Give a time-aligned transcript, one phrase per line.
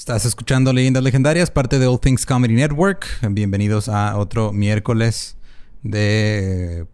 [0.00, 3.06] Estás escuchando Leyendas Legendarias, parte de All Things Comedy Network.
[3.32, 5.36] Bienvenidos a otro miércoles
[5.82, 6.86] de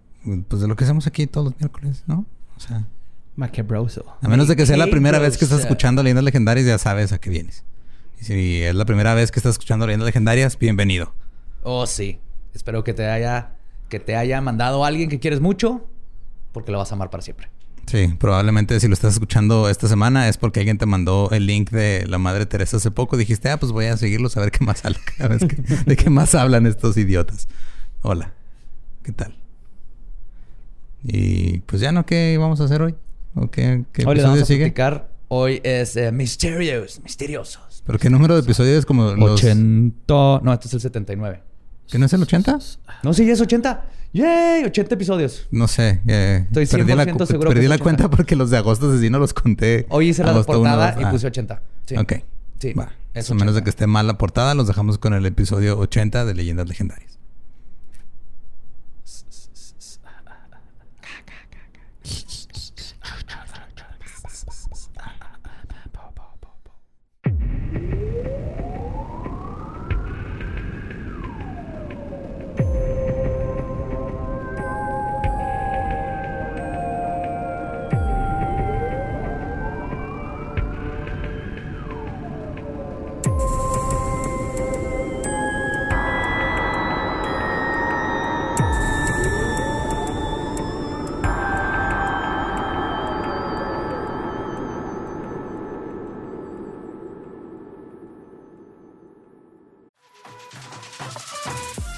[0.49, 2.27] pues de lo que hacemos aquí todos los miércoles, ¿no?
[2.57, 2.85] O sea,
[3.37, 4.05] Macabroso.
[4.21, 7.13] a menos de que sea la primera vez que estás escuchando Leyendas Legendarias, ya sabes
[7.13, 7.63] a qué vienes.
[8.21, 11.15] Y si es la primera vez que estás escuchando Leyendas Legendarias, bienvenido.
[11.63, 12.19] Oh, sí.
[12.55, 13.53] Espero que te haya
[13.89, 15.89] que te haya mandado alguien que quieres mucho
[16.51, 17.51] porque lo vas a amar para siempre.
[17.87, 21.71] Sí, probablemente si lo estás escuchando esta semana es porque alguien te mandó el link
[21.71, 23.17] de la Madre Teresa hace poco.
[23.17, 26.67] Dijiste, ah, pues voy a seguirlos a ver qué más que- de qué más hablan
[26.67, 27.47] estos idiotas.
[28.03, 28.33] Hola,
[29.05, 29.37] ¿qué tal?
[31.05, 32.95] Y pues ya no, ¿qué vamos a hacer hoy?
[33.35, 34.65] ¿O qué, qué Hoy les episodio vamos a sigue?
[34.65, 35.09] platicar.
[35.29, 37.83] Hoy es eh, Misterios, Misteriosos.
[37.87, 39.41] ¿Pero qué número de episodios es como los...
[39.43, 40.41] 80.
[40.43, 41.41] No, este es el 79.
[41.89, 42.59] ¿Que no es el 80?
[43.05, 43.85] No, sí, es 80.
[44.17, 44.65] ¡Yay!
[44.65, 45.47] 80 episodios.
[45.51, 46.01] No sé.
[46.07, 47.83] eh, Estoy perdí la, 100% seguro que perdí es la 80.
[47.85, 49.87] cuenta porque los de agosto sí no los conté.
[49.91, 51.01] Hoy hice la uno, portada dos.
[51.03, 51.63] y Ah, puse 80.
[51.87, 51.97] Sí.
[51.97, 52.13] Ok.
[52.59, 52.73] Sí.
[52.73, 52.93] Va.
[53.13, 53.65] Es a menos de 80.
[53.65, 57.16] que esté mal la portada, los dejamos con el episodio 80 de Leyendas Legendarias.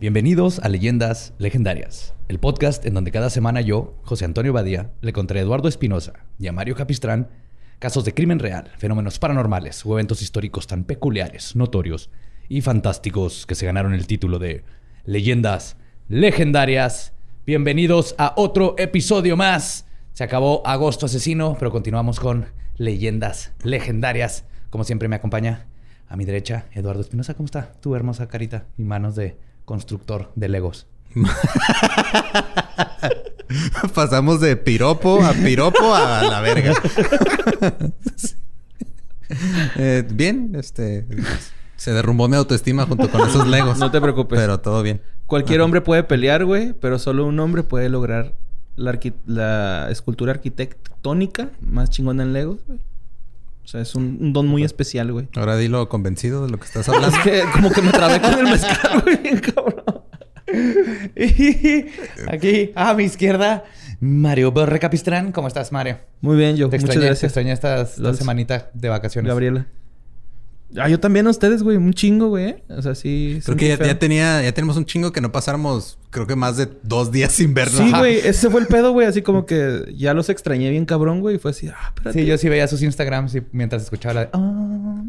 [0.00, 5.12] Bienvenidos a Leyendas Legendarias, el podcast en donde cada semana yo, José Antonio Badía, le
[5.12, 7.28] contaré a Eduardo Espinosa y a Mario Capistrán
[7.78, 12.08] casos de crimen real, fenómenos paranormales o eventos históricos tan peculiares, notorios
[12.48, 14.64] y fantásticos que se ganaron el título de
[15.04, 15.76] Leyendas
[16.08, 17.12] Legendarias.
[17.44, 19.84] Bienvenidos a otro episodio más.
[20.14, 22.46] Se acabó agosto asesino, pero continuamos con
[22.78, 24.46] Leyendas Legendarias.
[24.70, 25.66] Como siempre me acompaña
[26.08, 27.34] a mi derecha Eduardo Espinosa.
[27.34, 27.72] ¿Cómo está?
[27.82, 30.88] Tu hermosa carita y manos de constructor de Legos.
[33.94, 36.74] Pasamos de piropo a piropo a la verga.
[38.16, 38.34] Sí.
[39.76, 41.06] Eh, bien, este...
[41.76, 43.78] Se derrumbó mi autoestima junto con esos legos.
[43.78, 44.36] No te preocupes.
[44.36, 45.00] Pero todo bien.
[45.26, 48.34] Cualquier hombre puede pelear, güey, pero solo un hombre puede lograr
[48.74, 52.80] la, arqui- la escultura arquitectónica más chingona en Legos, güey.
[53.70, 55.28] O sea, es un, un don muy especial, güey.
[55.36, 57.16] Ahora dilo convencido de lo que estás hablando.
[57.16, 59.84] Es que como que me trabé con el mezcal, güey, cabrón.
[61.14, 61.86] Y
[62.28, 63.62] aquí, a mi izquierda,
[64.00, 65.30] Mario Borre Capistrán.
[65.30, 65.98] ¿Cómo estás, Mario?
[66.20, 66.68] Muy bien, yo.
[66.68, 67.28] Te Muchas extrañé, te gracias.
[67.28, 69.28] extrañé estas dos semanitas de vacaciones.
[69.28, 69.68] Gabriela.
[70.76, 71.76] Ah, yo también a ustedes, güey.
[71.76, 72.50] Un chingo, güey.
[72.50, 72.62] ¿eh?
[72.68, 73.40] O sea, sí.
[73.44, 76.56] Creo que ya, ya tenía, ya tenemos un chingo que no pasáramos, creo que más
[76.56, 77.80] de dos días sin vernos.
[77.80, 78.18] Sí, güey.
[78.18, 79.06] Ese fue el pedo, güey.
[79.06, 81.36] Así como que ya los extrañé bien cabrón, güey.
[81.36, 82.20] Y fue así, ah, espérate.
[82.20, 84.30] Sí, yo sí veía sus Instagrams y mientras escuchaba la de...
[84.32, 85.04] Obama,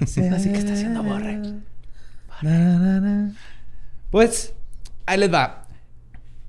[0.00, 1.40] así que está haciendo Borre.
[4.10, 4.52] Pues,
[5.06, 5.66] ahí les va.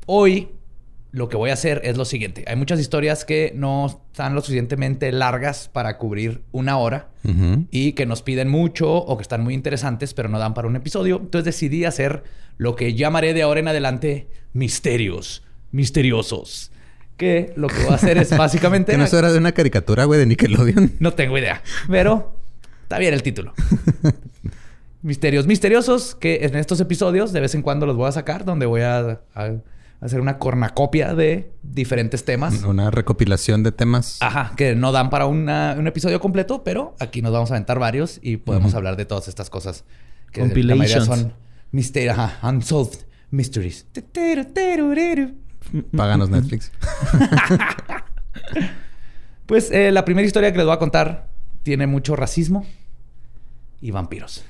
[0.06, 0.50] Hoy
[1.18, 2.46] lo que voy a hacer es lo siguiente.
[2.48, 7.10] Hay muchas historias que no están lo suficientemente largas para cubrir una hora
[7.72, 10.76] y que nos piden mucho o que están muy interesantes, pero no dan para un
[10.76, 11.18] episodio.
[11.18, 12.24] Entonces decidí hacer
[12.58, 16.72] lo que llamaré de ahora en adelante misterios, misteriosos.
[17.18, 18.92] Que lo que voy a hacer es básicamente...
[18.92, 20.94] Que no eso era de una caricatura, güey, de Nickelodeon.
[21.00, 22.40] No tengo idea, pero
[22.84, 23.54] está bien el título.
[25.02, 28.68] Misterios misteriosos que en estos episodios de vez en cuando los voy a sacar, donde
[28.68, 29.56] voy a, a
[30.00, 32.64] hacer una cornacopia de diferentes temas.
[32.64, 34.18] Una recopilación de temas.
[34.22, 37.80] Ajá, que no dan para una- un episodio completo, pero aquí nos vamos a aventar
[37.80, 39.86] varios y podemos hablar de todas estas cosas.
[40.32, 41.34] Que la mayoría son
[41.72, 43.00] misterios, ajá, unsolved
[43.32, 43.86] mysteries.
[45.96, 46.72] Páganos Netflix.
[49.46, 51.30] Pues eh, la primera historia que les voy a contar
[51.64, 52.66] tiene mucho racismo
[53.80, 54.44] y vampiros.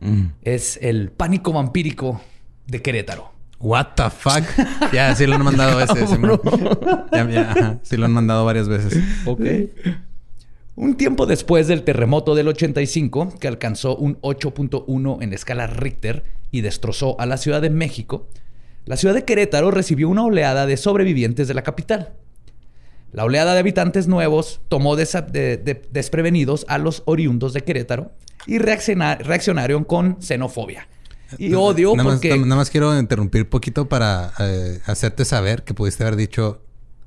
[0.00, 0.26] Mm.
[0.42, 2.20] Es el pánico vampírico
[2.66, 3.32] de Querétaro.
[3.58, 4.44] What the fuck?
[4.92, 6.10] ya, sí lo han mandado a veces.
[7.12, 7.78] Ya, ya.
[7.82, 9.02] Sí lo han mandado varias veces.
[9.24, 9.40] Ok.
[10.74, 16.60] Un tiempo después del terremoto del 85, que alcanzó un 8.1 en escala Richter y
[16.60, 18.28] destrozó a la Ciudad de México,
[18.84, 22.12] la ciudad de Querétaro recibió una oleada de sobrevivientes de la capital.
[23.12, 28.12] La oleada de habitantes nuevos tomó desa- de- de- desprevenidos a los oriundos de Querétaro
[28.46, 30.86] y reacciona- reaccionaron con xenofobia
[31.38, 32.38] y odio Nada más, porque...
[32.38, 36.60] nada más quiero interrumpir poquito para eh, hacerte saber que pudiste haber dicho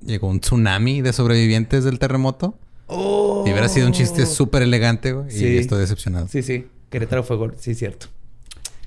[0.06, 2.58] llegó un tsunami de sobrevivientes del terremoto.
[2.88, 3.44] Oh.
[3.46, 5.30] Y hubiera sido un chiste súper elegante, güey.
[5.30, 5.46] Sí.
[5.46, 6.28] Y estoy decepcionado.
[6.28, 6.68] Sí, sí.
[6.90, 7.56] Querétaro fue gol.
[7.60, 8.08] Sí, cierto.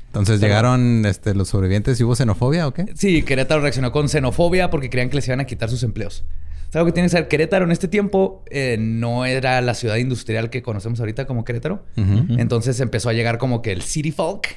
[0.07, 2.87] Entonces llegaron este, los sobrevivientes y hubo xenofobia o qué?
[2.95, 6.25] Sí, Querétaro reaccionó con xenofobia porque creían que les iban a quitar sus empleos.
[6.69, 7.29] Es algo que tiene que saber.
[7.29, 11.85] Querétaro en este tiempo eh, no era la ciudad industrial que conocemos ahorita como Querétaro.
[11.97, 14.49] Entonces empezó a llegar como que el city folk,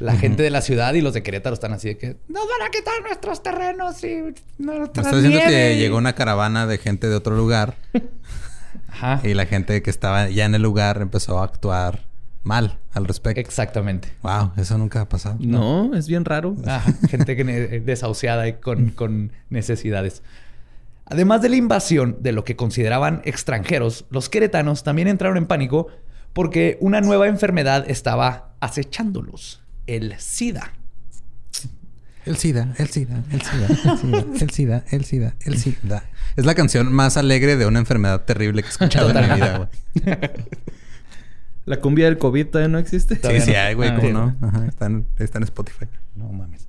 [0.00, 2.66] la gente de la ciudad y los de Querétaro están así de que nos van
[2.66, 5.76] a quitar nuestros terrenos y nuestras estás diciendo que nieve".
[5.78, 7.76] llegó una caravana de gente de otro lugar
[8.88, 9.20] Ajá.
[9.22, 12.04] y la gente que estaba ya en el lugar empezó a actuar
[12.42, 13.40] mal al respecto.
[13.40, 14.08] Exactamente.
[14.22, 15.36] Wow, eso nunca ha pasado.
[15.40, 16.56] No, es bien raro.
[16.66, 20.22] Ajá, gente que ne- desahuciada y con, con necesidades.
[21.04, 25.88] Además de la invasión de lo que consideraban extranjeros, los queretanos también entraron en pánico
[26.32, 29.62] porque una nueva enfermedad estaba acechándolos,
[29.96, 30.72] el SIDA.
[32.26, 36.04] El SIDA, el SIDA, el SIDA, el SIDA, el SIDA, el SIDA, el SIDA.
[36.36, 39.56] Es la canción más alegre de una enfermedad terrible que he escuchado en mi vida,
[39.94, 40.20] güey.
[41.64, 43.14] La cumbia del COVID todavía no existe.
[43.16, 43.58] Sí, Todavía sí no.
[43.58, 44.12] hay, güey, Ah, ¿cómo sí.
[44.12, 44.36] no?
[44.42, 45.86] Ajá, está en, está en Spotify.
[46.14, 46.66] No mames.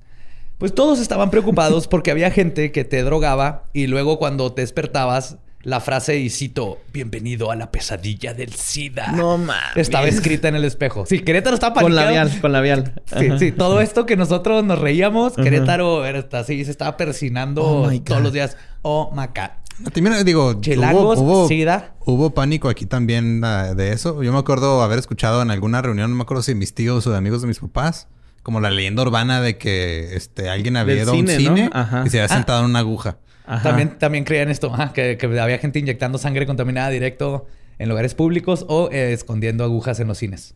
[0.58, 5.36] Pues todos estaban preocupados porque había gente que te drogaba y luego cuando te despertabas,
[5.64, 9.12] la frase, y cito, bienvenido a la pesadilla del SIDA.
[9.12, 9.76] No mames.
[9.76, 11.06] Estaba escrita en el espejo.
[11.06, 12.06] Sí, Querétaro estaba Con paniqueado.
[12.14, 13.02] labial, con labial.
[13.06, 13.38] Sí, Ajá.
[13.38, 15.42] sí, todo esto que nosotros nos reíamos, Ajá.
[15.42, 18.56] Querétaro era hasta así, se estaba persinando Oh todos los días.
[18.82, 19.90] Oh God.
[19.92, 21.94] También digo, hubo, hubo, SIDA.
[22.04, 24.22] hubo pánico aquí también ah, de eso.
[24.22, 27.10] Yo me acuerdo haber escuchado en alguna reunión, no me acuerdo si mis tíos o
[27.10, 28.06] de amigos de mis papás,
[28.42, 31.70] como la leyenda urbana de que este alguien había Del ido a un cine,
[32.04, 32.36] y se había Ah.
[32.36, 33.16] sentado en una aguja.
[33.44, 33.62] Ajá.
[33.62, 37.46] También, también creían esto, que, que había gente inyectando sangre contaminada directo
[37.78, 40.54] en lugares públicos o eh, escondiendo agujas en los cines.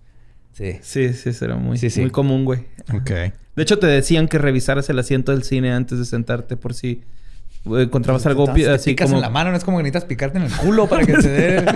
[0.52, 0.78] Sí.
[0.80, 2.00] Sí, sí, eso era muy, Sí, sí.
[2.00, 2.60] muy común, güey.
[2.94, 3.10] Ok.
[3.10, 7.02] De hecho, te decían que revisaras el asiento del cine antes de sentarte por si
[7.66, 9.18] eh, encontrabas algo Te así picas como...
[9.18, 11.28] en la mano, no es como que necesitas picarte en el culo para que te
[11.28, 11.64] dé.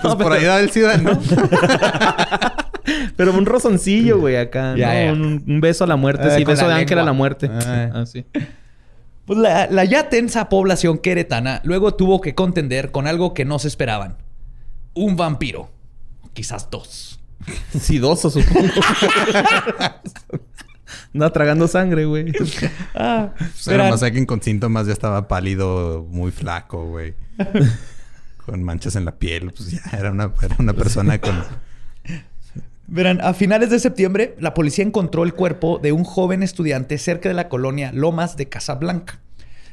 [0.00, 1.20] Pues por ahí da el SIDA, ¿no?
[3.16, 4.74] Pero un rozoncillo, güey, acá.
[4.76, 5.12] ¿no?
[5.12, 6.26] Un, un beso a la muerte.
[6.28, 7.50] Eh, sí, beso de ángel a la muerte.
[7.50, 7.90] Ah.
[7.94, 8.24] Así.
[9.26, 13.58] Pues la, la ya tensa población queretana luego tuvo que contender con algo que no
[13.58, 14.18] se esperaban.
[14.94, 15.70] Un vampiro.
[16.34, 17.20] Quizás dos.
[17.78, 18.68] Sidoso, supongo.
[21.14, 22.32] Anda tragando sangre, güey.
[22.94, 27.14] Ah, Pues era más alguien con síntomas, ya estaba pálido, muy flaco, güey.
[28.46, 29.52] con manchas en la piel.
[29.52, 31.44] Pues ya era una, era una persona con...
[32.92, 37.30] Verán, a finales de septiembre, la policía encontró el cuerpo de un joven estudiante cerca
[37.30, 39.22] de la colonia Lomas de Casablanca,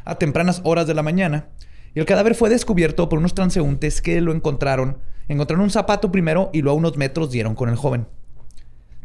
[0.06, 1.50] a tempranas horas de la mañana.
[1.94, 5.00] Y el cadáver fue descubierto por unos transeúntes que lo encontraron.
[5.28, 8.08] Encontraron un zapato primero y luego a unos metros dieron con el joven.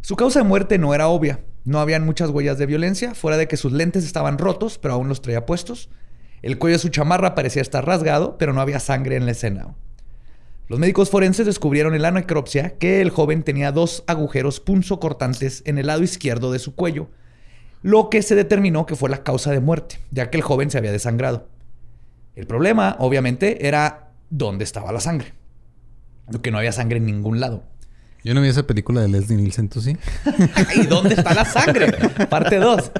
[0.00, 1.40] Su causa de muerte no era obvia.
[1.64, 5.08] No habían muchas huellas de violencia, fuera de que sus lentes estaban rotos, pero aún
[5.08, 5.90] los traía puestos.
[6.40, 9.74] El cuello de su chamarra parecía estar rasgado, pero no había sangre en la escena.
[10.66, 15.76] Los médicos forenses descubrieron en la necropsia que el joven tenía dos agujeros punzocortantes en
[15.76, 17.10] el lado izquierdo de su cuello,
[17.82, 20.78] lo que se determinó que fue la causa de muerte, ya que el joven se
[20.78, 21.48] había desangrado.
[22.34, 25.34] El problema, obviamente, era dónde estaba la sangre.
[26.30, 27.62] Lo que no había sangre en ningún lado.
[28.24, 29.98] Yo no vi esa película de Leslie Nielsen, ¿tú sí?
[30.76, 31.92] ¿Y dónde está la sangre?
[32.30, 32.90] Parte 2.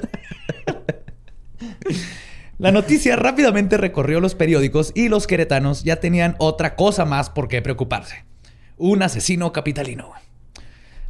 [2.59, 7.49] La noticia rápidamente recorrió los periódicos y los queretanos ya tenían otra cosa más por
[7.49, 8.25] qué preocuparse.
[8.77, 10.13] Un asesino capitalino.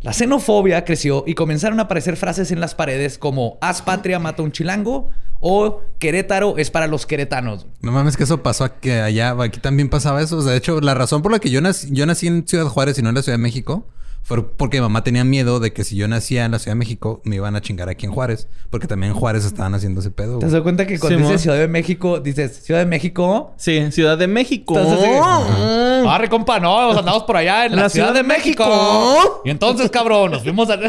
[0.01, 4.43] La xenofobia creció y comenzaron a aparecer frases en las paredes como haz patria, mata
[4.43, 5.11] un chilango
[5.41, 7.67] o Querétaro es para los queretanos.
[7.83, 9.37] No mames que eso pasó aquí, allá.
[9.43, 10.43] Aquí también pasaba eso.
[10.43, 13.03] De hecho, la razón por la que yo nací, yo nací en Ciudad Juárez y
[13.03, 13.87] no en la Ciudad de México
[14.25, 16.79] fue porque mi mamá tenía miedo de que si yo nacía en la Ciudad de
[16.79, 18.49] México me iban a chingar aquí en Juárez.
[18.71, 20.39] Porque también en Juárez estaban haciendo ese pedo.
[20.39, 20.53] ¿Te güey.
[20.53, 23.53] das cuenta que cuando dices Ciudad de México, dices Ciudad de México?
[23.59, 24.79] Sí, Ciudad de México.
[24.79, 26.09] Entonces, sí.
[26.09, 29.43] Arre, compa, no, pues andamos por allá en la, Ciudad, de, México.
[29.45, 30.77] Y entonces, cabrón, nos fuimos a...
[30.81, 30.89] Yo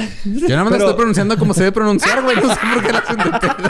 [0.49, 2.37] nada más lo estoy pronunciando como se debe pronunciar, güey.
[2.37, 3.69] No sé por qué la hacen de pedo.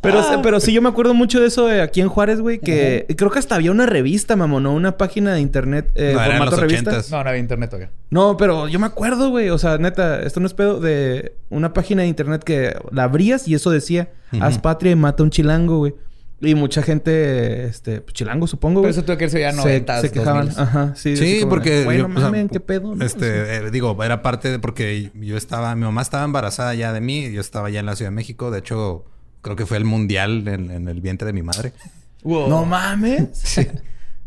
[0.00, 0.40] Pero, Ah.
[0.42, 2.58] pero sí, yo me acuerdo mucho de eso de aquí en Juárez, güey.
[2.58, 4.74] Que creo que hasta había una revista, mamón, ¿no?
[4.74, 6.90] Una página de internet, eh, No, eran formato los revista.
[7.10, 7.90] No, no había internet todavía.
[8.10, 9.50] No, pero yo me acuerdo, güey.
[9.50, 13.46] O sea, neta, esto no es pedo de una página de internet que la abrías
[13.46, 14.08] y eso decía:
[14.40, 15.94] Haz patria y mata un chilango, güey.
[16.44, 18.82] Y mucha gente, este, pues, chilango, supongo.
[18.82, 20.48] Pero eso tuvo que ser ya se, 90 se quejaban.
[20.48, 20.58] 2000s.
[20.58, 21.16] Ajá, sí.
[21.16, 22.96] Sí, porque Güey, yo, o sea, qué pedo.
[22.96, 23.04] ¿no?
[23.04, 27.00] Este, eh, digo, era parte de porque yo estaba, mi mamá estaba embarazada ya de
[27.00, 29.04] mí, yo estaba ya en la Ciudad de México, de hecho,
[29.40, 31.72] creo que fue el mundial en, en el vientre de mi madre.
[32.24, 33.28] No mames.
[33.34, 33.66] Sí.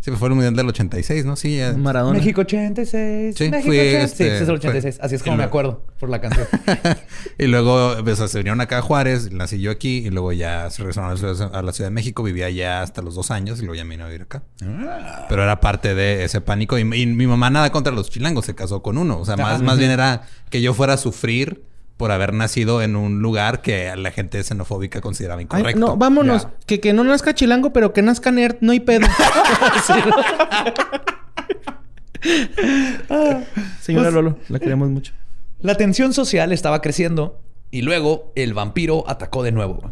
[0.06, 1.36] Sí, fue el mundial del 86, ¿no?
[1.36, 1.74] Sí, ya.
[1.74, 2.20] Maradona.
[2.20, 3.34] México 86.
[3.36, 4.04] Sí, México fui, 86.
[4.04, 5.00] este, sí, ese es el fue- 86.
[5.02, 6.46] Así es como me luego- acuerdo por la canción.
[7.40, 10.84] y luego pues, se vinieron acá a Juárez, nací yo aquí y luego ya se
[10.84, 13.84] regresaron a la, Ciudad, de México, vivía allá hasta los dos años y luego ya
[13.84, 14.44] me vine a vivir acá.
[14.64, 15.26] Ah.
[15.28, 18.54] Pero era parte de ese pánico y, y mi mamá nada contra los chilangos, se
[18.54, 19.18] casó con uno.
[19.18, 21.64] O sea, más, más bien era que yo fuera a sufrir
[21.98, 25.80] por haber nacido en un lugar que la gente xenofóbica consideraba Ay, incorrecto.
[25.80, 26.48] no, vámonos.
[26.66, 29.08] Que, que no nazca chilango, pero que nazca nerd, no hay pedo.
[33.82, 35.14] Señora Pues- Lolo, la queremos mucho.
[35.62, 37.40] La tensión social estaba creciendo
[37.72, 39.92] y luego el vampiro atacó de nuevo.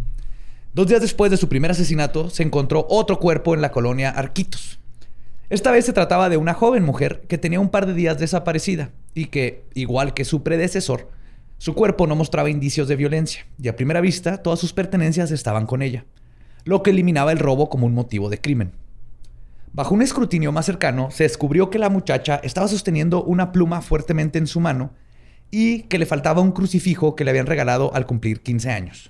[0.74, 4.80] Dos días después de su primer asesinato, se encontró otro cuerpo en la colonia Arquitos.
[5.50, 8.90] Esta vez se trataba de una joven mujer que tenía un par de días desaparecida
[9.14, 11.10] y que, igual que su predecesor,
[11.58, 15.66] su cuerpo no mostraba indicios de violencia y a primera vista todas sus pertenencias estaban
[15.66, 16.06] con ella,
[16.66, 18.74] lo que eliminaba el robo como un motivo de crimen.
[19.72, 24.38] Bajo un escrutinio más cercano, se descubrió que la muchacha estaba sosteniendo una pluma fuertemente
[24.38, 24.92] en su mano
[25.50, 29.10] y que le faltaba un crucifijo que le habían regalado al cumplir 15 años.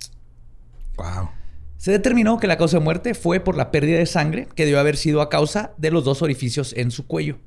[0.96, 1.30] Wow.
[1.78, 4.80] Se determinó que la causa de muerte fue por la pérdida de sangre que debió
[4.80, 7.40] haber sido a causa de los dos orificios en su cuello.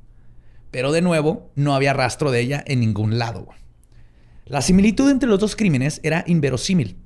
[0.70, 3.48] Pero de nuevo, no había rastro de ella en ningún lado.
[4.48, 6.96] La similitud entre los dos crímenes era inverosímil.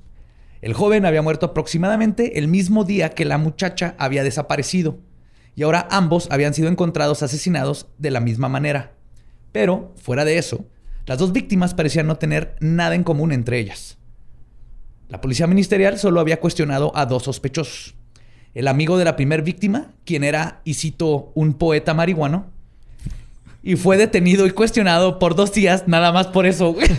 [0.61, 4.99] El joven había muerto aproximadamente el mismo día que la muchacha había desaparecido,
[5.57, 8.93] y ahora ambos habían sido encontrados asesinados de la misma manera.
[9.53, 10.67] Pero, fuera de eso,
[11.07, 13.97] las dos víctimas parecían no tener nada en común entre ellas.
[15.09, 17.95] La policía ministerial solo había cuestionado a dos sospechosos.
[18.53, 22.53] El amigo de la primer víctima, quien era, y cito, un poeta marihuano,
[23.63, 26.73] y fue detenido y cuestionado por dos días, nada más por eso.
[26.73, 26.89] güey.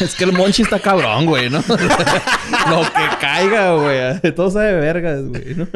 [0.00, 1.58] Es que el Monchi está cabrón, güey, ¿no?
[1.68, 4.32] Lo que caiga, güey.
[4.34, 5.66] Todo sabe vergas, güey, ¿no?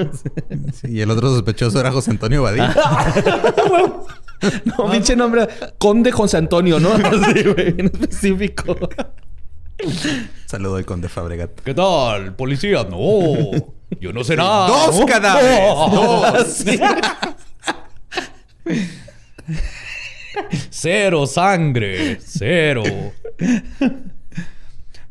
[0.72, 2.74] Sí, y el otro sospechoso era José Antonio Badía.
[4.64, 5.46] No, pinche nombre.
[5.76, 6.94] Conde José Antonio, ¿no?
[6.94, 8.76] Así, güey, en específico.
[10.46, 11.60] Saludo al conde Fabregat.
[11.60, 12.84] ¿Qué tal, policía?
[12.84, 13.50] No,
[14.00, 14.68] yo no sé nada.
[14.68, 15.60] ¡Dos cadáveres!
[15.92, 16.64] ¡Dos!
[20.70, 22.82] Cero sangre, cero.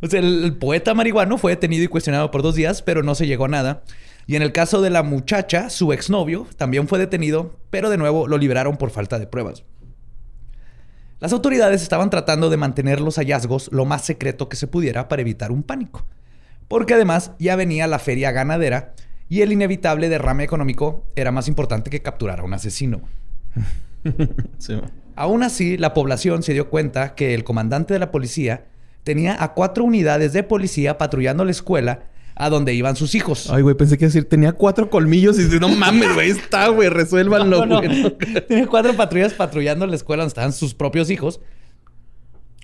[0.01, 3.15] O sea, el, el poeta marihuano fue detenido y cuestionado por dos días, pero no
[3.15, 3.83] se llegó a nada.
[4.25, 8.27] Y en el caso de la muchacha, su exnovio también fue detenido, pero de nuevo
[8.27, 9.63] lo liberaron por falta de pruebas.
[11.19, 15.21] Las autoridades estaban tratando de mantener los hallazgos lo más secreto que se pudiera para
[15.21, 16.05] evitar un pánico.
[16.67, 18.93] Porque además ya venía la feria ganadera
[19.29, 23.01] y el inevitable derrame económico era más importante que capturar a un asesino.
[24.57, 24.81] Sí.
[25.15, 28.65] Aún así, la población se dio cuenta que el comandante de la policía
[29.03, 32.05] tenía a cuatro unidades de policía patrullando la escuela
[32.35, 33.49] a donde iban sus hijos.
[33.51, 37.65] Ay, güey, pensé que decir, tenía cuatro colmillos y no mames, güey, está, güey, resuélvanlo,
[37.67, 37.81] No,
[38.69, 41.41] cuatro patrullas patrullando la escuela donde estaban sus propios hijos.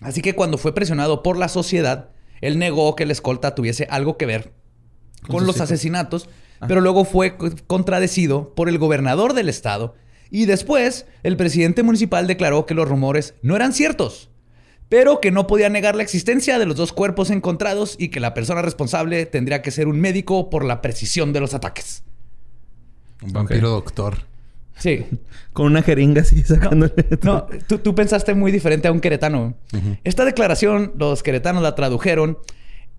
[0.02, 2.10] Así que cuando fue presionado por la sociedad,
[2.42, 4.54] él negó que la escolta tuviese algo que ver
[5.28, 5.70] con, los hijos.
[5.70, 6.30] asesinatos,
[6.68, 9.96] pero luego fue co- contradecido por el gobernador del estado
[10.32, 14.30] y después el presidente municipal declaró que los rumores no eran ciertos,
[14.90, 18.34] pero que no podía negar la existencia de los dos cuerpos encontrados y que la
[18.34, 22.04] persona responsable tendría que ser un médico por la precisión de los ataques.
[23.22, 24.18] Un vampiro doctor.
[24.78, 25.06] Sí.
[25.54, 26.94] Con una jeringa así sacándole.
[27.22, 29.56] No, tú, tú pensaste muy diferente a un queretano.
[30.04, 32.38] Esta declaración, los queretanos la tradujeron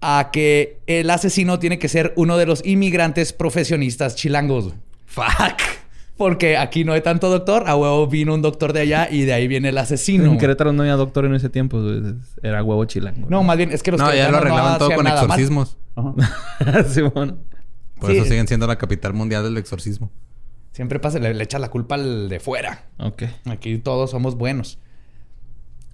[0.01, 4.75] a que el asesino tiene que ser uno de los inmigrantes profesionistas chilangos.
[5.07, 5.80] ¡Fuck!
[6.21, 9.33] Porque aquí no hay tanto doctor, a huevo vino un doctor de allá y de
[9.33, 10.27] ahí viene el asesino.
[10.27, 11.81] En Querétaro no había doctor en ese tiempo.
[12.43, 13.27] Era huevo chilango.
[13.31, 15.79] No, más bien es que los No, ya lo arreglaban todo con exorcismos.
[16.89, 17.39] sí, bueno.
[17.99, 18.19] Por Sí.
[18.19, 20.11] eso siguen siendo la capital mundial del exorcismo.
[20.73, 22.85] Siempre pasa, le, le echa la culpa al de fuera.
[22.99, 23.23] Ok.
[23.47, 24.79] Aquí todos somos buenos.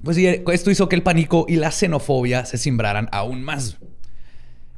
[0.03, 3.79] Pues sí, esto hizo que el pánico y la xenofobia se simbraran aún más.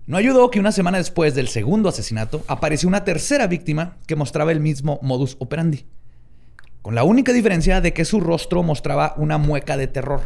[0.08, 4.52] No ayudó que una semana después del segundo asesinato apareció una tercera víctima que mostraba
[4.52, 5.84] el mismo modus operandi.
[6.80, 10.22] Con la única diferencia de que su rostro mostraba una mueca de terror.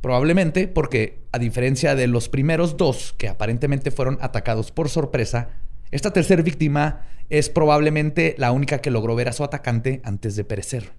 [0.00, 5.50] Probablemente porque, a diferencia de los primeros dos que aparentemente fueron atacados por sorpresa,
[5.90, 10.44] esta tercera víctima es probablemente la única que logró ver a su atacante antes de
[10.44, 10.92] perecer.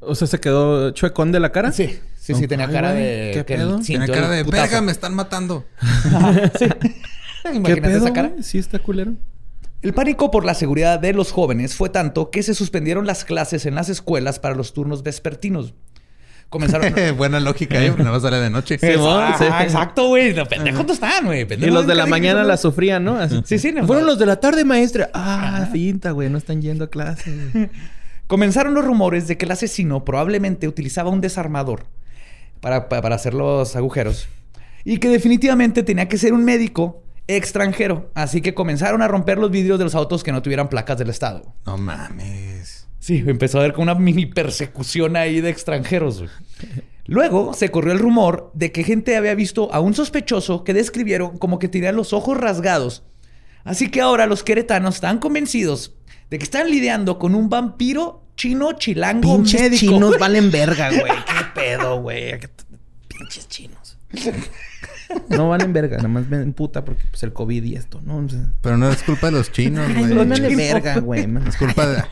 [0.00, 1.72] O sea, se quedó chuecón de la cara.
[1.72, 3.30] Sí, sí, sí, tenía Ay, cara de.
[3.32, 3.78] ¿qué que pedo?
[3.78, 5.64] Tiene cara de verga, me están matando.
[6.58, 6.66] sí.
[7.50, 8.04] ¿Qué Imagínate pedo?
[8.04, 8.32] esa cara.
[8.42, 9.14] Sí, está culero.
[9.82, 13.66] El pánico por la seguridad de los jóvenes fue tanto que se suspendieron las clases
[13.66, 15.74] en las escuelas para los turnos vespertinos.
[16.50, 16.94] Comenzaron...
[17.16, 17.88] Buena lógica, ¿eh?
[17.88, 18.78] Porque Nada más sale de noche.
[18.80, 19.44] Sí, Ah, sí.
[19.64, 20.34] exacto, güey.
[20.34, 21.46] Los pendejos no están, güey.
[21.50, 23.16] Y los de la mañana la sufrían, ¿no?
[23.18, 23.40] Así.
[23.44, 23.72] Sí, sí.
[23.72, 24.10] no, Fueron no.
[24.10, 25.10] los de la tarde, maestra.
[25.14, 26.28] Ah, finta, güey.
[26.30, 27.70] No están yendo a clase.
[28.28, 31.86] Comenzaron los rumores de que el asesino probablemente utilizaba un desarmador
[32.60, 34.28] para, pa- para hacer los agujeros
[34.84, 38.10] y que definitivamente tenía que ser un médico extranjero.
[38.14, 41.10] Así que comenzaron a romper los vidrios de los autos que no tuvieran placas del
[41.10, 41.54] estado.
[41.66, 42.86] No mames.
[42.98, 46.18] Sí, empezó a haber como una mini persecución ahí de extranjeros.
[46.18, 46.30] güey.
[47.06, 51.36] Luego se corrió el rumor de que gente había visto a un sospechoso que describieron
[51.38, 53.02] como que tenía los ojos rasgados.
[53.64, 55.94] Así que ahora los queretanos están convencidos
[56.30, 59.80] de que están lidiando con un vampiro chino chilango Pinches médico.
[59.92, 61.02] chinos valen verga, güey.
[61.26, 62.38] ¿Qué pedo, güey?
[63.08, 63.98] Pinches chinos.
[65.28, 65.96] No valen verga.
[65.98, 68.18] Nada más ven puta porque pues, el COVID y esto, ¿no?
[68.18, 70.06] O sea, Pero no es culpa de los chinos, güey.
[70.06, 70.56] no vale chinos.
[70.56, 71.28] verga, güey.
[71.46, 72.02] Es culpa de...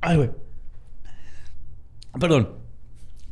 [0.00, 0.30] Ay, güey.
[2.18, 2.50] Perdón.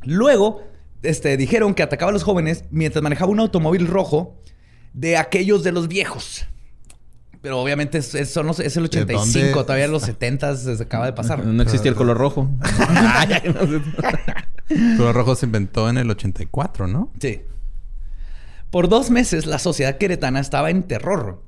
[0.04, 0.62] Luego,
[1.02, 4.40] este, dijeron que atacaba a los jóvenes mientras manejaba un automóvil rojo
[4.92, 6.46] de aquellos de los viejos.
[7.40, 9.52] Pero obviamente es, es- son los- es el 85, dónde?
[9.64, 11.44] todavía en los 70 se acaba de pasar.
[11.44, 12.50] No existía el color rojo.
[14.68, 17.10] Color rojo se inventó en el 84, ¿no?
[17.20, 17.42] Sí.
[18.70, 21.42] Por dos meses la sociedad queretana estaba en terror.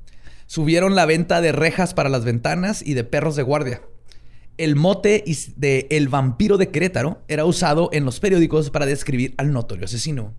[0.47, 3.81] Subieron la venta de rejas para las ventanas y de perros de guardia.
[4.57, 5.23] El mote
[5.55, 10.33] de El vampiro de Querétaro era usado en los periódicos para describir al notorio asesino.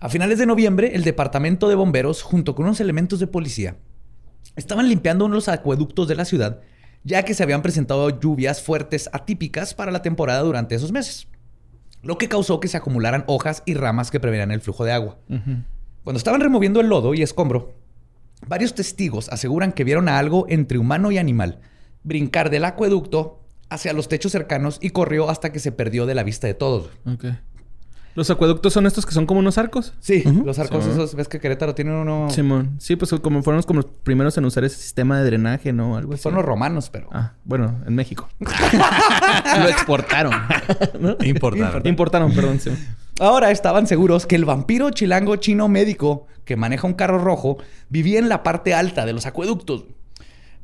[0.00, 3.76] A finales de noviembre, el departamento de bomberos, junto con unos elementos de policía,
[4.54, 6.60] estaban limpiando uno de los acueductos de la ciudad,
[7.02, 11.26] ya que se habían presentado lluvias fuertes atípicas para la temporada durante esos meses,
[12.02, 15.18] lo que causó que se acumularan hojas y ramas que prevenían el flujo de agua.
[16.04, 17.74] Cuando estaban removiendo el lodo y escombro,
[18.46, 21.60] varios testigos aseguran que vieron a algo entre humano y animal
[22.02, 26.22] brincar del acueducto hacia los techos cercanos y corrió hasta que se perdió de la
[26.22, 26.90] vista de todos.
[28.18, 29.94] Los acueductos son estos que son como unos arcos.
[30.00, 30.90] Sí, los arcos Sí.
[30.90, 32.28] esos, ves que Querétaro tiene uno...
[32.30, 32.74] Simón.
[32.80, 35.96] Sí, pues como fueron como los primeros en usar ese sistema de drenaje, ¿no?
[35.96, 36.24] Algo así.
[36.24, 37.08] Son los romanos, pero...
[37.12, 38.28] Ah, bueno, en México.
[38.40, 40.32] Lo exportaron.
[41.00, 41.16] ¿no?
[41.24, 41.86] Importaron.
[41.86, 42.58] Importaron, perdón.
[42.58, 42.70] sí.
[43.20, 48.18] Ahora estaban seguros que el vampiro chilango chino médico que maneja un carro rojo vivía
[48.18, 49.84] en la parte alta de los acueductos.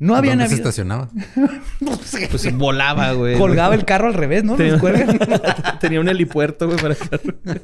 [0.04, 0.68] No habían ¿Dónde se habido...
[0.68, 1.08] estacionaba?
[1.80, 2.28] No sé.
[2.30, 3.38] Pues volaba, güey.
[3.38, 4.54] Colgaba el carro al revés, ¿no?
[4.54, 4.78] Tenía,
[5.80, 6.94] tenía un helipuerto, güey, para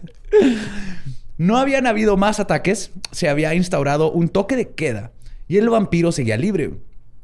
[1.37, 5.12] No habían habido más ataques, se había instaurado un toque de queda
[5.48, 6.70] y el vampiro seguía libre.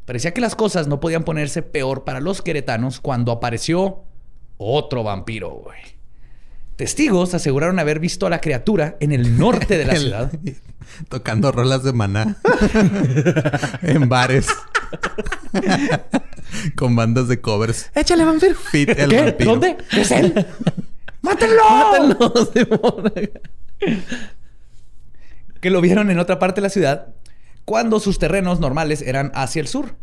[0.04, 4.02] Parecía que las cosas no podían ponerse peor para los queretanos cuando apareció
[4.58, 5.78] otro vampiro, güey.
[6.76, 10.30] Testigos aseguraron haber visto a la criatura en el norte de la ciudad.
[11.08, 12.36] Tocando rolas de maná.
[13.80, 14.48] en bares.
[16.76, 17.90] Con bandas de covers.
[17.94, 18.54] ¡Échale, vampiro!
[18.54, 19.22] Fit el ¿Qué?
[19.22, 19.50] vampiro.
[19.52, 19.76] ¿Dónde?
[19.92, 20.46] ¡Es él!
[21.22, 21.62] ¡Mátenlo!
[21.68, 23.02] ¡Mátenlo,
[25.60, 27.08] que lo vieron en otra parte de la ciudad
[27.64, 29.96] cuando sus terrenos normales eran hacia el sur.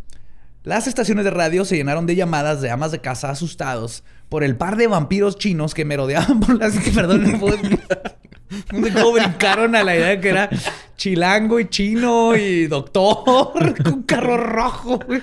[0.63, 4.55] Las estaciones de radio se llenaron de llamadas de amas de casa asustados por el
[4.55, 6.75] par de vampiros chinos que merodeaban por las...
[6.95, 8.17] Perdón, no puedo explicar.
[8.71, 10.49] No sé cómo brincaron a la idea de que era
[10.97, 14.99] chilango y chino y doctor con carro rojo.
[14.99, 15.21] güey.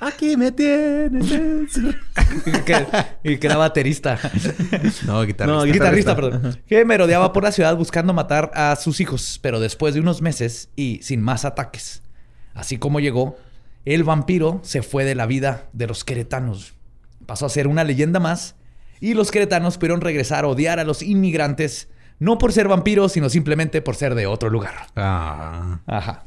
[0.00, 1.26] Aquí me tienes.
[2.46, 2.86] Y que,
[3.24, 4.18] y que era baterista.
[5.06, 5.46] No, guitarrista.
[5.46, 6.58] No, Guitarrista, perdón.
[6.66, 10.70] Que merodeaba por la ciudad buscando matar a sus hijos, pero después de unos meses
[10.76, 12.02] y sin más ataques.
[12.54, 13.36] Así como llegó,
[13.84, 16.74] el vampiro se fue de la vida de los queretanos.
[17.26, 18.56] Pasó a ser una leyenda más
[19.00, 21.88] y los queretanos pudieron regresar a odiar a los inmigrantes,
[22.22, 24.74] no por ser vampiros, sino simplemente por ser de otro lugar.
[24.96, 25.80] Ah.
[25.86, 26.24] Ajá.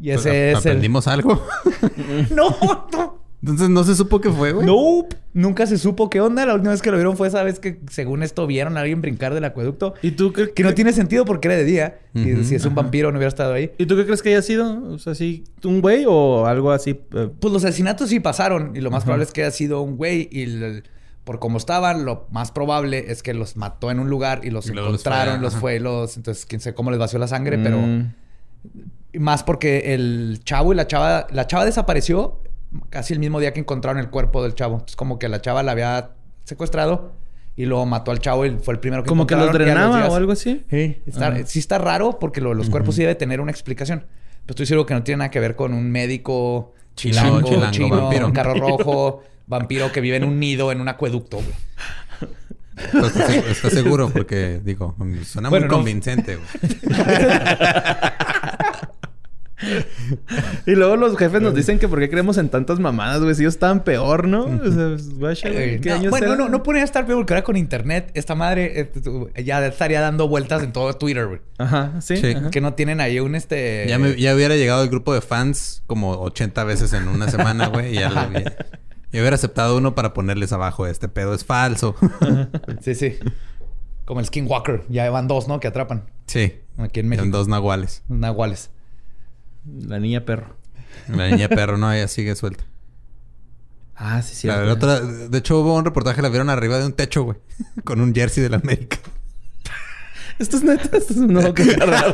[0.00, 0.70] Y Pues, ese es el...
[0.72, 1.42] ¿Aprendimos algo?
[2.34, 2.56] No,
[2.92, 3.18] no.
[3.40, 4.66] Entonces no se supo qué fue, güey.
[4.66, 5.14] Nope.
[5.32, 6.44] Nunca se supo qué onda.
[6.44, 9.00] La última vez que lo vieron fue esa vez que, según esto, vieron a alguien
[9.00, 9.94] brincar del acueducto.
[10.02, 11.98] ¿Y tú qué, Que no tiene sentido porque era de día.
[12.14, 13.70] Y si es un vampiro, no hubiera estado ahí.
[13.78, 14.82] ¿Y tú qué crees que haya sido?
[14.92, 16.98] O sea, ¿sí, un güey o algo así?
[17.14, 18.74] eh, Pues los asesinatos sí pasaron.
[18.74, 20.28] Y lo más probable es que haya sido un güey.
[20.32, 20.82] Y el-
[21.28, 24.66] por como estaban, lo más probable es que los mató en un lugar y los
[24.66, 26.16] Y encontraron, los fue, los.
[26.16, 27.76] Entonces, quién sabe cómo les vació la sangre, pero.
[27.76, 28.14] mm,
[29.18, 31.26] Más porque el chavo y la chava.
[31.30, 32.40] La chava desapareció
[32.88, 34.82] casi el mismo día que encontraron el cuerpo del chavo.
[34.86, 36.12] Es como que la chava la había
[36.44, 37.12] secuestrado
[37.56, 40.14] y luego mató al chavo y fue el primero que Como que los drenaba o
[40.14, 40.64] algo así.
[40.70, 44.06] Sí, está, sí está raro porque lo los cuerpos sí debe tener una explicación.
[44.46, 48.00] Pero estoy seguro que no tiene nada que ver con un médico Chilango, chilango, chino,
[48.00, 48.26] vampiro.
[48.28, 51.38] un carro rojo, vampiro que vive en un nido, en un acueducto.
[51.38, 51.48] güey.
[52.76, 54.08] ¿Estás seg- estás seguro?
[54.10, 55.76] Porque, digo, suena Bueno, muy no.
[55.78, 56.48] convincente, güey.
[60.66, 63.34] Y luego los jefes nos dicen que por qué creemos en tantas mamadas, güey.
[63.34, 64.44] Si ellos estaban peor, ¿no?
[64.44, 66.38] O sea, pues, guacha, güey, Eh, ¿qué no, años bueno, eran?
[66.38, 68.88] no, no podría estar peor porque ahora con internet, esta madre
[69.34, 71.40] eh, ya estaría dando vueltas en todo Twitter, güey.
[71.58, 72.18] Ajá, sí.
[72.18, 72.30] Sí.
[72.36, 72.50] ajá.
[72.50, 73.86] Que no tienen ahí un este.
[73.88, 77.66] Ya, me- ya hubiera llegado el grupo de fans como 80 veces en una semana,
[77.66, 77.90] güey.
[77.96, 78.56] Y ya lo había-
[79.12, 81.94] Yo hubiera aceptado uno para ponerles abajo, este pedo es falso.
[82.82, 83.18] Sí, sí.
[84.04, 84.84] Como el Skinwalker.
[84.88, 85.60] Ya van dos, ¿no?
[85.60, 86.04] Que atrapan.
[86.26, 86.54] sí.
[86.78, 87.36] Aquí en Son México.
[87.36, 88.02] dos nahuales.
[88.08, 88.70] Nahuales.
[89.66, 90.54] La niña perro.
[91.08, 92.64] La niña perro, no, ella sigue suelta.
[93.96, 94.46] Ah, sí, sí.
[94.46, 97.38] La- la otra- de hecho, hubo un reportaje, la vieron arriba de un techo, güey.
[97.84, 98.98] Con un jersey de la América.
[100.38, 100.96] Esto es neta.
[100.96, 102.12] Esto es no, qué raro.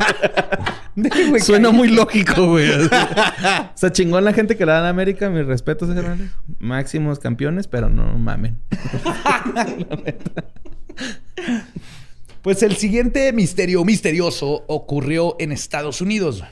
[1.40, 2.70] Suena muy lógico, güey.
[2.86, 2.88] o
[3.74, 5.28] sea, chingón la gente que le dan a América.
[5.30, 6.30] Mis respetos, carnales.
[6.58, 8.58] Máximos campeones, pero no mamen.
[12.42, 16.44] Pues el siguiente misterio misterioso ocurrió en Estados Unidos.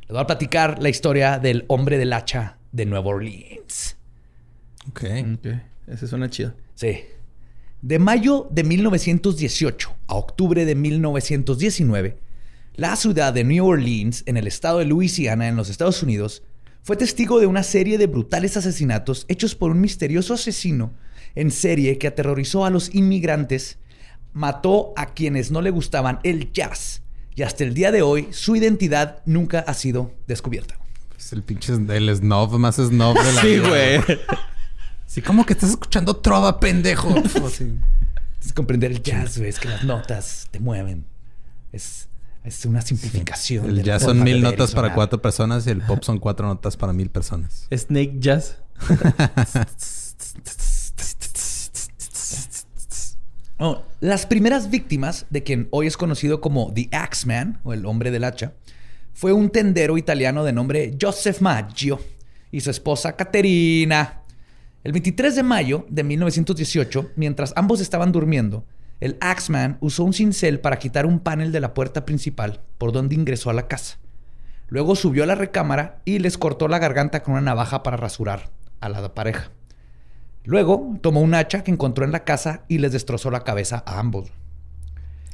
[0.00, 3.96] Les voy a platicar la historia del hombre del hacha de Nueva Orleans.
[4.90, 5.04] Ok.
[5.34, 5.46] Ok.
[5.86, 6.54] Ese suena chido.
[6.74, 7.04] Sí.
[7.82, 12.16] De mayo de 1918 a octubre de 1919,
[12.76, 16.44] la ciudad de New Orleans, en el estado de Luisiana, en los Estados Unidos,
[16.84, 20.92] fue testigo de una serie de brutales asesinatos hechos por un misterioso asesino
[21.34, 23.78] en serie que aterrorizó a los inmigrantes,
[24.32, 27.02] mató a quienes no le gustaban el jazz
[27.34, 30.78] y hasta el día de hoy su identidad nunca ha sido descubierta.
[31.18, 33.68] Es el pinche el snob más snob de la Sí, vida.
[33.68, 34.18] güey.
[35.12, 37.14] Sí, como que estás escuchando trova, pendejo.
[37.50, 37.78] Sí.
[38.42, 41.04] Es comprender el jazz, güey, es que las notas te mueven.
[41.70, 42.08] Es,
[42.44, 43.68] es una simplificación.
[43.68, 44.94] El jazz son mil notas para sonar.
[44.94, 47.68] cuatro personas y el pop son cuatro notas para mil personas.
[47.76, 48.56] Snake Jazz.
[53.64, 58.10] Oh, las primeras víctimas de quien hoy es conocido como The Axeman, o el hombre
[58.10, 58.54] del hacha,
[59.14, 62.00] fue un tendero italiano de nombre Joseph Maggio
[62.50, 64.21] y su esposa Caterina.
[64.84, 68.64] El 23 de mayo de 1918, mientras ambos estaban durmiendo,
[69.00, 73.14] el Axeman usó un cincel para quitar un panel de la puerta principal por donde
[73.14, 73.98] ingresó a la casa.
[74.68, 78.50] Luego subió a la recámara y les cortó la garganta con una navaja para rasurar
[78.80, 79.50] a la pareja.
[80.44, 84.00] Luego tomó un hacha que encontró en la casa y les destrozó la cabeza a
[84.00, 84.30] ambos.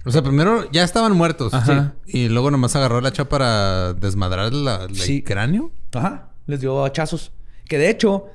[0.04, 1.54] O sea, primero ya estaban muertos.
[1.54, 1.94] Ajá.
[2.06, 2.18] Sí.
[2.18, 5.18] Y luego nomás agarró el hacha para desmadrar la, la- Sí.
[5.18, 5.70] el cráneo.
[5.94, 7.32] Ajá, les dio hachazos.
[7.66, 8.26] Que de hecho,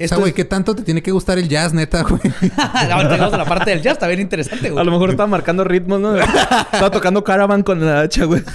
[0.00, 2.22] O sea, esto güey, ¿qué tanto te tiene que gustar el jazz, neta, güey?
[2.90, 4.80] Ahora llegamos a la parte del jazz, está bien interesante, güey.
[4.80, 6.16] A lo mejor estaba marcando ritmos, ¿no?
[6.16, 8.42] estaba tocando Caravan con la hacha, güey.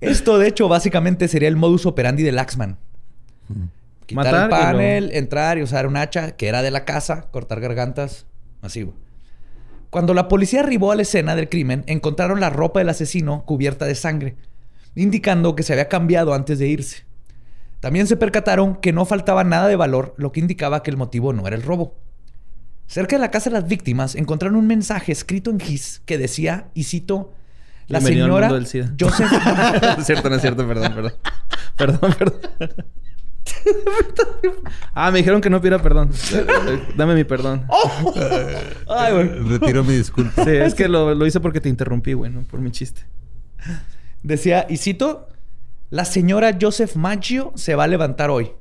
[0.00, 2.76] Esto, de hecho, básicamente sería el modus operandi del Axman.
[4.06, 7.28] Quitar Matar el y panel, entrar y usar un hacha que era de la casa,
[7.30, 8.26] cortar gargantas,
[8.60, 8.96] así, güey.
[9.88, 13.84] Cuando la policía arribó a la escena del crimen, encontraron la ropa del asesino cubierta
[13.84, 14.34] de sangre,
[14.96, 17.03] indicando que se había cambiado antes de irse.
[17.84, 21.34] También se percataron que no faltaba nada de valor, lo que indicaba que el motivo
[21.34, 21.98] no era el robo.
[22.86, 26.68] Cerca de la casa de las víctimas encontraron un mensaje escrito en gis que decía,
[26.72, 27.34] y cito,
[27.88, 28.94] la Bienvenido al señora mundo del SIDA".
[28.98, 31.12] Joseph no es cierto, no es cierto, perdón, perdón.
[31.76, 32.40] Perdón, perdón.
[34.94, 36.10] ah, me dijeron que no pidiera perdón.
[36.96, 37.66] Dame mi perdón.
[38.88, 39.28] Ay, güey.
[39.58, 40.42] Retiro mi disculpa.
[40.42, 42.44] Sí, es que lo, lo hice porque te interrumpí, güey, ¿no?
[42.44, 43.02] Por mi chiste.
[44.22, 45.28] Decía, y cito,
[45.90, 48.52] la señora Joseph Maggio se va a levantar hoy.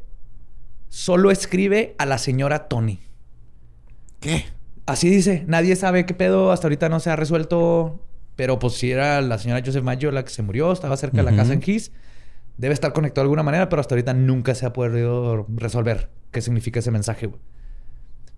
[0.89, 2.99] Solo escribe a la señora Tony.
[4.19, 4.45] ¿Qué?
[4.85, 7.99] Así dice, nadie sabe qué pedo, hasta ahorita no se ha resuelto,
[8.35, 11.23] pero pues si era la señora Joseph Maggio la que se murió, estaba cerca de
[11.23, 11.91] la casa en Gis,
[12.57, 16.41] debe estar conectado de alguna manera, pero hasta ahorita nunca se ha podido resolver qué
[16.41, 17.27] significa ese mensaje.
[17.27, 17.39] güey.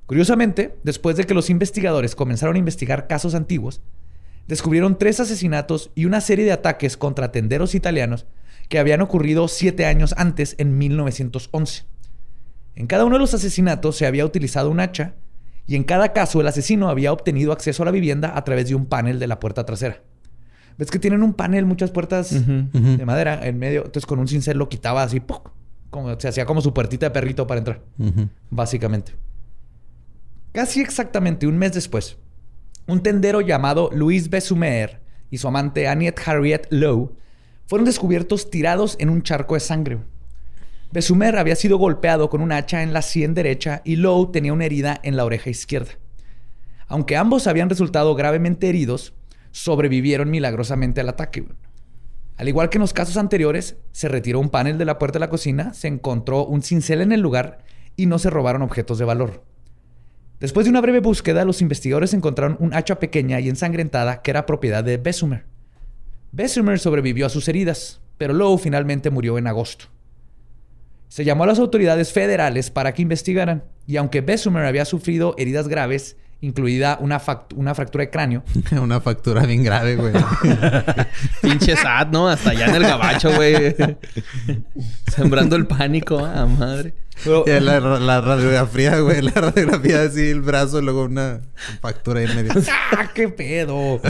[0.06, 3.82] Curiosamente, después de que los investigadores comenzaron a investigar casos antiguos,
[4.48, 8.28] descubrieron tres asesinatos y una serie de ataques contra tenderos italianos
[8.70, 11.86] que habían ocurrido siete años antes, en 1911.
[12.76, 15.16] En cada uno de los asesinatos se había utilizado un hacha
[15.68, 18.76] y en cada caso el asesino había obtenido acceso a la vivienda a través de
[18.76, 20.02] un panel de la puerta trasera.
[20.78, 23.86] ¿Ves que tienen un panel, muchas puertas de madera en medio?
[23.86, 25.52] Entonces con un cincel lo quitaba así, ¡puc!
[25.90, 27.82] como se hacía como su puertita de perrito para entrar,
[28.50, 29.14] básicamente.
[30.52, 32.18] Casi exactamente un mes después,
[32.86, 35.00] un tendero llamado Luis Besumer
[35.32, 37.16] y su amante Annette Harriet Lowe
[37.68, 40.00] fueron descubiertos tirados en un charco de sangre.
[40.92, 44.66] Besumer había sido golpeado con un hacha en la sien derecha y Lowe tenía una
[44.66, 45.92] herida en la oreja izquierda.
[46.88, 49.14] Aunque ambos habían resultado gravemente heridos,
[49.52, 51.46] sobrevivieron milagrosamente al ataque.
[52.38, 55.22] Al igual que en los casos anteriores, se retiró un panel de la puerta de
[55.22, 57.60] la cocina, se encontró un cincel en el lugar
[57.96, 59.44] y no se robaron objetos de valor.
[60.40, 64.46] Después de una breve búsqueda, los investigadores encontraron un hacha pequeña y ensangrentada que era
[64.46, 65.46] propiedad de Besumer.
[66.36, 69.86] Bessemer sobrevivió a sus heridas, pero Lowe finalmente murió en agosto.
[71.08, 75.70] Se llamó a las autoridades federales para que investigaran, y aunque Bessemer había sufrido heridas
[75.70, 78.44] graves, incluida una, fractura de cráneo,
[78.82, 80.12] Una factura bien grave, güey.
[81.42, 82.28] Pinche sad, ¿no?
[82.28, 83.74] Hasta allá en el gabacho, güey.
[85.16, 86.96] Sembrando el pánico, a madre.
[87.46, 89.22] Y la, la radiografía, güey.
[89.22, 91.40] La radiografía así, el brazo, luego una
[91.80, 92.52] factura ahí en medio.
[92.92, 94.02] ¡Ah, qué pedo!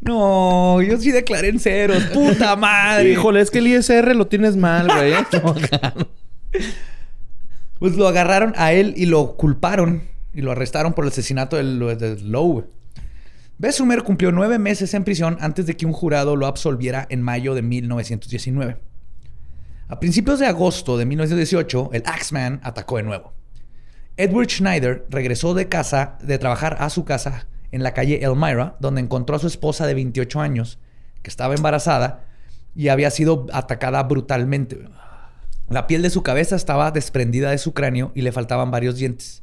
[0.00, 2.04] No, yo sí declaré en ceros.
[2.04, 3.10] ¡Puta madre!
[3.10, 5.12] Híjole, es que el ISR lo tienes mal, güey.
[7.78, 10.02] Pues lo agarraron a él y lo culparon
[10.34, 12.66] y lo arrestaron por el asesinato del, del Lowe.
[13.56, 17.54] Bessemer cumplió nueve meses en prisión antes de que un jurado lo absolviera en mayo
[17.54, 18.76] de 1919.
[19.88, 23.32] A principios de agosto de 1918, el Axeman atacó de nuevo.
[24.18, 29.00] Edward Schneider regresó de casa, de trabajar a su casa en la calle Elmira, donde
[29.00, 30.78] encontró a su esposa de 28 años,
[31.22, 32.24] que estaba embarazada
[32.74, 34.78] y había sido atacada brutalmente.
[35.68, 39.42] La piel de su cabeza estaba desprendida de su cráneo y le faltaban varios dientes.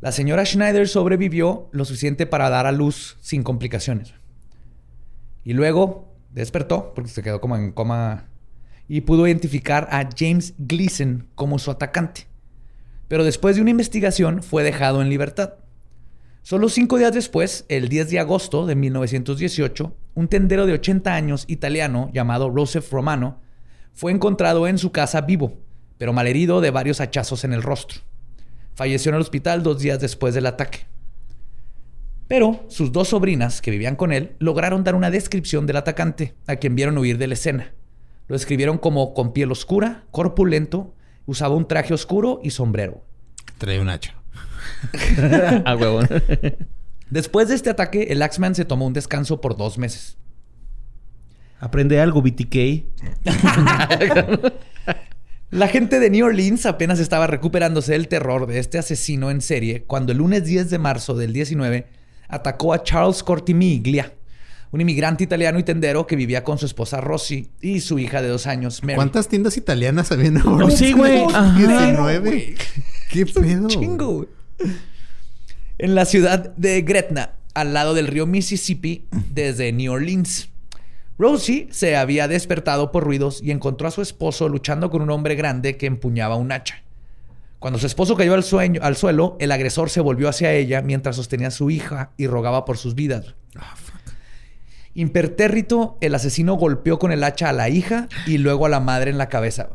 [0.00, 4.14] La señora Schneider sobrevivió lo suficiente para dar a luz sin complicaciones.
[5.44, 8.28] Y luego despertó, porque se quedó como en coma,
[8.88, 12.26] y pudo identificar a James Gleason como su atacante.
[13.08, 15.54] Pero después de una investigación fue dejado en libertad.
[16.44, 21.44] Solo cinco días después, el 10 de agosto de 1918, un tendero de 80 años
[21.46, 23.40] italiano llamado Joseph Romano
[23.92, 25.58] fue encontrado en su casa vivo,
[25.98, 28.00] pero malherido de varios hachazos en el rostro.
[28.74, 30.80] Falleció en el hospital dos días después del ataque.
[32.26, 36.56] Pero sus dos sobrinas, que vivían con él, lograron dar una descripción del atacante, a
[36.56, 37.72] quien vieron huir de la escena.
[38.26, 40.92] Lo describieron como con piel oscura, corpulento,
[41.24, 43.04] usaba un traje oscuro y sombrero.
[43.58, 44.21] Trae un hacha.
[45.64, 46.08] A huevón.
[47.10, 50.16] Después de este ataque, el Axeman se tomó un descanso por dos meses.
[51.60, 52.84] Aprende algo, BTK.
[55.50, 59.84] La gente de New Orleans apenas estaba recuperándose del terror de este asesino en serie
[59.84, 61.86] cuando el lunes 10 de marzo del 19
[62.26, 64.14] atacó a Charles Cortimiglia,
[64.72, 68.28] un inmigrante italiano y tendero que vivía con su esposa Rosy y su hija de
[68.28, 68.96] dos años, Mary.
[68.96, 70.64] ¿Cuántas tiendas italianas había en ahora?
[70.66, 71.22] Oh, sí, güey.
[71.32, 71.56] Ajá.
[71.56, 72.54] 19.
[73.10, 73.68] ¿Qué pedo?
[73.68, 74.28] Chingo, güey.
[75.78, 80.48] En la ciudad de Gretna, al lado del río Mississippi, desde New Orleans.
[81.18, 85.34] Rosie se había despertado por ruidos y encontró a su esposo luchando con un hombre
[85.34, 86.82] grande que empuñaba un hacha.
[87.58, 91.16] Cuando su esposo cayó al, sueño- al suelo, el agresor se volvió hacia ella mientras
[91.16, 93.34] sostenía a su hija y rogaba por sus vidas.
[94.94, 99.10] Impertérrito, el asesino golpeó con el hacha a la hija y luego a la madre
[99.10, 99.70] en la cabeza.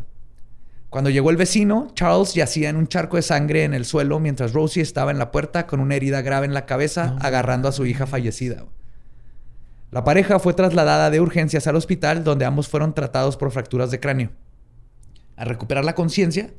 [0.90, 4.54] Cuando llegó el vecino, Charles yacía en un charco de sangre en el suelo mientras
[4.54, 7.86] Rosie estaba en la puerta con una herida grave en la cabeza, agarrando a su
[7.86, 8.66] hija fallecida.
[9.92, 14.00] La pareja fue trasladada de urgencias al hospital donde ambos fueron tratados por fracturas de
[14.00, 14.30] cráneo.
[15.36, 16.52] Al recuperar la conciencia,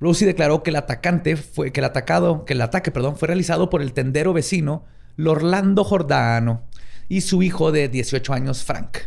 [0.00, 3.70] Rosie declaró que el atacante fue que el atacado, que el ataque, perdón, fue realizado
[3.70, 4.84] por el tendero vecino
[5.16, 6.64] Lorlando Jordano
[7.10, 8.98] y su hijo de 18 años Frank.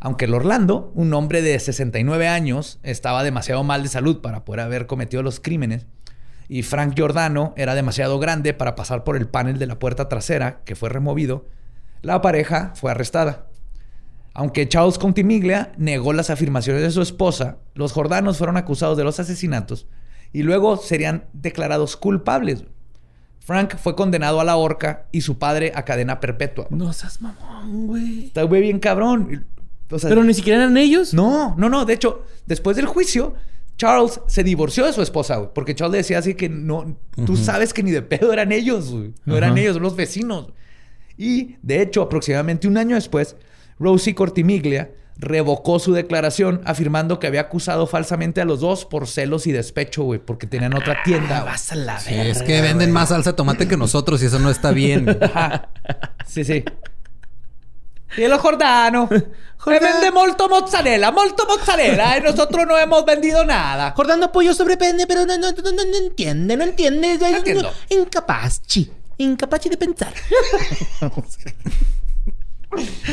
[0.00, 4.86] Aunque Lorlando, un hombre de 69 años, estaba demasiado mal de salud para poder haber
[4.86, 5.86] cometido los crímenes,
[6.48, 10.60] y Frank Giordano era demasiado grande para pasar por el panel de la puerta trasera,
[10.66, 11.46] que fue removido,
[12.02, 13.46] la pareja fue arrestada.
[14.34, 19.18] Aunque Charles Contimiglia negó las afirmaciones de su esposa, los jordanos fueron acusados de los
[19.18, 19.86] asesinatos
[20.34, 22.64] y luego serían declarados culpables.
[23.44, 26.66] Frank fue condenado a la horca y su padre a cadena perpetua.
[26.70, 28.26] No seas mamón, güey.
[28.26, 29.46] Está güey bien cabrón.
[29.90, 31.12] O sea, Pero ni siquiera eran ellos.
[31.12, 31.84] no, no, no.
[31.84, 33.34] De hecho, después del juicio,
[33.76, 35.50] Charles se divorció de su esposa, güey.
[35.52, 36.96] Porque Charles decía así que no...
[37.26, 39.12] Tú sabes que ni de pedo eran ellos, güey.
[39.24, 40.52] No eran ellos, los vecinos.
[41.18, 43.36] Y, de hecho, aproximadamente un año después,
[43.78, 49.46] Rosie Cortimiglia revocó su declaración afirmando que había acusado falsamente a los dos por celos
[49.46, 50.18] y despecho, güey.
[50.18, 51.40] Porque tenían otra tienda.
[51.40, 51.52] güey.
[51.52, 54.38] Vas a la Sí, es que venden más salsa de tomate que nosotros y eso
[54.38, 55.08] no está bien.
[55.22, 55.68] Ajá.
[56.26, 56.64] Sí, sí.
[58.16, 59.08] Y el Jordano.
[59.64, 62.18] Me vende molto mozzarella, molto mozzarella.
[62.18, 63.92] Y nosotros no hemos vendido nada.
[63.96, 67.16] Jordando pollo sobrepende, pero no, no, no, no, no entiende, no entiende.
[67.18, 67.72] No entiendo.
[67.88, 68.90] Incapaz, chi.
[69.18, 70.12] Incapaz de pensar.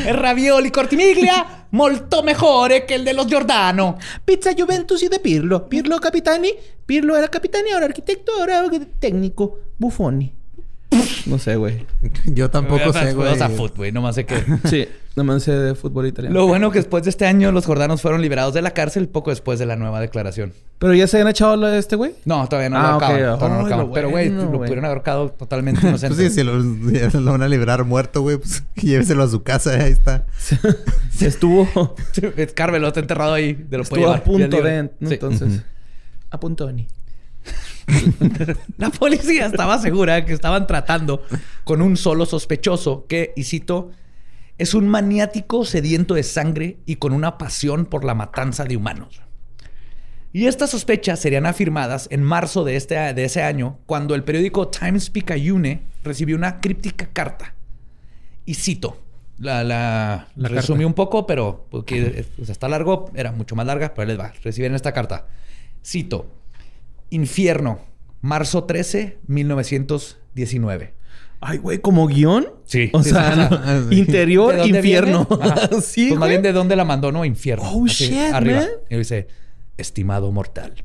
[0.04, 3.98] El ravioli cortimiglia molto mejore che il dello Giordano.
[4.24, 5.66] Pizza Juventus y de Pirlo.
[5.66, 6.54] Pirlo capitani.
[6.84, 8.62] Pirlo era capitani, ahora arquitecto, ahora
[8.98, 9.72] técnico.
[9.76, 10.39] Buffoni.
[11.26, 11.86] No sé, güey.
[12.24, 13.40] Yo tampoco sé, güey.
[13.40, 13.92] A fútbol, güey.
[13.92, 14.42] Nomás sé que...
[14.68, 16.34] Sí, nomás sé de fútbol italiano.
[16.38, 19.30] Lo bueno que después de este año los jordanos fueron liberados de la cárcel poco
[19.30, 20.52] después de la nueva declaración.
[20.78, 22.14] Pero ya se habían echado lo de este güey.
[22.24, 23.16] No, todavía no Ah, lo acaban.
[23.38, 23.86] todavía no lo Ay, acaban.
[23.86, 24.60] lo Pero, güey, bueno, lo güey.
[24.68, 26.16] pudieron haber ahorcado totalmente inocente.
[26.16, 29.42] Pues sí, si lo, si lo van a librar muerto, güey, pues lléveselo a su
[29.42, 30.26] casa, ahí está.
[30.38, 31.94] Se estuvo,
[32.54, 33.52] Carmelo está enterrado ahí.
[33.52, 34.58] De lo puede estuvo a punto.
[35.00, 35.62] Entonces...
[36.32, 36.86] A punto de ni.
[38.76, 41.22] La policía estaba segura que estaban tratando
[41.64, 43.90] con un solo sospechoso que, y cito,
[44.58, 49.22] es un maniático sediento de sangre y con una pasión por la matanza de humanos.
[50.32, 54.68] Y estas sospechas serían afirmadas en marzo de, este, de ese año, cuando el periódico
[54.68, 57.54] Times Picayune recibió una críptica carta.
[58.44, 59.00] Y cito,
[59.38, 60.86] la, la, La resumí carta.
[60.86, 64.32] un poco, pero porque o sea, está largo, era mucho más larga, pero les va.
[64.44, 65.26] Recibieron esta carta.
[65.84, 66.30] Cito,
[67.10, 67.80] Infierno,
[68.20, 70.94] marzo 13, 1919.
[71.42, 72.46] Ay, güey, ¿como guion?
[72.64, 72.90] Sí.
[72.92, 73.88] O sea, sí, no.
[73.88, 73.94] sí.
[73.98, 75.26] interior, ¿De dónde infierno.
[75.82, 77.24] sí, Pues más bien de dónde la mandó, ¿no?
[77.24, 77.70] Infierno.
[77.72, 78.60] Oh, shit, arriba.
[78.60, 78.68] man.
[78.90, 79.26] Y dice,
[79.76, 80.84] estimado mortal,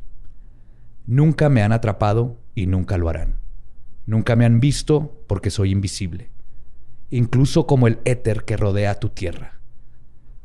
[1.06, 3.40] nunca me han atrapado y nunca lo harán.
[4.06, 6.30] Nunca me han visto porque soy invisible.
[7.10, 9.60] Incluso como el éter que rodea tu tierra.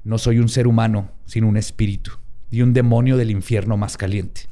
[0.02, 2.12] No soy un ser humano, sino un espíritu
[2.50, 4.49] y un demonio del infierno más caliente.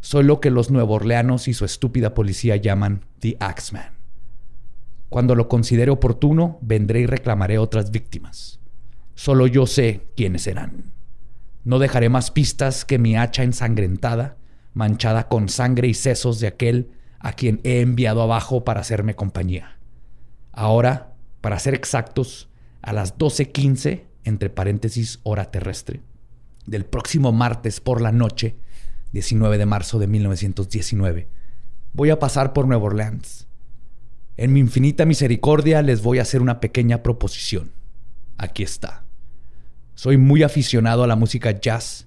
[0.00, 3.92] Soy lo que los nuevorleanos y su estúpida policía llaman The Axeman.
[5.08, 8.60] Cuando lo considere oportuno, vendré y reclamaré otras víctimas.
[9.14, 10.92] Solo yo sé quiénes serán.
[11.64, 14.36] No dejaré más pistas que mi hacha ensangrentada,
[14.72, 19.78] manchada con sangre y sesos de aquel a quien he enviado abajo para hacerme compañía.
[20.52, 22.48] Ahora, para ser exactos,
[22.80, 26.00] a las 12.15, entre paréntesis hora terrestre,
[26.66, 28.56] del próximo martes por la noche,
[29.12, 31.28] 19 de marzo de 1919,
[31.92, 33.46] voy a pasar por Nueva Orleans.
[34.36, 37.72] En mi infinita misericordia les voy a hacer una pequeña proposición.
[38.38, 39.04] Aquí está.
[39.94, 42.06] Soy muy aficionado a la música jazz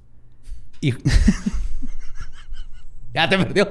[0.82, 0.94] y...
[3.14, 3.70] ya te perdió.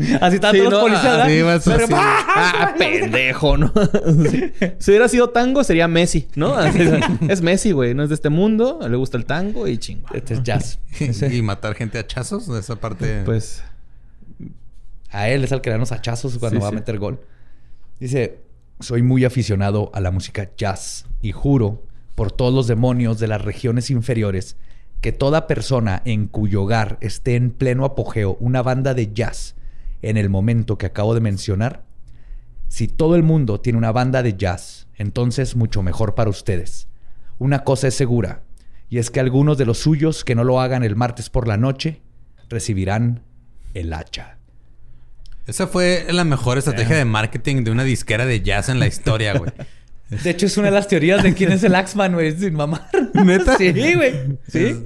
[0.20, 1.62] Así están Sí, todos los policías.
[1.64, 1.94] Pero- así.
[1.96, 3.72] Ah, pendejo, ¿no?
[4.78, 6.54] si hubiera sido tango, sería Messi, ¿no?
[6.56, 6.92] Así es,
[7.28, 7.94] es Messi, güey.
[7.94, 10.08] No es de este mundo, le gusta el tango y chingo.
[10.12, 10.78] Este es jazz.
[11.30, 13.22] Y matar gente a chazos, esa parte.
[13.24, 13.62] Pues,
[15.10, 17.20] A él es al que le dan los hachazos cuando va a meter gol.
[17.98, 18.38] Dice,
[18.80, 21.82] soy muy aficionado a la música jazz y juro
[22.14, 24.56] por todos los demonios de las regiones inferiores
[25.00, 29.54] que toda persona en cuyo hogar esté en pleno apogeo una banda de jazz
[30.02, 31.84] en el momento que acabo de mencionar,
[32.68, 36.88] si todo el mundo tiene una banda de jazz, entonces mucho mejor para ustedes.
[37.38, 38.42] Una cosa es segura,
[38.88, 41.56] y es que algunos de los suyos que no lo hagan el martes por la
[41.56, 42.02] noche
[42.48, 43.22] recibirán
[43.74, 44.38] el hacha.
[45.46, 49.36] Esa fue la mejor estrategia de marketing de una disquera de jazz en la historia,
[49.36, 49.50] güey.
[50.10, 52.36] De hecho, es una de las teorías de quién es el Axman, güey.
[52.36, 52.88] Sin mamar.
[53.14, 53.56] ¿Neta?
[53.56, 54.38] Sí, güey.
[54.48, 54.82] Sí.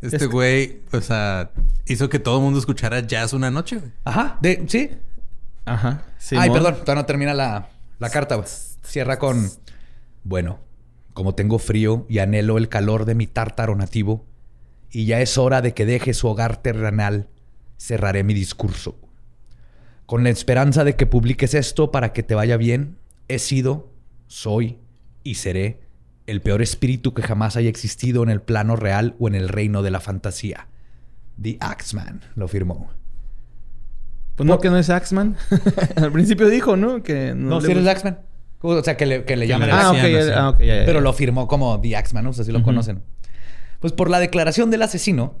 [0.00, 1.50] Este güey, o sea,
[1.86, 3.92] hizo que todo el mundo escuchara jazz una noche, güey.
[4.04, 4.38] Ajá.
[4.40, 4.90] De, sí.
[5.64, 6.02] ajá.
[6.04, 6.52] Ay, Simón.
[6.52, 6.74] perdón.
[6.80, 8.48] Todavía no termina la, la carta, güey.
[8.82, 9.50] Cierra con...
[10.24, 10.60] Bueno,
[11.14, 14.24] como tengo frío y anhelo el calor de mi tártaro nativo,
[14.90, 17.28] y ya es hora de que deje su hogar terrenal,
[17.76, 18.96] cerraré mi discurso.
[20.06, 23.90] Con la esperanza de que publiques esto para que te vaya bien, he sido,
[24.26, 24.78] soy
[25.22, 25.80] y seré
[26.28, 29.82] el peor espíritu que jamás haya existido en el plano real o en el reino
[29.82, 30.68] de la fantasía.
[31.40, 32.90] The Axeman lo firmó.
[34.36, 35.36] Pues no, que no es Axman.
[35.96, 37.02] Al principio dijo, ¿no?
[37.02, 38.20] Que no, No, si eres Axeman.
[38.60, 39.98] O sea, que le, que le llaman Ah, ok,
[40.34, 42.30] ah, ok, ya, ya, Pero lo firmó como The Axeman, ¿no?
[42.30, 43.02] O sea, así lo conocen.
[43.80, 45.36] Pues por la declaración del asesino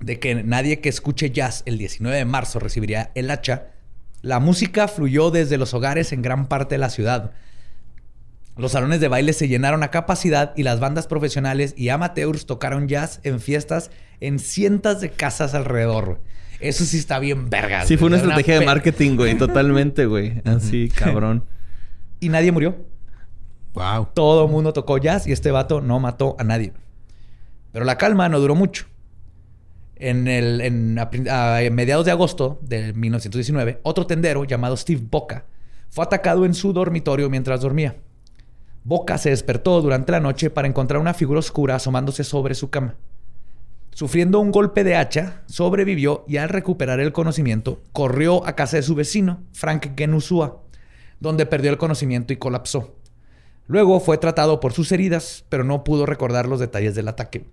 [0.00, 3.68] de que nadie que escuche jazz el 19 de marzo recibiría el hacha,
[4.22, 7.32] la música fluyó desde los hogares en gran parte de la ciudad.
[8.60, 12.88] Los salones de baile se llenaron a capacidad y las bandas profesionales y amateurs tocaron
[12.88, 16.20] jazz en fiestas en cientos de casas alrededor.
[16.60, 17.86] Eso sí está bien verga.
[17.86, 19.38] Sí, fue una Era estrategia de marketing, güey.
[19.38, 20.42] Totalmente, güey.
[20.44, 21.46] Así, cabrón.
[22.20, 22.76] Y nadie murió.
[23.72, 24.08] Wow.
[24.12, 26.74] Todo el mundo tocó jazz y este vato no mató a nadie.
[27.72, 28.84] Pero la calma no duró mucho.
[29.96, 35.46] En, el, en, a mediados de agosto de 1919, otro tendero llamado Steve Boca
[35.88, 37.96] fue atacado en su dormitorio mientras dormía.
[38.82, 42.94] Boca se despertó durante la noche para encontrar una figura oscura asomándose sobre su cama.
[43.92, 48.82] Sufriendo un golpe de hacha, sobrevivió y al recuperar el conocimiento, corrió a casa de
[48.82, 50.62] su vecino, Frank Genusua,
[51.18, 52.96] donde perdió el conocimiento y colapsó.
[53.66, 57.44] Luego fue tratado por sus heridas, pero no pudo recordar los detalles del ataque.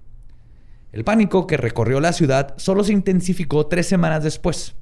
[0.93, 4.75] El pánico que recorrió la ciudad solo se intensificó tres semanas después.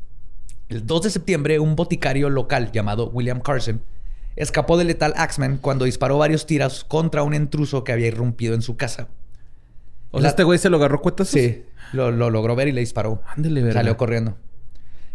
[0.69, 3.81] El 2 de septiembre, un boticario local llamado William Carson
[4.35, 8.61] escapó del letal Axeman cuando disparó varios tiros contra un intruso que había irrumpido en
[8.61, 9.07] su casa.
[10.11, 11.27] O sea, La- este güey se lo agarró cuetas.
[11.29, 11.63] Sí,
[11.93, 13.21] lo, lo logró ver y le disparó.
[13.35, 13.79] Ándele, verga.
[13.79, 14.37] Salió corriendo.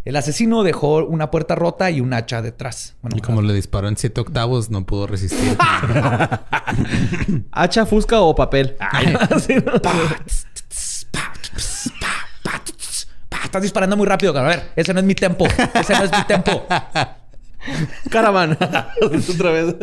[0.06, 2.94] El asesino dejó una puerta rota y un hacha detrás.
[3.02, 5.56] Bueno, Y como le disparó en siete octavos, no pudo resistir.
[7.52, 8.76] ¿Hacha, fusca o papel?
[9.46, 9.80] Sí, ¿no?
[9.82, 9.92] Pa,
[13.44, 14.52] Estás disparando muy rápido, cabrón.
[14.52, 15.46] A ver, ese no es mi tempo.
[15.74, 16.66] Ese no es mi tempo.
[18.10, 18.56] Caravana.
[19.02, 19.76] Otra vez.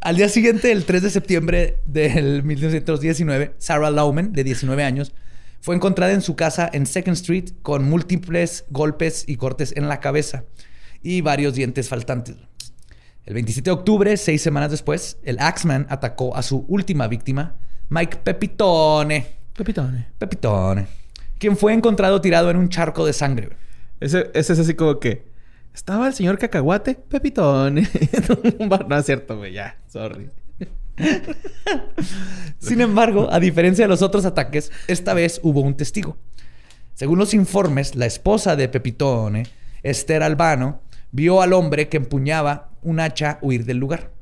[0.00, 5.12] Al día siguiente, el 3 de septiembre del 1919, Sarah Lauman, de 19 años,
[5.60, 10.00] fue encontrada en su casa en Second Street con múltiples golpes y cortes en la
[10.00, 10.44] cabeza
[11.02, 12.36] y varios dientes faltantes.
[13.24, 17.56] El 27 de octubre, seis semanas después, el Axeman atacó a su última víctima,
[17.88, 19.26] Mike Pepitone.
[19.56, 20.08] Pepitone.
[20.18, 20.86] Pepitone.
[21.38, 23.50] Quien fue encontrado tirado en un charco de sangre.
[24.00, 25.33] Ese, ese es así como que...
[25.74, 27.82] Estaba el señor Cacahuate, Pepitone.
[28.88, 29.52] no es cierto, güey.
[29.52, 30.30] Ya, sorry.
[32.58, 36.16] Sin embargo, a diferencia de los otros ataques, esta vez hubo un testigo.
[36.94, 39.48] Según los informes, la esposa de Pepitone,
[39.82, 44.12] Esther Albano, vio al hombre que empuñaba un hacha huir del lugar.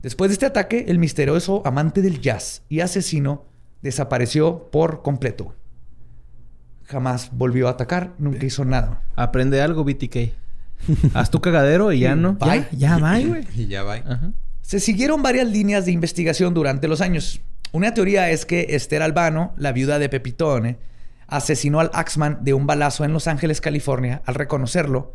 [0.00, 3.44] Después de este ataque, el misterioso amante del jazz y asesino
[3.82, 5.54] desapareció por completo.
[6.82, 9.04] Jamás volvió a atacar, nunca hizo nada.
[9.14, 10.42] Aprende algo, BTK.
[11.14, 12.34] Haz tu cagadero y ya no.
[12.34, 12.66] Bye.
[12.72, 13.46] Ya, ya, bye, güey.
[13.56, 13.94] y ya va.
[13.94, 14.32] Ajá.
[14.62, 17.40] Se siguieron varias líneas de investigación durante los años.
[17.72, 20.78] Una teoría es que Esther Albano, la viuda de Pepitone,
[21.26, 25.14] asesinó al Axman de un balazo en Los Ángeles, California, al reconocerlo,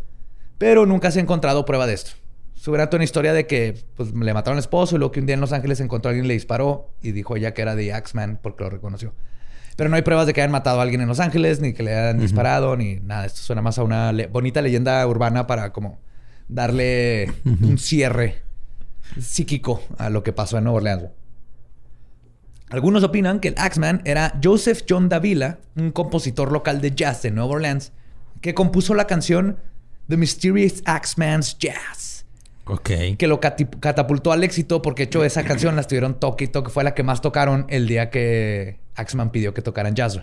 [0.58, 2.12] pero nunca se ha encontrado prueba de esto.
[2.56, 5.20] Se hubiera toda una historia de que pues, le mataron al esposo y luego que
[5.20, 7.62] un día en Los Ángeles encontró a alguien y le disparó y dijo ella que
[7.62, 9.14] era de Axman porque lo reconoció.
[9.78, 11.84] Pero no hay pruebas de que hayan matado a alguien en Los Ángeles, ni que
[11.84, 13.26] le hayan disparado, ni nada.
[13.26, 16.00] Esto suena más a una le- bonita leyenda urbana para como
[16.50, 18.42] darle un cierre
[19.22, 21.04] psíquico a lo que pasó en Nueva Orleans.
[22.70, 27.32] Algunos opinan que el Axeman era Joseph John Davila, un compositor local de jazz de
[27.32, 27.94] Nueva Orleans,
[28.42, 29.58] que compuso la canción
[30.10, 32.17] The Mysterious Axeman's Jazz,
[32.70, 32.90] Ok.
[33.18, 36.70] que lo catapultó al éxito porque, de hecho, esa canción la estuvieron toque y toque.
[36.70, 40.20] Fue la que más tocaron el día que Axeman pidió que tocaran jazz.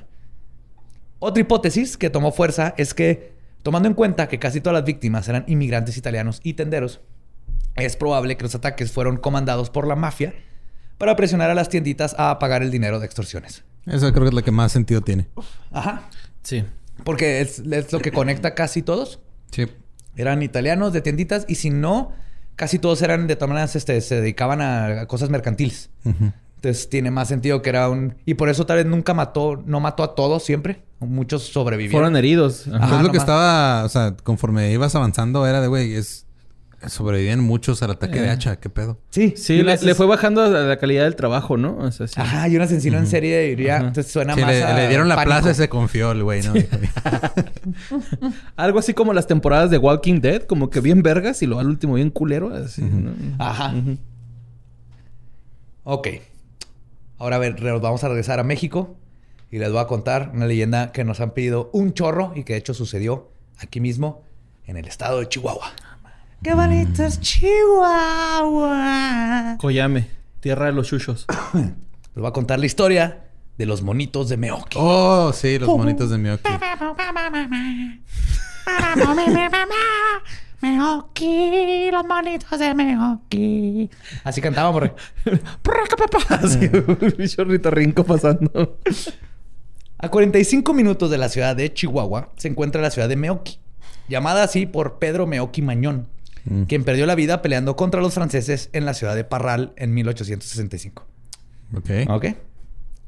[1.18, 3.32] Otra hipótesis que tomó fuerza es que,
[3.62, 7.00] tomando en cuenta que casi todas las víctimas eran inmigrantes italianos y tenderos,
[7.76, 10.34] es probable que los ataques fueron comandados por la mafia
[10.98, 13.64] para presionar a las tienditas a pagar el dinero de extorsiones.
[13.86, 15.26] Eso creo que es lo que más sentido tiene.
[15.72, 16.08] Ajá.
[16.42, 16.64] Sí.
[17.04, 19.20] Porque es, es lo que conecta casi todos.
[19.50, 19.66] Sí.
[20.16, 22.12] Eran italianos de tienditas y si no,
[22.56, 25.90] casi todos eran de todas maneras, este, se dedicaban a, a cosas mercantiles.
[26.56, 28.14] Entonces tiene más sentido que era un...
[28.24, 30.82] Y por eso tal vez nunca mató, no mató a todos siempre.
[31.00, 32.00] Muchos sobrevivieron.
[32.00, 32.66] Fueron heridos.
[32.68, 32.88] Ajá.
[32.88, 36.26] Pues lo que estaba, o sea, conforme ibas avanzando era de, güey, es...
[36.88, 38.30] Sobrevivían muchos al ataque de Eh.
[38.30, 38.56] hacha.
[38.56, 38.98] ¿Qué pedo?
[39.10, 41.76] Sí, Sí, le, fue bajando la la calidad del trabajo, ¿no?
[41.78, 42.14] O sea, sí.
[42.16, 43.76] Ajá, y un asesino en serie diría...
[43.78, 45.36] Entonces suena Sí, más le, a le dieron la pánico.
[45.40, 46.54] plaza y se confió el güey, ¿no?
[48.56, 51.68] Algo así como las temporadas de Walking Dead, como que bien vergas y luego al
[51.68, 52.54] último bien culero.
[52.54, 53.12] Así, ¿no?
[53.38, 53.74] Ajá.
[55.84, 56.08] Ok.
[57.18, 58.96] Ahora a ver, vamos a regresar a México
[59.50, 62.54] y les voy a contar una leyenda que nos han pedido un chorro y que
[62.54, 64.22] de hecho sucedió aquí mismo
[64.66, 65.72] en el estado de Chihuahua.
[66.44, 68.76] ¡Qué bonito es Chihuahua!
[69.58, 70.08] Coyame,
[70.40, 71.24] tierra de los chuchos.
[71.54, 71.72] Les
[72.16, 73.24] voy a contar la historia
[73.56, 74.76] de los monitos de Meoki.
[74.78, 76.42] oh, sí, los monitos de Miyoki.
[80.60, 83.88] Meoki, los monitos de Meoki.
[84.22, 84.82] Así cantábamos.
[86.28, 88.80] Así, un chorrito rinco pasando.
[89.96, 93.60] A 45 minutos de la ciudad de Chihuahua se encuentra la ciudad de Meoki,
[94.08, 96.12] llamada así por Pedro Meoki Mañón,
[96.44, 96.64] Mm.
[96.64, 101.06] quien perdió la vida peleando contra los franceses en la ciudad de Parral en 1865.
[101.74, 101.90] Ok.
[102.08, 102.26] ¿Ok?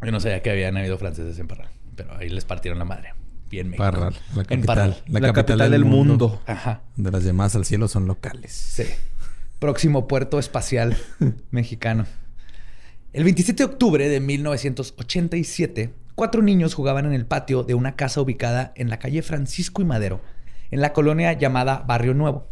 [0.03, 3.15] Yo no sabía que habían habido franceses en Parral, pero ahí les partieron la madre.
[3.51, 3.85] Bien México.
[3.85, 4.67] Parral, la En capital.
[4.67, 5.03] Parral.
[5.09, 6.43] La, capital, del mundo.
[6.47, 6.83] Ajá.
[6.97, 8.53] De las llamadas al cielo son locales.
[8.53, 8.85] Sí.
[9.59, 10.97] Próximo puerto espacial
[11.51, 12.07] mexicano.
[13.13, 18.21] El 27 de octubre de 1987, cuatro niños jugaban en el patio de una casa
[18.21, 20.21] ubicada en la calle Francisco y Madero,
[20.71, 22.49] en la colonia llamada Barrio Nuevo.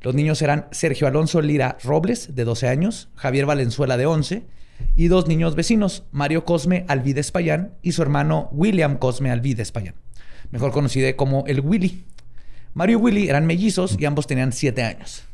[0.00, 4.46] Los niños eran Sergio Alonso Lira Robles, de 12 años, Javier Valenzuela, de 11,
[4.94, 9.94] y dos niños vecinos, Mario Cosme Alvide Espallán y su hermano William Cosme Alvide Espallán,
[10.50, 12.04] mejor conocido como el Willy.
[12.74, 15.24] Mario y Willy eran mellizos y ambos tenían 7 años.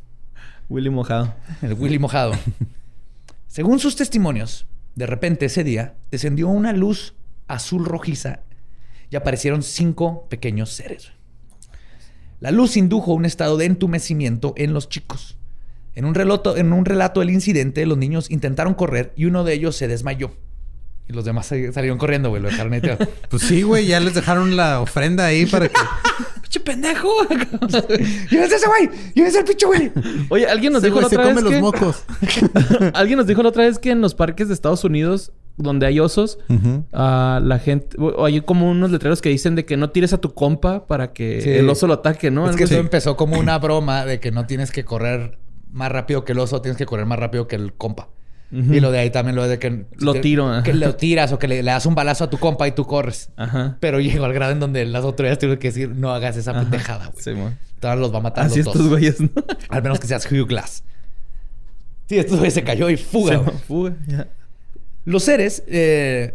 [0.68, 1.34] Willy mojado.
[1.62, 2.32] El Willy mojado.
[3.48, 7.14] Según sus testimonios, de repente ese día descendió una luz
[7.46, 8.40] azul rojiza
[9.10, 11.12] y aparecieron cinco pequeños seres.
[12.44, 15.38] La luz indujo un estado de entumecimiento en los chicos.
[15.94, 19.54] En un, relato, en un relato del incidente, los niños intentaron correr y uno de
[19.54, 20.30] ellos se desmayó.
[21.08, 22.82] Y los demás sal- salieron corriendo, güey, lo dejaron ahí.
[23.30, 25.74] Pues sí, güey, ya les dejaron la ofrenda ahí para que.
[26.42, 27.08] ¡Pinche pendejo!
[28.30, 28.90] ¡Llévense ese güey!
[29.14, 29.90] ¡Llévense el pinche güey!
[30.28, 31.60] Oye, alguien nos Ese dijo güey la se otra come vez los que...
[31.62, 32.04] mocos.
[32.92, 36.00] Alguien nos dijo la otra vez que en los parques de Estados Unidos, donde hay
[36.00, 36.38] osos,
[36.92, 37.96] ah, la gente...
[37.98, 41.12] O hay como unos letreros que dicen de que no tires a tu compa para
[41.12, 41.50] que Sí.
[41.50, 42.42] el oso lo ataque, ¿no?
[42.44, 45.38] Es Algo que eso empezó como una broma de que no tienes que correr
[45.70, 48.08] más rápido que el oso, tienes que correr más rápido que el compa.
[48.52, 49.86] Y lo de ahí también lo de que...
[49.98, 50.62] Lo tiro, ajá.
[50.62, 52.86] Que lo tiras o que le, le das un balazo a tu compa y tú
[52.86, 53.30] corres.
[53.36, 53.78] Ajá.
[53.80, 57.06] Pero llegó al grado en donde las autoridades tuvieron que decir, no hagas esa pendejada,
[57.10, 57.22] güey.
[57.24, 57.32] Sí.
[57.82, 58.90] Ahora los va a matar Así los estos dos.
[58.90, 59.28] güeyes, ¿no?
[59.70, 60.84] Al menos que seas Hugh Glass.
[62.08, 63.40] Sí, estos güeyes se cayó y fuga.
[63.66, 64.28] Fuga, ya.
[65.04, 66.34] Los seres, eh,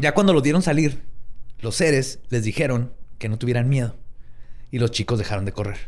[0.00, 1.02] ya cuando los dieron salir,
[1.60, 3.96] los seres les dijeron que no tuvieran miedo.
[4.70, 5.78] Y los chicos dejaron de correr.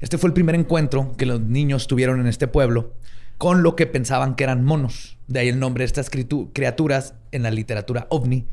[0.00, 2.92] Este fue el primer encuentro que los niños tuvieron en este pueblo
[3.38, 5.16] con lo que pensaban que eran monos.
[5.26, 8.46] De ahí el nombre de estas criaturas en la literatura ovni.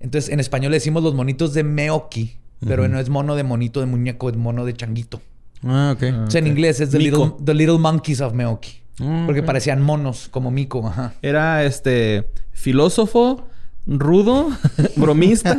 [0.00, 3.80] Entonces, en español le decimos los monitos de Meoki, pero no es mono de monito
[3.80, 5.20] de muñeco, es mono de changuito.
[5.62, 6.26] Ah, ok.
[6.26, 8.83] O sea, en inglés es the little, the little monkeys of Meoki.
[9.00, 11.14] Ah, Porque parecían monos, como mico, ajá.
[11.22, 13.48] Era este filósofo,
[13.86, 14.48] rudo,
[14.96, 15.58] bromista,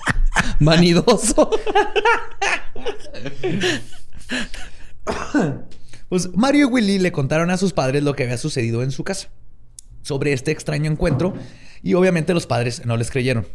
[0.60, 1.50] vanidoso.
[6.08, 9.04] Pues Mario y Willy le contaron a sus padres lo que había sucedido en su
[9.04, 9.28] casa
[10.02, 11.34] sobre este extraño encuentro
[11.82, 13.46] y obviamente los padres no les creyeron.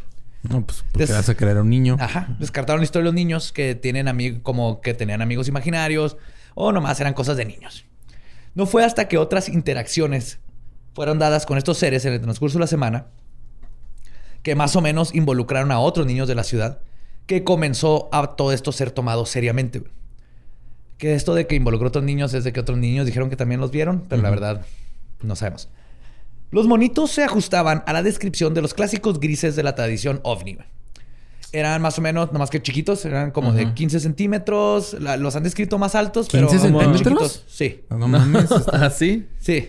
[0.43, 1.95] No, pues porque Des- vas a creer a un niño.
[1.99, 6.17] Ajá, descartaron la historia de los niños que tienen amigos como que tenían amigos imaginarios
[6.55, 7.85] o nomás eran cosas de niños.
[8.55, 10.39] No fue hasta que otras interacciones
[10.93, 13.07] fueron dadas con estos seres en el transcurso de la semana
[14.43, 16.79] que más o menos involucraron a otros niños de la ciudad
[17.25, 19.83] que comenzó a todo esto ser tomado seriamente.
[20.97, 23.35] Que esto de que involucró a otros niños es de que otros niños dijeron que
[23.35, 24.65] también los vieron, pero la verdad
[25.21, 25.69] no sabemos.
[26.51, 30.57] Los monitos se ajustaban a la descripción de los clásicos grises de la tradición ovni.
[31.51, 34.95] Eran más o menos, nomás que chiquitos, eran como de 15 centímetros.
[34.99, 37.19] La- los han descrito más altos, pero 15 como centímetros?
[37.21, 37.43] chiquitos.
[37.47, 38.51] Sí, No mames.
[38.51, 39.27] ¿Así?
[39.39, 39.67] sí.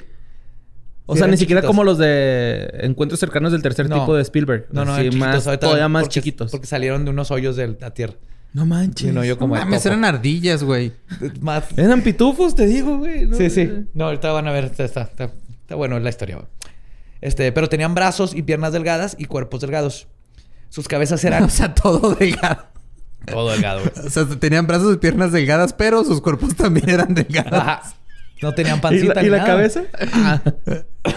[1.07, 1.70] O Sí, sea, ni siquiera chiquitos.
[1.70, 4.01] como los de encuentros cercanos del tercer No.
[4.01, 4.66] tipo de Spielberg.
[4.72, 6.51] No, no, Sí, eran más, todavía más porque- chiquitos.
[6.51, 8.14] Porque salieron de unos hoyos de la tierra.
[8.53, 9.12] No manches.
[9.14, 10.93] No, yo como mames, eran ardillas, güey.
[11.41, 11.64] Más...
[11.76, 13.26] Eran pitufos, te digo, güey.
[13.26, 13.37] ¿no?
[13.37, 13.68] Sí, sí.
[13.95, 14.64] No, ahorita van a ver.
[14.64, 15.31] Está, está, está-
[15.62, 16.37] está bueno la historia.
[16.37, 16.49] güey.
[17.20, 20.09] Este, pero tenían brazos y piernas delgadas y cuerpos delgados.
[20.70, 22.64] Sus cabezas eran O sea, todo delgado.
[23.26, 23.80] todo delgado.
[23.80, 23.92] güey.
[24.06, 27.52] O sea, tenían brazos y piernas delgadas, pero sus cuerpos también eran delgados.
[27.52, 27.82] Ajá.
[28.42, 29.48] No tenían ¿Y pancita la, ni y la nada.
[29.50, 29.82] cabeza?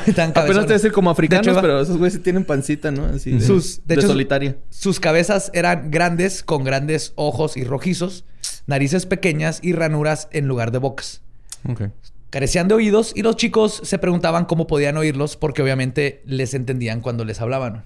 [0.05, 3.05] Estaban Apenas te decir como africanos, De hecho, pero esos güeyes sí tienen pancita, ¿no?
[3.05, 4.57] Así de, Sus- de de hecho, solitaria.
[4.69, 8.25] Sus cabezas eran grandes, con grandes ojos y rojizos,
[8.67, 11.21] narices pequeñas y ranuras en lugar de bocas.
[11.69, 11.83] Ok.
[12.29, 16.99] Carecían de oídos y los chicos se preguntaban cómo podían oírlos porque obviamente les entendían
[16.99, 17.85] cuando les hablaban.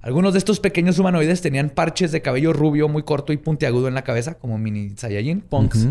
[0.00, 3.94] Algunos de estos pequeños humanoides tenían parches de cabello rubio muy corto y puntiagudo en
[3.94, 5.40] la cabeza, como mini Saiyajin.
[5.40, 5.88] Punks.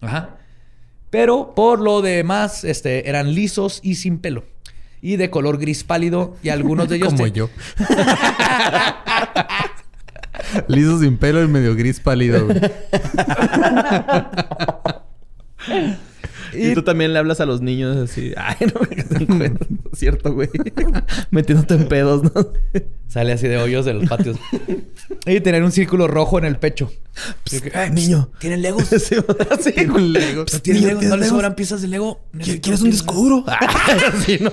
[0.00, 0.36] Ajá.
[1.10, 4.44] Pero por lo demás, este, eran lisos y sin pelo.
[5.00, 6.36] Y de color gris pálido.
[6.42, 7.14] Y algunos de ellos...
[7.14, 7.48] Como yo.
[10.68, 12.46] Liso sin pelo y medio gris pálido,
[16.54, 18.32] Y, tú también le hablas a los niños así.
[18.36, 19.66] Ay, no me den cuenta.
[19.94, 20.48] Cierto, güey.
[21.30, 22.52] Metiéndote en pedos, ¿no?
[23.08, 24.36] Sale así de hoyos de los patios.
[25.26, 26.92] y tener un círculo rojo en el pecho.
[27.74, 28.30] Ay, niño.
[28.38, 28.84] ¿Tienen legos?
[28.88, 29.16] Sí,
[29.50, 29.86] así.
[29.86, 30.44] Un Lego.
[30.52, 31.04] ¿No tienen Niño, legos?
[31.04, 31.28] ¿No ¿tienes les legos?
[31.28, 32.20] sobran piezas de Lego?
[32.60, 33.44] ¿Quieres un disco duro?
[34.26, 34.50] sí, no.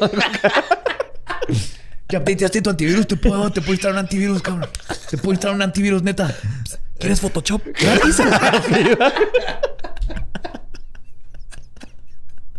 [2.10, 2.22] Ya
[2.62, 4.70] tu antivirus, te puedo, te puedo instalar un antivirus, cabrón.
[5.10, 6.36] Te puedo instalar un antivirus, neta.
[7.00, 7.62] ¿Quieres Photoshop?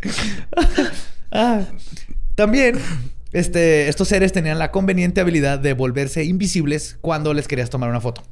[1.34, 1.62] Ah.
[2.34, 2.78] También,
[3.32, 8.00] este, estos seres tenían la conveniente habilidad de volverse invisibles cuando les querías tomar una
[8.03, 8.22] foto.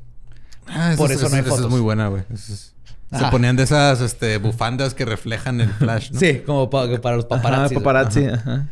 [0.66, 1.64] Ah, Por eso no hay esa fotos.
[1.66, 2.22] es muy buena, güey.
[2.32, 2.74] Es-
[3.10, 3.30] Se Ajá.
[3.30, 6.20] ponían de esas este, bufandas que reflejan el flash, ¿no?
[6.20, 7.74] Sí, como pa- para los paparazzi.
[7.74, 8.24] Ajá, paparazzi.
[8.26, 8.68] Ajá.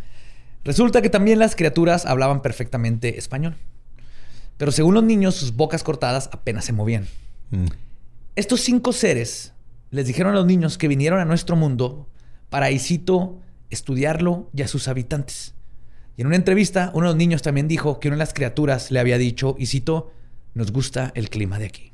[0.64, 3.57] Resulta que también las criaturas hablaban perfectamente español.
[4.59, 7.07] Pero según los niños, sus bocas cortadas apenas se movían.
[7.51, 7.66] Mm.
[8.36, 9.55] Estos cinco seres
[9.90, 12.07] les dijeron a los niños que vinieron a nuestro mundo
[12.51, 13.38] para, y cito,
[13.70, 15.55] estudiarlo y a sus habitantes.
[16.16, 18.90] Y en una entrevista, uno de los niños también dijo que una de las criaturas
[18.90, 20.11] le había dicho, y cito,
[20.55, 21.92] nos gusta el clima de aquí.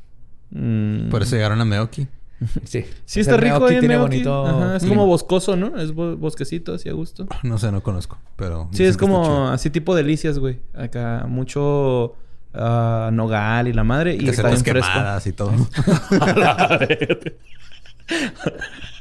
[0.51, 1.11] Mm.
[1.11, 2.07] Por eso llegaron a Meoki.
[2.65, 2.85] Sí.
[3.07, 4.11] Sí, está rico Meoki ahí en tiene Meoki.
[4.17, 4.97] bonito Ajá, Es clima.
[4.97, 5.79] como boscoso, ¿no?
[5.79, 7.27] Es bo- bosquecito, así a gusto.
[7.43, 8.69] No sé, no conozco, pero...
[8.73, 10.61] Sí, es como así tipo delicias, güey.
[10.75, 12.17] Acá mucho
[12.53, 14.17] ah, nogal y la madre.
[14.17, 14.91] Y está bien fresco.
[14.93, 15.53] quemadas y todo.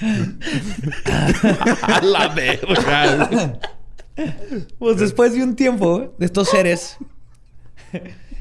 [1.82, 3.58] A la verga.
[4.78, 6.96] Pues después de un tiempo, estos seres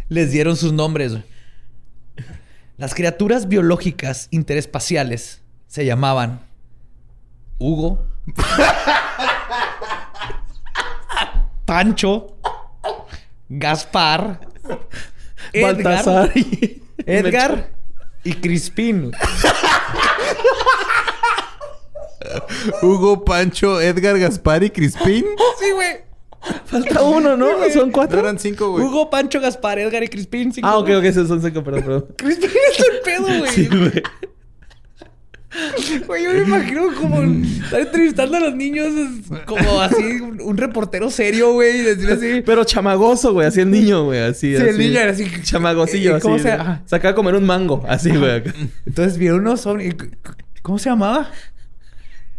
[0.09, 1.17] les dieron sus nombres.
[2.77, 6.41] Las criaturas biológicas interespaciales se llamaban
[7.57, 8.05] Hugo,
[11.65, 12.37] Pancho,
[13.49, 14.41] Gaspar,
[15.53, 16.31] Edgar.
[17.05, 17.71] Edgar
[18.23, 19.11] y Crispín.
[22.81, 25.25] Hugo, Pancho, Edgar, Gaspar y Crispín.
[25.59, 26.07] Sí, güey.
[26.65, 27.47] Falta uno, ¿no?
[27.73, 28.19] Son No cuatro.
[28.19, 28.85] eran cinco, güey.
[28.85, 30.53] Hugo, Pancho, Gaspar, Edgar y Crispín.
[30.53, 31.03] cinco, Ah, ok, ok.
[31.03, 32.05] Esos son cinco, perdón, perdón.
[32.17, 33.51] Crispín está en pedo, güey.
[33.51, 34.03] Sí, güey.
[36.05, 37.21] Güey, yo me imagino como
[37.63, 42.11] estar entrevistando a los niños es como así, un, un reportero serio, güey, y decir
[42.11, 42.43] así.
[42.45, 43.47] Pero chamagoso, güey.
[43.47, 44.19] Así el niño, güey.
[44.19, 45.25] Así, Sí, el niño era así.
[45.43, 46.43] Chamagosillo, ¿Y cómo así.
[46.43, 46.81] se- ajá.
[46.85, 47.83] Se acaba de comer un mango.
[47.87, 48.43] Así, güey.
[48.85, 49.95] Entonces vieron unos ovnis.
[50.61, 51.31] ¿Cómo se llamaba?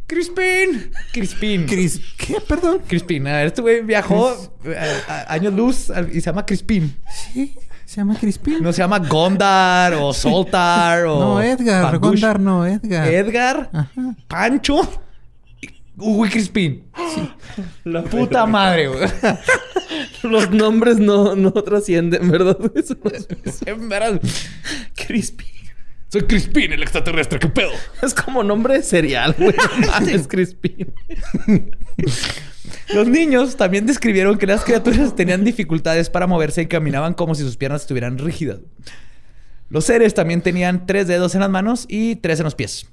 [0.08, 0.90] Crispín.
[1.12, 1.66] Crispín.
[1.66, 2.00] Cris...
[2.16, 2.40] ¿Qué?
[2.40, 2.80] Perdón.
[2.88, 3.26] Crispín.
[3.28, 6.96] A ver, este güey viajó a- a- años luz y se llama Crispín.
[7.32, 7.54] Sí,
[7.84, 8.62] se llama Crispín.
[8.62, 11.20] No se llama Gondar o Soltar o.
[11.20, 11.82] No, Edgar.
[11.92, 12.00] Pangush.
[12.22, 13.06] Gondar no, Edgar.
[13.08, 14.16] Edgar, Ajá.
[14.26, 14.80] Pancho,
[15.60, 16.84] y Hugo y Crispín.
[17.84, 19.08] La puta madre, güey.
[20.22, 22.58] Los nombres no, no trascienden, ¿verdad?
[22.74, 23.28] Eso no es.
[25.06, 25.44] Crispy.
[26.10, 27.70] Soy Crispín, el extraterrestre, ¿qué pedo?
[28.02, 29.54] Es como nombre de cereal, güey.
[29.86, 30.86] Mames, Crispy.
[32.94, 37.42] Los niños también describieron que las criaturas tenían dificultades para moverse y caminaban como si
[37.42, 38.60] sus piernas estuvieran rígidas.
[39.68, 42.86] Los seres también tenían tres dedos en las manos y tres en los pies.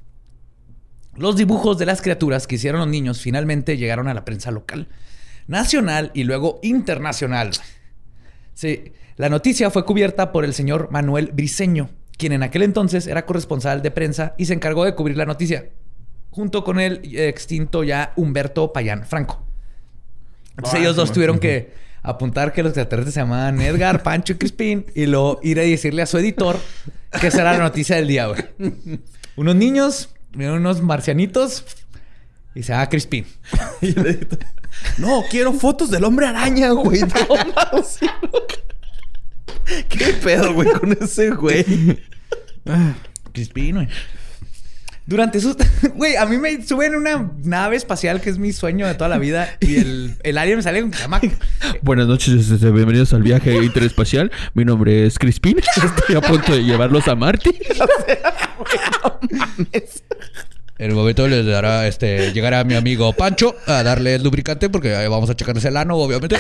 [1.16, 4.90] Los dibujos de las criaturas que hicieron los niños finalmente llegaron a la prensa local,
[5.48, 7.52] nacional y luego internacional.
[8.54, 13.26] Sí, la noticia fue cubierta por el señor Manuel Briceño, quien en aquel entonces era
[13.26, 15.70] corresponsal de prensa y se encargó de cubrir la noticia,
[16.30, 19.44] junto con el extinto ya Humberto Payán Franco.
[20.58, 24.86] Entonces ellos dos tuvieron que apuntar que los extraterrestres se llamaban Edgar, Pancho y Crispín
[24.94, 26.58] y luego ir a decirle a su editor
[27.20, 28.44] que esa era la noticia del día, güey.
[29.36, 31.66] Unos niños, unos marcianitos
[32.54, 33.26] y se llama Crispín.
[33.82, 34.40] Y el editor,
[34.98, 37.02] No, quiero fotos del hombre araña, güey.
[39.90, 41.66] ¿Qué pedo, güey, con ese güey?
[43.34, 43.88] Crispín, güey.
[45.08, 45.56] Durante sus...
[45.94, 49.08] Güey, a mí me suben en una nave espacial que es mi sueño de toda
[49.08, 51.22] la vida y el, el alien me sale con llama...
[51.84, 54.32] Buenas noches, este, bienvenidos al viaje interespacial.
[54.56, 55.60] Mi nombre es Crispín.
[55.60, 57.54] Estoy a punto de llevarlos a Marte.
[60.78, 64.92] En el momento les dará, este, llegará mi amigo Pancho a darle el lubricante porque
[64.92, 66.38] eh, vamos a checarles el ano, obviamente.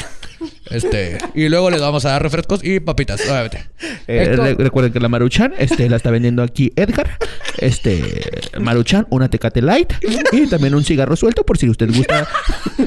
[0.70, 3.66] Este, y luego les vamos a dar refrescos y papitas, obviamente.
[4.07, 7.18] Eh, Esto- re- recuerden que la Maruchan este, la está vendiendo aquí Edgar.
[7.57, 9.93] Este, Maruchan, una Tecate Light
[10.32, 12.28] y también un cigarro suelto por si usted gusta.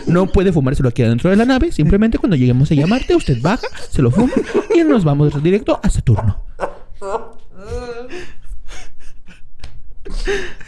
[0.07, 1.73] No puede fumárselo aquí adentro de la nave.
[1.73, 4.33] Simplemente cuando lleguemos a llamarte, usted baja, se lo fuma
[4.75, 6.45] y nos vamos directo a Saturno.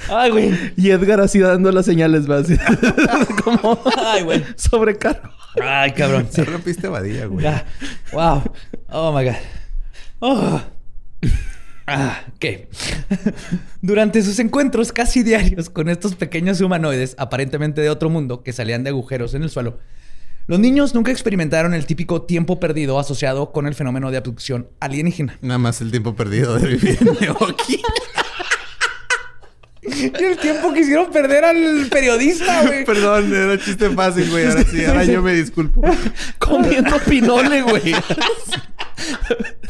[0.09, 0.72] Ay, güey.
[0.76, 2.57] Y Edgar así dando las señales, así.
[3.45, 4.45] Como Ay, güey.
[4.57, 5.30] sobrecargo.
[5.62, 6.28] Ay, cabrón.
[6.30, 7.43] Se rompiste Badía, güey.
[7.45, 7.66] Ya.
[8.12, 8.43] Wow.
[8.91, 9.34] Oh my God.
[10.20, 10.61] Oh.
[11.86, 12.68] Ah, ¿qué?
[13.82, 18.84] Durante sus encuentros casi diarios con estos pequeños humanoides, aparentemente de otro mundo, que salían
[18.84, 19.78] de agujeros en el suelo,
[20.47, 25.38] los niños nunca experimentaron el típico tiempo perdido asociado con el fenómeno de abducción alienígena.
[25.43, 27.82] Nada más el tiempo perdido de vivir en Neoki.
[30.01, 32.84] Y el tiempo que hicieron perder al periodista, güey.
[32.84, 34.46] Perdón, era chiste fácil, güey.
[34.46, 35.82] Ahora sí, ahora yo me disculpo.
[36.38, 37.94] Comiendo pinole, güey.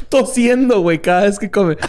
[0.09, 1.76] Tosiendo, güey, cada vez que come.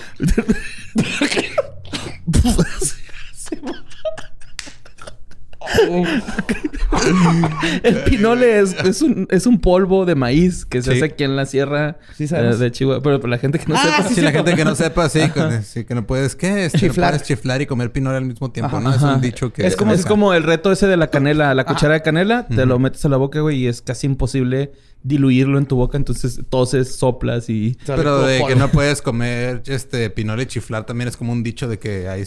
[7.84, 10.98] El pinole es, es, un, es un polvo de maíz que se Sí.
[10.98, 13.02] hace aquí en la sierra Sí, eh, de Chihuahua.
[13.02, 14.10] Pero, para la gente que no Ah, sepa.
[14.10, 16.66] sí, Si la gente que no sepa, sí, con- sí, que no puedes, ¿qué?
[16.66, 17.12] Este, Chiflar.
[17.14, 18.84] No puedes chiflar y comer pinole al mismo tiempo, Ajá.
[18.90, 18.94] ¿no?
[18.96, 19.66] Es un dicho que...
[19.66, 22.66] es como, es como el reto ese de la canela, la cuchara de canela, te
[22.66, 24.72] lo metes a la boca, güey, y es casi imposible
[25.04, 27.78] diluirlo en tu boca, entonces toses, soplas y...
[27.88, 31.68] Pero de que no puedes comer este pinole y chiflar también es como un dicho
[31.68, 32.24] de que hay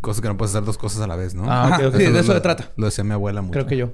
[0.00, 1.44] cosas que no puedes hacer dos cosas a la vez, ¿no?
[1.50, 1.96] Ah, ok, ok.
[1.96, 2.70] Sí, de eso lo- se trata.
[2.76, 3.52] Lo decía mi abuela mucho.
[3.52, 3.92] Creo que yo.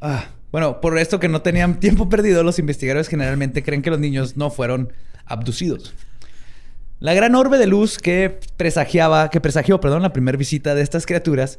[0.00, 3.98] Ah, bueno, por esto que no tenían tiempo perdido, los investigadores generalmente creen que los
[3.98, 4.92] niños no fueron
[5.26, 5.94] abducidos.
[7.00, 11.06] La gran orbe de luz que presagiaba, que presagió, perdón, la primera visita de estas
[11.06, 11.58] criaturas,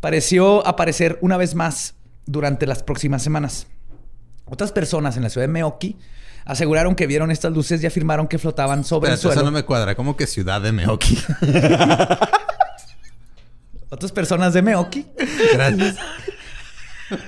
[0.00, 1.94] pareció aparecer una vez más
[2.26, 3.66] durante las próximas semanas.
[4.44, 5.96] Otras personas en la ciudad de Meoki
[6.44, 9.50] aseguraron que vieron estas luces y afirmaron que flotaban sobre Espérate, el eso suelo.
[9.50, 9.94] no me cuadra.
[9.94, 11.16] ¿Cómo que ciudad de Meoki?
[13.92, 15.04] Otras personas de Meoki
[15.52, 15.96] Gracias.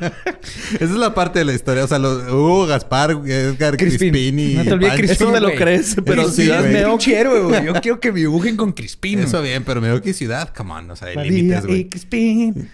[0.74, 1.84] Esa es la parte de la historia.
[1.84, 4.12] O sea, los, Hugo, Gaspar, Edgar, Crispin.
[4.12, 4.54] Crispin y...
[4.54, 4.94] No te olvides.
[4.94, 6.72] Crispin, te lo crees, pero Sí, Ciudad güey.
[6.72, 7.12] Meoki.
[7.12, 7.66] Héroe, güey.
[7.66, 9.18] Yo quiero que me dibujen con Crispin.
[9.18, 10.90] Eso bien, pero Meoki ciudad, come on.
[10.90, 11.88] O sea, hay límites, y güey.
[11.90, 12.70] Crispin.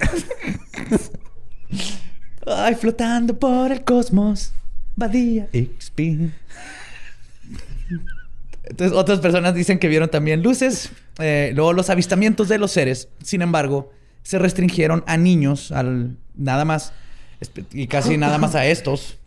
[2.46, 4.54] Ay, flotando por el cosmos.
[4.96, 6.32] Badía y Crispin.
[8.64, 10.90] Entonces, otras personas dicen que vieron también luces.
[11.18, 13.90] Eh, luego, los avistamientos de los seres, sin embargo,
[14.22, 16.92] se restringieron a niños, al nada más,
[17.72, 19.18] y casi nada más a estos,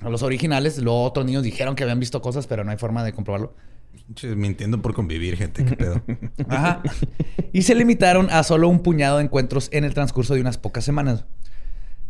[0.00, 0.78] a los originales.
[0.78, 3.54] Luego, otros niños dijeron que habían visto cosas, pero no hay forma de comprobarlo.
[4.36, 5.64] Mintiendo por convivir, gente.
[5.64, 6.02] ¿Qué pedo?
[6.48, 6.82] Ajá.
[7.52, 10.84] Y se limitaron a solo un puñado de encuentros en el transcurso de unas pocas
[10.84, 11.24] semanas.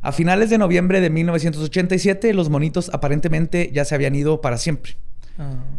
[0.02, 4.96] A finales de noviembre de 1987, los monitos aparentemente ya se habían ido para siempre.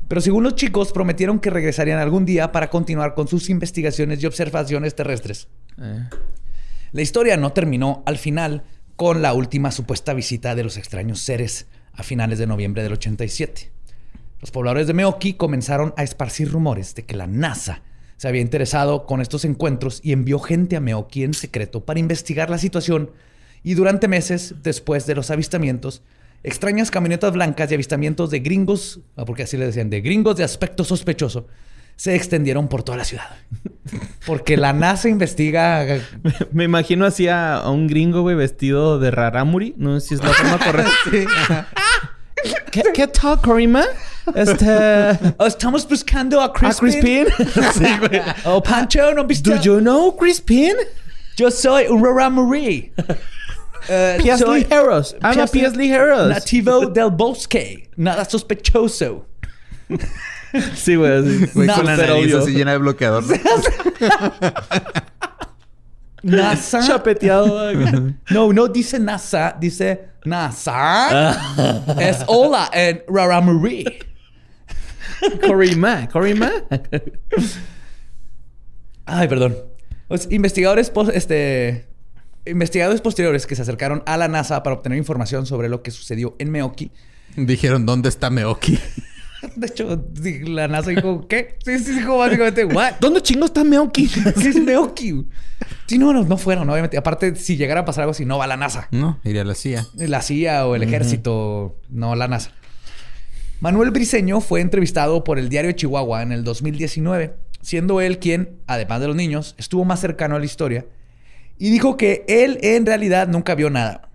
[0.07, 4.25] Pero según los chicos, prometieron que regresarían algún día para continuar con sus investigaciones y
[4.25, 5.47] observaciones terrestres.
[5.81, 6.09] Eh.
[6.91, 8.63] La historia no terminó al final
[8.95, 13.71] con la última supuesta visita de los extraños seres a finales de noviembre del 87.
[14.41, 17.81] Los pobladores de Meoki comenzaron a esparcir rumores de que la NASA
[18.17, 22.49] se había interesado con estos encuentros y envió gente a Meoki en secreto para investigar
[22.49, 23.11] la situación.
[23.63, 26.01] Y durante meses después de los avistamientos,
[26.45, 30.43] extrañas camionetas blancas y avistamientos de gringos, ah, porque así le decían, de gringos de
[30.43, 31.47] aspecto sospechoso,
[31.95, 33.29] se extendieron por toda la ciudad.
[34.25, 35.85] Porque la NASA investiga
[36.51, 39.75] Me imagino así a, a un gringo, güey, vestido de rarámuri.
[39.77, 41.67] No sé si es la forma correcta.
[42.71, 43.85] ¿Qué, ¿Qué tal, Corima?
[44.33, 44.65] Este...
[45.37, 46.91] Oh, estamos buscando a ¿A Crispin.
[46.99, 47.27] Crispin?
[47.73, 48.21] sí, güey.
[48.45, 49.51] Oh, Pancho, ¿no viste?
[49.51, 50.73] Do you know Crispin?
[51.37, 52.91] Yo soy un Rora Marie.
[53.87, 55.15] Eh, soy Piesley Heroes.
[55.21, 56.29] I'm a Piesley Heroes.
[56.29, 57.89] Nativo del bosque.
[57.95, 59.27] Nada sospechoso.
[60.73, 61.11] Sí, güey.
[61.11, 61.47] así.
[61.53, 62.39] Güey, No, con la nariz obvio.
[62.39, 63.25] así llena de bloqueador.
[66.23, 66.79] NASA.
[66.81, 67.71] Chapeteado.
[68.29, 71.37] No, no dice NASA, dice NASA.
[71.99, 73.99] es hola en Rara Marie.
[75.45, 76.07] Corima.
[76.09, 76.51] Corima.
[79.05, 79.57] Ay, perdón.
[80.09, 81.85] Los investigadores, pos- este,
[82.45, 86.35] investigadores posteriores que se acercaron a la NASA para obtener información sobre lo que sucedió
[86.39, 86.91] en Meoki.
[87.35, 88.79] Dijeron, ¿dónde está Meoki?
[89.55, 90.03] De hecho,
[90.45, 91.57] la NASA dijo, ¿qué?
[91.63, 92.93] Sí, sí, dijo básicamente, ¿what?
[92.99, 94.07] ¿Dónde chingo está Meoki?
[94.41, 95.25] ¿Qué es Meoki?
[95.85, 96.97] Sí, no, no, no fueron, obviamente.
[96.97, 98.87] Aparte, si llegara a pasar algo así, no va la NASA.
[98.91, 99.85] No, iría a la CIA.
[99.95, 102.51] La CIA o el ejército, no la NASA.
[103.59, 109.01] Manuel Briseño fue entrevistado por el diario Chihuahua en el 2019, siendo él quien, además
[109.01, 110.85] de los niños, estuvo más cercano a la historia
[111.57, 114.09] y dijo que él en realidad nunca vio nada,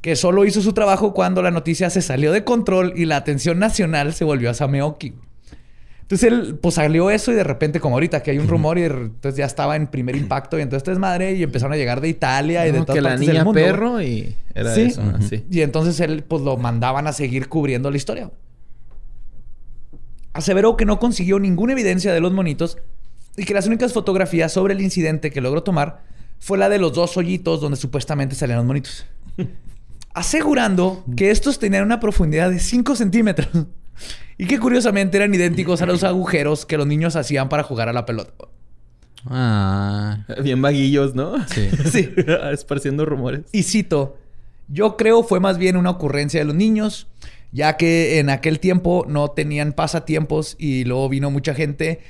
[0.00, 3.58] que solo hizo su trabajo cuando la noticia se salió de control y la atención
[3.58, 5.14] nacional se volvió a Sameoki.
[6.02, 8.84] Entonces él, pues salió eso y de repente, como ahorita que hay un rumor y
[8.84, 12.08] entonces ya estaba en primer impacto y entonces es madre y empezaron a llegar de
[12.08, 13.60] Italia y de todas que la del niña mundo.
[13.60, 14.82] perro y era Sí.
[14.82, 15.02] eso.
[15.18, 15.44] así.
[15.50, 18.30] Y entonces él, pues lo mandaban a seguir cubriendo la historia.
[20.32, 22.78] Aseveró que no consiguió ninguna evidencia de los monitos
[23.36, 26.02] y que las únicas fotografías sobre el incidente que logró tomar
[26.38, 29.06] fue la de los dos hoyitos donde supuestamente salían los monitos.
[30.14, 33.48] Asegurando que estos tenían una profundidad de 5 centímetros
[34.36, 37.92] y que curiosamente eran idénticos a los agujeros que los niños hacían para jugar a
[37.92, 38.32] la pelota.
[39.26, 40.24] Ah.
[40.42, 41.46] Bien vaguillos, ¿no?
[41.48, 41.68] Sí.
[41.90, 42.10] Sí.
[42.52, 43.42] Esparciendo rumores.
[43.52, 44.16] Y cito,
[44.68, 47.08] yo creo fue más bien una ocurrencia de los niños,
[47.52, 52.00] ya que en aquel tiempo no tenían pasatiempos y luego vino mucha gente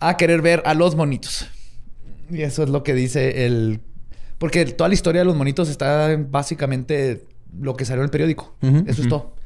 [0.00, 1.48] a querer ver a los monitos.
[2.32, 3.80] Y eso es lo que dice el...
[4.38, 7.26] Porque toda la historia de los monitos está en básicamente
[7.60, 8.56] lo que salió en el periódico.
[8.86, 9.36] Eso es todo.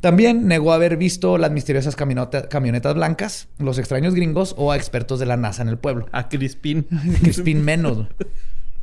[0.00, 5.20] También negó haber visto las misteriosas camioneta- camionetas blancas, los extraños gringos o a expertos
[5.20, 6.06] de la NASA en el pueblo.
[6.10, 6.86] A Crispin.
[7.20, 8.06] Crispin menos.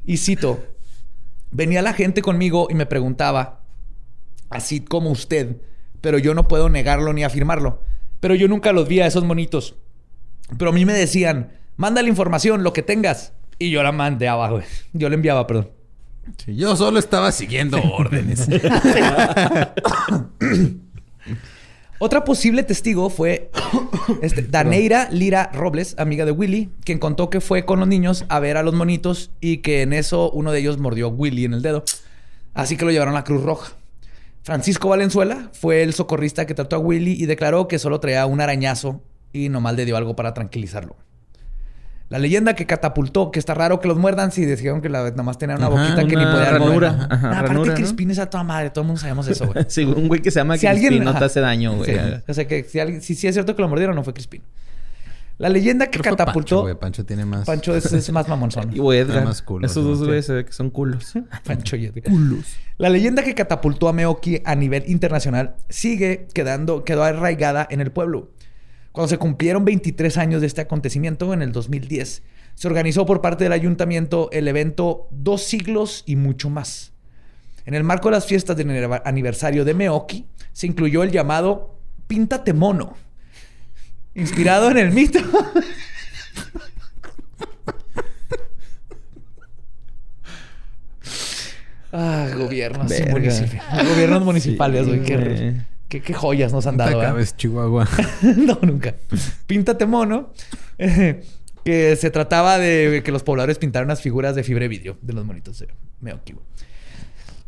[0.06, 0.64] Y cito,
[1.52, 3.64] venía la gente conmigo y me preguntaba,
[4.50, 5.58] así como usted,
[6.02, 7.82] pero yo no puedo negarlo ni afirmarlo.
[8.20, 9.76] Pero yo nunca los vi a esos monitos.
[10.58, 13.34] Pero a mí me decían, manda la información, lo que tengas.
[13.60, 14.64] Y yo la mandaba, güey.
[14.94, 15.70] Yo la enviaba, perdón.
[16.38, 18.48] Sí, Yo solo estaba siguiendo órdenes.
[22.00, 23.50] Otra posible testigo fue
[24.22, 28.40] este, Daneira Lira Robles, amiga de Willy, quien contó que fue con los niños a
[28.40, 31.54] ver a los monitos y que en eso uno de ellos mordió a Willy en
[31.54, 31.84] el dedo.
[32.54, 33.74] Así que lo llevaron a la Cruz Roja.
[34.44, 38.40] Francisco Valenzuela fue el socorrista que trató a Willy y declaró que solo traía un
[38.40, 39.02] arañazo
[39.34, 40.96] y nomás le dio algo para tranquilizarlo.
[42.10, 45.24] La leyenda que catapultó, que está raro que los muerdan si dijeron que la, nada
[45.24, 46.92] más tenían una Ajá, boquita que ni una podían ranura.
[46.94, 47.08] mover.
[47.12, 47.76] Ajá, Nah, aparte ranura, ¿no?
[47.76, 48.70] Crispín es a toda madre.
[48.70, 49.66] Todo el mundo sabemos eso, güey.
[49.70, 51.92] Sí, un güey que se llama Si Crispin alguien- no te hace daño, güey.
[51.94, 52.00] Sí.
[52.28, 54.42] O sea, que si, alguien, si, sí es cierto que lo mordieron, no fue Crispín.
[55.38, 56.34] La leyenda que catapultó...
[56.34, 56.76] Pancho, güey.
[56.76, 57.46] Pancho tiene más...
[57.46, 58.70] Pancho es, es más mamonzón.
[58.74, 59.18] Y güey, Edgar.
[59.18, 60.06] Además, culos, Esos dos Sí.
[60.06, 61.14] güeyes se ve que son culos.
[61.46, 62.06] Pancho y Edgar.
[62.78, 67.92] La leyenda que catapultó a Meoki a nivel internacional sigue quedando, quedó arraigada en el
[67.92, 68.30] pueblo.
[68.98, 72.24] Cuando se cumplieron 23 años de este acontecimiento, en el 2010,
[72.56, 76.94] se organizó por parte del ayuntamiento el evento Dos siglos y mucho más.
[77.68, 81.76] En el marco de las fiestas del aniver- aniversario de Meoki, se incluyó el llamado
[82.08, 82.98] Píntate Mono,
[84.16, 85.20] inspirado en el mito.
[91.92, 93.64] Ah, gobiernos municipios.
[93.90, 94.82] Gobiernos municipales.
[94.86, 95.04] Sí, güey.
[95.04, 95.56] qué-
[95.88, 97.02] qué joyas nos han dado.
[97.02, 97.06] ¿eh?
[97.06, 97.88] acabes, Chihuahua.
[98.38, 98.96] no, nunca.
[99.46, 100.34] Píntate mono.
[101.64, 105.12] que se trataba de que los pobladores pintaran unas figuras de fibra de vidrio de
[105.14, 105.68] los monitos de
[106.00, 106.34] Meoki.
[106.34, 106.46] güey.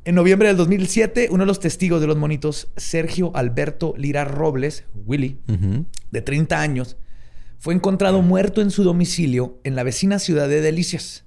[0.04, 4.86] En noviembre del 2007, uno de los testigos de los monitos, Sergio Alberto Lira Robles,
[5.06, 5.40] Willy,
[6.12, 6.98] de 30 años,
[7.60, 11.26] fue encontrado muerto en su domicilio en la vecina ciudad de Delicias.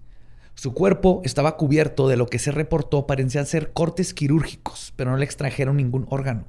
[0.54, 5.16] Su cuerpo estaba cubierto de lo que se reportó parecían ser cortes quirúrgicos, pero no
[5.16, 6.46] le extrajeron ningún órgano.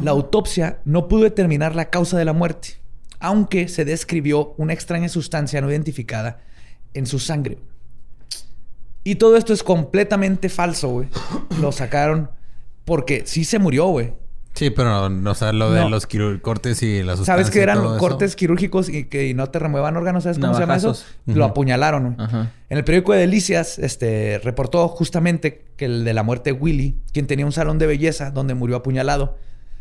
[0.00, 2.76] La autopsia no pudo determinar la causa de la muerte,
[3.18, 6.40] aunque se describió una extraña sustancia no identificada
[6.92, 7.58] en su sangre.
[9.02, 11.08] Y todo esto es completamente falso, güey.
[11.60, 12.30] Lo sacaron
[12.84, 14.14] porque sí se murió, güey.
[14.54, 15.88] Sí, pero, no, o sea, lo de No.
[15.90, 16.06] los
[16.40, 17.98] cortes y la sustancia ¿Sabes que eran eso.
[17.98, 20.22] cortes quirúrgicos y que y no te remuevan órganos?
[20.22, 20.96] ¿Sabes cómo se llama eso?
[21.26, 22.14] Lo apuñalaron.
[22.20, 22.52] Ajá.
[22.68, 26.96] En el periódico de Delicias este, reportó justamente que el de la muerte de Willy,
[27.12, 29.36] quien tenía un salón de belleza donde murió apuñalado,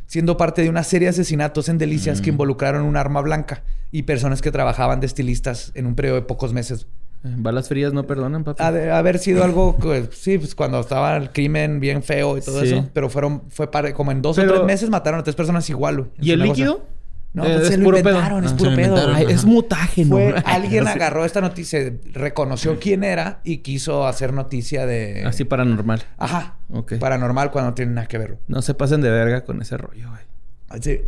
[0.08, 2.24] siendo parte de una serie de asesinatos en Delicias Mm.
[2.24, 6.24] que involucraron un arma blanca y personas que trabajaban de estilistas en un periodo de
[6.24, 6.88] pocos meses.
[7.24, 8.62] Balas frías no perdonan, papi.
[8.62, 12.42] Ha de haber sido algo, que, sí, pues cuando estaba el crimen bien feo y
[12.42, 12.68] todo Sí.
[12.74, 15.70] eso, pero fueron, fue para, como en dos o tres meses mataron a tres personas
[15.70, 15.98] igual.
[16.00, 16.86] güey, ¿Y el líquido?
[17.34, 17.98] No, Eh, pues es se lo pedo.
[18.00, 19.14] inventaron, es Ah, puro pedo.
[19.16, 20.10] Ay, es mutágeno.
[20.18, 21.80] Fue alguien agarró esta noticia,
[22.12, 25.24] reconoció quién era y quiso hacer noticia de.
[25.26, 26.04] Así paranormal.
[26.18, 26.58] Ajá.
[26.70, 26.96] Ok.
[27.00, 28.38] Paranormal cuando no tiene nada que ver.
[28.48, 30.82] No se pasen de verga con ese rollo, güey.
[30.82, 31.00] Sí.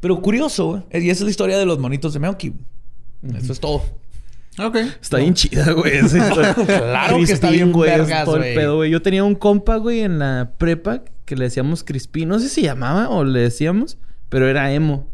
[0.00, 1.04] Pero curioso, güey.
[1.04, 2.54] Y esa es la historia de los monitos de Meoki.
[3.36, 3.82] Eso es todo.
[4.58, 4.76] Ok.
[5.00, 6.00] Está bien chida, güey.
[6.66, 7.90] Claro que está Crispín, bien güey.
[7.90, 8.90] vergas, todo el pedo, güey.
[8.90, 12.28] Yo tenía un compa, güey, en la prepa que le decíamos Crispín.
[12.28, 13.98] No sé si llamaba o le decíamos,
[14.28, 15.08] pero era emo.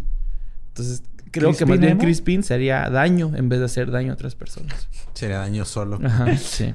[0.68, 2.00] Entonces, creo que ¿Crispín más bien emo?
[2.00, 4.88] Crispín sería daño en vez de hacer daño a otras personas.
[5.12, 6.00] Sería daño solo.
[6.02, 6.74] Ajá, sí.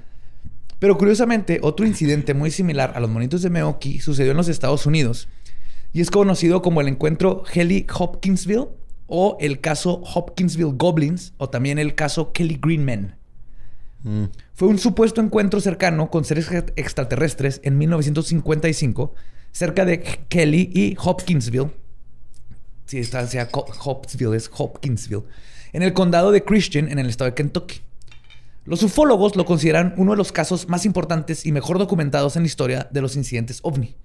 [0.80, 4.86] Pero curiosamente, otro incidente muy similar a los monitos de Meoki sucedió en los Estados
[4.86, 5.28] Unidos.
[5.92, 8.68] Y es conocido como el encuentro Helly Hopkinsville
[9.10, 13.16] o el caso Hopkinsville Goblins o también el caso Kelly Greenman.
[14.04, 14.26] Mm.
[14.54, 19.14] Fue un supuesto encuentro cercano con seres ex- extraterrestres en 1955
[19.52, 21.72] cerca de Kelly y Hopkinsville.
[22.86, 25.24] Sí, está sea Hopkinsville, es Hopkinsville.
[25.74, 27.82] En el condado de Christian, en el estado de Kentucky.
[28.66, 32.48] Los ufólogos lo consideran uno de los casos más importantes y mejor documentados en la
[32.48, 33.96] historia de los incidentes ovni.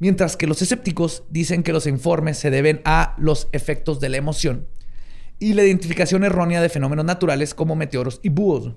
[0.00, 4.16] Mientras que los escépticos dicen que los informes se deben a los efectos de la
[4.16, 4.66] emoción
[5.40, 8.72] y la identificación errónea de fenómenos naturales como meteoros y búhos.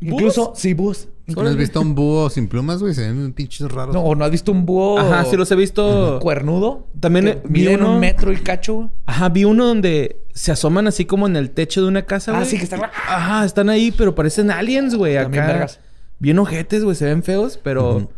[0.00, 1.08] Incluso, sí, búhos.
[1.26, 2.94] ¿No has visto un búho sin plumas, güey?
[2.94, 3.94] Se ven pinches raros.
[3.94, 6.18] No, ¿o no has visto un búho Ajá, sí los he visto.
[6.20, 6.88] cuernudo.
[7.00, 8.74] También, vi miden uno- un metro y cacho.
[8.74, 8.88] güey.
[9.06, 12.38] Ajá, vi uno donde se asoman así como en el techo de una casa, Ah,
[12.38, 12.48] güey.
[12.50, 15.14] sí, que están- Ajá, están ahí, pero parecen aliens, güey.
[15.14, 15.52] También Acá.
[15.52, 15.80] vergas.
[16.18, 16.96] Bien ojetes, güey.
[16.96, 18.10] Se ven feos, pero...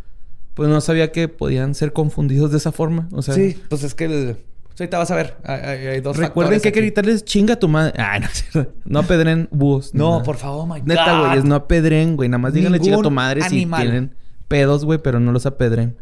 [0.57, 3.09] Pues no sabía que podían ser confundidos de esa forma.
[3.13, 3.35] O sea...
[3.35, 4.37] Sí, pues es que el...
[4.67, 5.37] pues ahorita vas a ver.
[5.45, 7.93] Hay, hay- dos Recuerden que hay que gritarles chinga a tu madre.
[7.99, 8.73] Ay, no, es cierto.
[8.87, 9.93] no apedren búhos.
[9.95, 10.23] No, nada.
[10.23, 11.29] por favor, my Neta, God.
[11.29, 12.31] güey, no apedren, güey.
[12.31, 13.83] Nada más díganle chinga a tu madre animal.
[13.83, 14.15] si tienen
[14.49, 15.99] pedos, güey, pero no los apedren.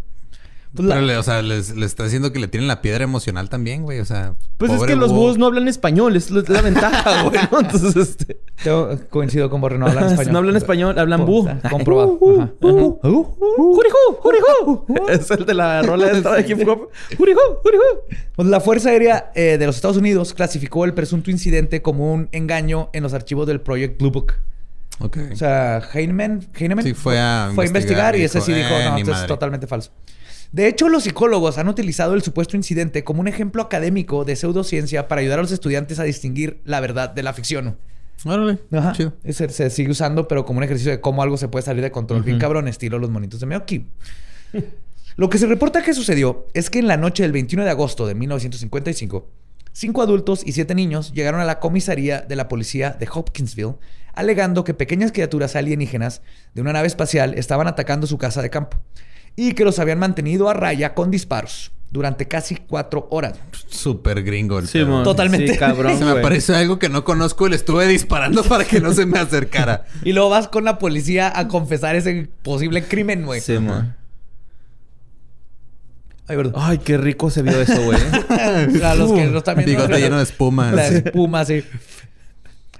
[0.74, 3.04] Pues la- Pero, le- o sea, les, les está diciendo que le tienen la piedra
[3.04, 4.00] emocional también, güey.
[4.00, 5.20] O sea, Pues es que los búho.
[5.20, 6.16] búhos no hablan español.
[6.16, 7.38] Es la ventaja, güey.
[7.52, 7.60] ¿no?
[7.60, 8.40] Entonces, este...
[8.64, 10.32] Yo coincido con Borre, no hablan español.
[10.32, 11.48] No hablan español, hablan búho.
[11.48, 12.18] está comprobado.
[12.20, 14.84] Uh, uh, uh, uh, uh, jurijú, jurijú.
[15.08, 16.18] Es el de la rola de
[16.48, 16.88] hip hop.
[17.16, 17.82] Jurijú, jurijú.
[18.34, 22.28] Pues la Fuerza Aérea eh, de los Estados Unidos clasificó el presunto incidente como un
[22.32, 24.32] engaño en los archivos del Project Blue Book.
[25.00, 25.18] Ok.
[25.32, 28.52] O sea, Heinemann, Heinemann Sí, fue a fue a investigar investigar y y ese sí
[28.52, 29.28] dijo, "Eh, no, esto es madre".
[29.28, 29.90] totalmente falso.
[30.54, 35.08] De hecho, los psicólogos han utilizado el supuesto incidente como un ejemplo académico de pseudociencia
[35.08, 37.76] para ayudar a los estudiantes a distinguir la verdad de la ficción.
[38.24, 38.60] Órale.
[38.70, 38.92] Ajá.
[38.92, 39.14] Chido.
[39.28, 41.90] Se, se sigue usando, pero como un ejercicio de cómo algo se puede salir de
[41.90, 43.88] control bien cabrón, estilo los monitos de Meoki.
[45.16, 48.06] Lo que se reporta que sucedió es que en la noche del 21 de agosto
[48.06, 49.28] de 1955,
[49.72, 53.74] cinco adultos y siete niños llegaron a la comisaría de la policía de Hopkinsville
[54.12, 56.22] alegando que pequeñas criaturas alienígenas
[56.54, 58.78] de una nave espacial estaban atacando su casa de campo
[59.36, 63.38] y que los habían mantenido a raya con disparos durante casi cuatro horas.
[63.68, 64.84] Súper gringo el Sí.
[65.04, 65.52] Totalmente.
[65.52, 68.80] Sí, cabrón, Se me parece algo que no conozco y le estuve disparando para que
[68.80, 69.84] no se me acercara.
[70.04, 73.40] Y luego vas con la policía a confesar ese posible crimen, güey.
[73.40, 73.94] Sí, mon.
[76.26, 76.54] Ay, perdón.
[76.56, 77.98] Ay, qué rico se vio eso, güey.
[78.82, 79.82] A los que no están viendo.
[79.82, 80.72] Bigote lleno de espuma.
[80.72, 81.62] La espuma, sí.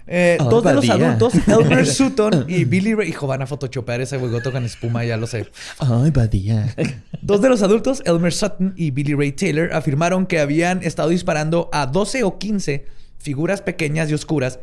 [0.06, 3.08] Eh, Ay, dos de los adultos, Elmer Sutton y Billy Ray.
[3.08, 5.48] Hijo, van a photoshopear ese bigote con espuma, ya lo sé.
[5.78, 6.74] Ay, badía.
[7.22, 11.70] Dos de los adultos, Elmer Sutton y Billy Ray Taylor, afirmaron que habían estado disparando
[11.72, 12.84] a 12 o 15
[13.18, 14.60] figuras pequeñas y oscuras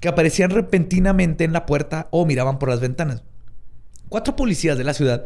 [0.00, 3.24] que aparecían repentinamente en la puerta o miraban por las ventanas.
[4.08, 5.24] Cuatro policías de la ciudad,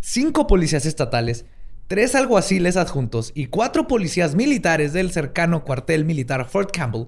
[0.00, 1.44] cinco policías estatales,
[1.88, 7.06] tres alguaciles adjuntos y cuatro policías militares del cercano cuartel militar Fort Campbell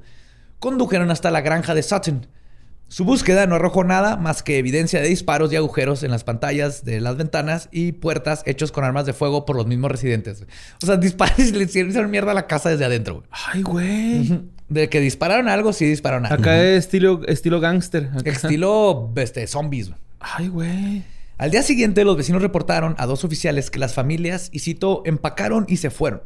[0.60, 2.26] condujeron hasta la granja de Sutton.
[2.88, 6.84] Su búsqueda no arrojó nada más que evidencia de disparos y agujeros en las pantallas
[6.84, 10.44] de las ventanas y puertas hechos con armas de fuego por los mismos residentes.
[10.82, 13.14] O sea, disparos y le hicieron mierda a la casa desde adentro.
[13.14, 13.26] güey.
[13.30, 14.40] Ay, güey.
[14.68, 16.42] De que dispararon algo, sí dispararon algo.
[16.42, 18.10] Acá es estilo, estilo gangster.
[18.12, 18.30] Acá.
[18.30, 19.88] Estilo este, zombies.
[19.88, 20.00] güey.
[20.18, 21.04] Ay, güey.
[21.38, 25.64] Al día siguiente, los vecinos reportaron a dos oficiales que las familias, y cito, empacaron
[25.68, 26.22] y se fueron.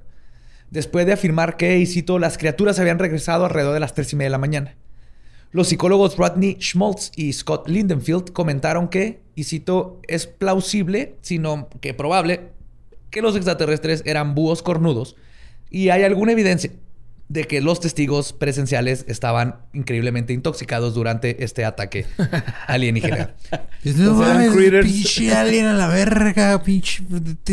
[0.70, 4.16] Después de afirmar que, y cito, las criaturas habían regresado alrededor de las tres y
[4.16, 4.76] media de la mañana.
[5.52, 11.94] Los psicólogos Rodney Schmaltz y Scott Lindenfield comentaron que, y cito, es plausible, sino que
[11.94, 12.50] probable,
[13.10, 15.16] que los extraterrestres eran búhos cornudos
[15.70, 16.70] y hay alguna evidencia
[17.28, 22.06] de que los testigos presenciales estaban increíblemente intoxicados durante este ataque
[22.66, 23.34] alienígena.
[23.84, 27.02] No eran mames, pinche alien a la verga, pinche.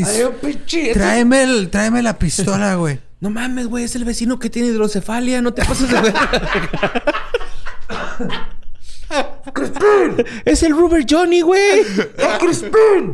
[0.05, 2.99] Ay, pinche, Tráeme, el, tráeme la pistola, güey.
[3.21, 3.83] No mames, güey.
[3.83, 5.41] Es el vecino que tiene hidrocefalia.
[5.41, 6.13] No te pases de ver.
[10.45, 11.81] es el Rubber Johnny, güey.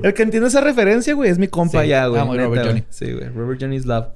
[0.04, 2.22] El que entiende esa referencia, güey, es mi compa Sí, ya, güey.
[2.22, 2.66] Rubber güey.
[2.66, 2.84] Johnny.
[2.90, 3.28] Sí, güey.
[3.30, 4.08] Rubber Johnny's love.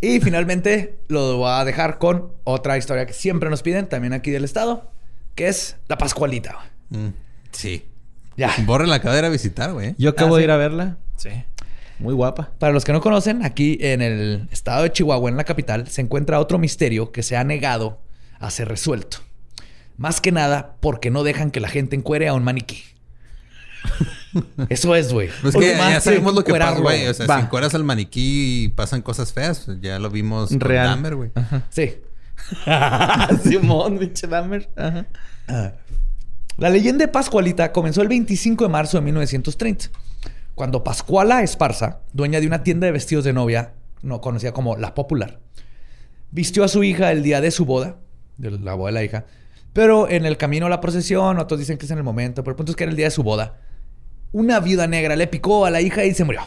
[0.00, 4.30] Y finalmente lo voy a dejar con otra historia que siempre nos piden, también aquí
[4.30, 4.92] del estado,
[5.34, 6.56] que es la Pascualita.
[6.90, 7.08] Mm,
[7.50, 7.84] sí.
[8.36, 8.54] Ya.
[8.64, 9.94] Borre la ir a visitar, güey.
[9.98, 10.44] Yo acabo Ah, de sí.
[10.44, 10.96] ir a verla.
[11.16, 11.30] Sí.
[11.98, 12.52] Muy guapa.
[12.60, 16.00] Para los que no conocen, aquí en el estado de Chihuahua, en la capital, se
[16.00, 18.00] encuentra otro misterio que se ha negado
[18.38, 19.18] a ser resuelto.
[19.96, 22.84] Más que nada porque no dejan que la gente encuere a un maniquí.
[24.68, 25.28] Eso es, güey.
[25.42, 27.06] Pues que ya sabemos lo que pasa, güey.
[27.06, 27.36] O sea, Va.
[27.38, 30.88] si encueras al maniquí y pasan cosas feas, pues ya lo vimos con Real.
[30.88, 31.30] Dahmer, güey.
[31.70, 31.96] Sí.
[33.44, 34.68] Simón, pinche Dahmer.
[34.76, 35.06] Ajá.
[36.56, 39.90] La leyenda de Pascualita comenzó el 25 de marzo de 1930,
[40.56, 44.92] cuando Pascuala Esparza, dueña de una tienda de vestidos de novia, no conocida como La
[44.92, 45.38] Popular,
[46.32, 47.98] vistió a su hija el día de su boda,
[48.38, 49.26] de la boda de la hija,
[49.72, 52.52] pero en el camino a la procesión, otros dicen que es en el momento, pero
[52.52, 53.60] el punto es que era el día de su boda,
[54.32, 56.42] una viuda negra le picó a la hija y se murió.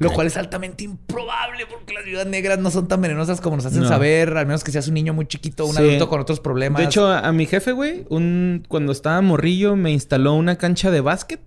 [0.00, 3.66] Lo cual es altamente improbable porque las viudas negras no son tan venenosas como nos
[3.66, 3.88] hacen No.
[3.88, 5.82] saber, al menos que seas un niño muy chiquito, un Sí.
[5.82, 6.80] adulto con otros problemas.
[6.80, 10.90] De hecho, a, a mi jefe, güey, un, cuando estaba morrillo, me instaló una cancha
[10.90, 11.40] de básquet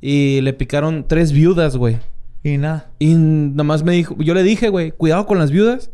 [0.00, 1.98] y le picaron tres viudas, güey.
[2.44, 2.92] y nada.
[3.00, 5.90] Y nomás me dijo, yo le dije, güey, cuidado con las viudas.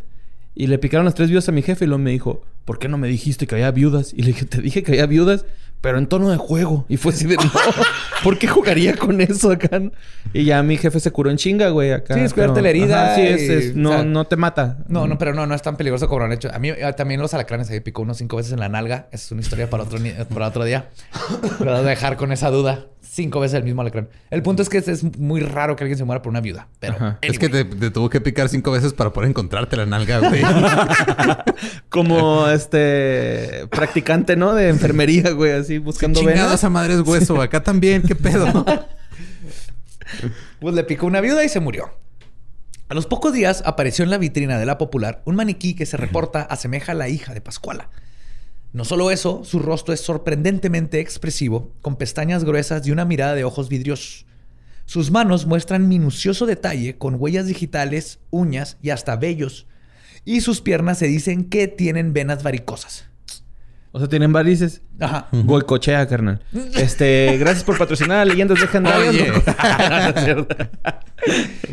[0.54, 2.88] Y le picaron las tres viudas a mi jefe y luego me dijo, ¿por qué
[2.88, 4.12] no me dijiste que había viudas?
[4.12, 5.46] Y le dije, te dije que había viudas,
[5.82, 6.86] pero en tono de juego.
[6.88, 7.50] Y fue así de, no,
[8.24, 9.82] ¿por qué jugaría con eso acá?
[10.32, 12.14] Y ya mi jefe se curó en chinga, güey, acá.
[12.14, 14.78] Sí, es cuidarte pero- la herida Ajá, sí, es, no, o sea, no te mata.
[14.88, 16.48] No, no, pero no, no es tan peligroso como lo han hecho.
[16.54, 19.08] A mí eh, también los alacranes se picó unos cinco veces en la nalga.
[19.12, 19.98] Esa es una historia para otro,
[20.32, 20.88] para otro día.
[21.58, 22.86] Pero voy a dejar con esa duda.
[23.14, 24.08] Cinco veces el mismo alacrán.
[24.30, 26.68] El punto es que es, es muy raro que alguien se muera por una viuda.
[26.80, 27.18] Pero.
[27.20, 30.40] Es que te, te tuvo que picar cinco veces para poder encontrarte la nalga, güey.
[31.90, 34.54] Como este practicante, ¿no?
[34.54, 36.54] De enfermería, güey, así buscando Chingada venas.
[36.54, 37.38] esa madre es hueso.
[37.42, 38.64] Acá también, ¿qué pedo?
[40.60, 41.90] Pues le picó una viuda y se murió.
[42.88, 45.96] A los pocos días apareció en la vitrina de la popular un maniquí que se
[45.96, 47.88] reporta asemeja a la hija de Pascuala.
[48.72, 53.44] No solo eso, su rostro es sorprendentemente expresivo, con pestañas gruesas y una mirada de
[53.44, 54.26] ojos vidriosos.
[54.86, 59.66] Sus manos muestran minucioso detalle con huellas digitales, uñas y hasta vellos.
[60.24, 63.06] Y sus piernas se dicen que tienen venas varicosas.
[63.94, 64.80] O sea, tienen varices.
[64.98, 65.28] Ajá.
[65.32, 66.42] Goicochea, carnal.
[66.74, 70.56] Este, gracias por patrocinar a Leyendas es cierto.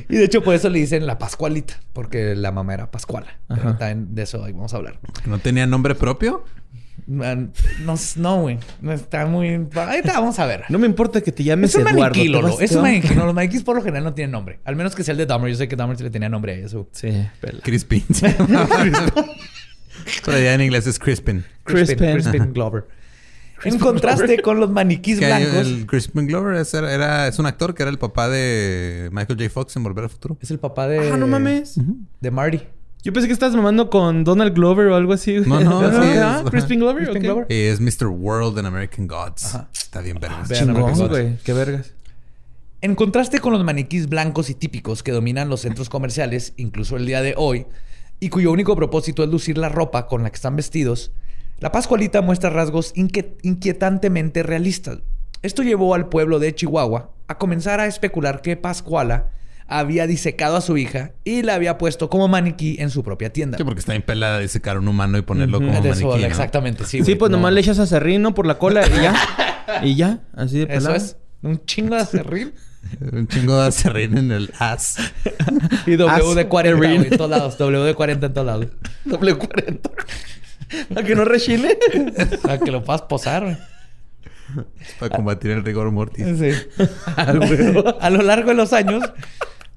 [0.10, 3.40] Y de hecho por eso le dicen la Pascualita, porque la mamá era Pascuala.
[3.48, 3.78] Pero Ajá.
[3.78, 5.00] también de eso ahí vamos a hablar.
[5.26, 6.44] ¿No tenía nombre propio?
[7.10, 7.52] Man,
[7.86, 8.60] No, no, güey.
[8.82, 9.54] No está muy.
[9.74, 10.64] Ahorita vamos a ver.
[10.70, 12.00] No me importa que te llames es un Eduardo.
[12.02, 12.50] maniquí, Lolo.
[12.50, 13.16] vas- Es un maniquí.
[13.16, 14.60] No, los maniquís por lo general no tienen nombre.
[14.64, 15.50] Al menos que sea el de Dahmer.
[15.52, 16.88] Yo sé que Dahmer sí le tenía nombre a eso.
[16.92, 17.10] Sí,
[17.42, 17.62] pela.
[17.62, 18.04] Crispin.
[20.26, 21.44] Pero ya en inglés es Crispin.
[21.64, 22.32] Crispin, Crispin.
[22.32, 22.88] Crispin Glover.
[23.64, 25.54] En contraste con los maniquís blancos.
[25.56, 29.50] el Crispin Glover es, era, es un actor que era el papá de Michael J.
[29.50, 30.38] Fox en Volver al Futuro.
[30.42, 31.12] Es el papá de.
[31.12, 31.76] Ah, no mames.
[32.22, 32.62] De Marty.
[33.04, 35.38] Yo pensé que estabas mamando con Donald Glover o algo así.
[35.40, 35.64] güey.
[35.64, 37.04] No, no, sí Ah, es- Crispin Glover.
[37.04, 37.24] Crispin.
[37.24, 37.46] Glover.
[37.50, 38.08] Y es Mr.
[38.08, 39.58] World in American Gods.
[39.74, 40.50] Está bien vergas.
[40.50, 41.38] Chingón, güey.
[41.44, 41.94] Qué vergas.
[42.82, 47.06] En contraste con los maniquís blancos y típicos que dominan los centros comerciales, incluso el
[47.06, 47.66] día de hoy,
[48.22, 51.12] y cuyo único propósito es lucir la ropa con la que están vestidos,
[51.60, 55.00] la Pascualita muestra rasgos inquietantemente realistas.
[55.42, 59.32] Esto llevó al pueblo de Chihuahua a comenzar a especular que Pascuala
[59.70, 63.58] había disecado a su hija y la había puesto como maniquí en su propia tienda.
[63.58, 66.22] Sí, porque está bien pelada de secar un humano y ponerlo como De eso, maniquí,
[66.24, 66.28] ¿no?
[66.28, 67.04] Exactamente, sí.
[67.04, 67.38] Sí, pues No.
[67.38, 69.16] nomás le echas a serrino por la cola y ya.
[69.84, 70.96] y ya, así de Eso pelado.
[70.96, 71.18] es.
[71.42, 72.54] Un chingo de acerrín.
[73.12, 74.98] Un chingo de acerrín en el as.
[75.86, 76.48] Y WD-40
[76.78, 77.12] güey, Acerrín.
[77.12, 77.60] en todos lados.
[77.60, 78.68] WD-40 en todos lados.
[79.06, 79.90] Doble 40.
[80.94, 81.78] Para que no rechine.
[82.42, 83.58] Para que lo puedas posar, güey.
[85.00, 86.26] Para combatir el rigor mortis.
[86.40, 86.52] Sí.
[88.00, 89.04] A lo largo de los años,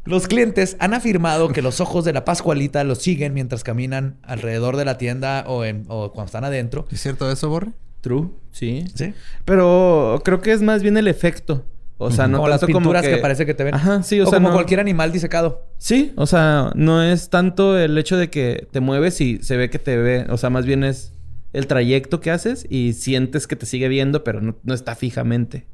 [0.05, 4.77] los clientes han afirmado que los ojos de la Pascualita los siguen mientras caminan alrededor
[4.77, 6.87] de la tienda o, en- o cuando están adentro.
[6.91, 7.73] ¿Es cierto eso, Borre?
[8.01, 8.85] True, sí.
[8.95, 9.15] Sí.
[9.45, 11.65] Pero creo que es más bien el efecto.
[11.99, 13.23] O sea, no como las tanto pinturas como que...
[13.23, 13.75] parece que te ven.
[13.77, 15.69] Ajá, sí, o, o sea, como no- cualquier animal disecado.
[15.79, 19.71] Sí, o sea, no es tanto el hecho de que te mueves y se ve
[19.71, 20.27] que te ve.
[20.29, 21.13] O sea, más bien es
[21.53, 25.67] el trayecto que haces y sientes que te sigue viendo, pero no, no está fijamente.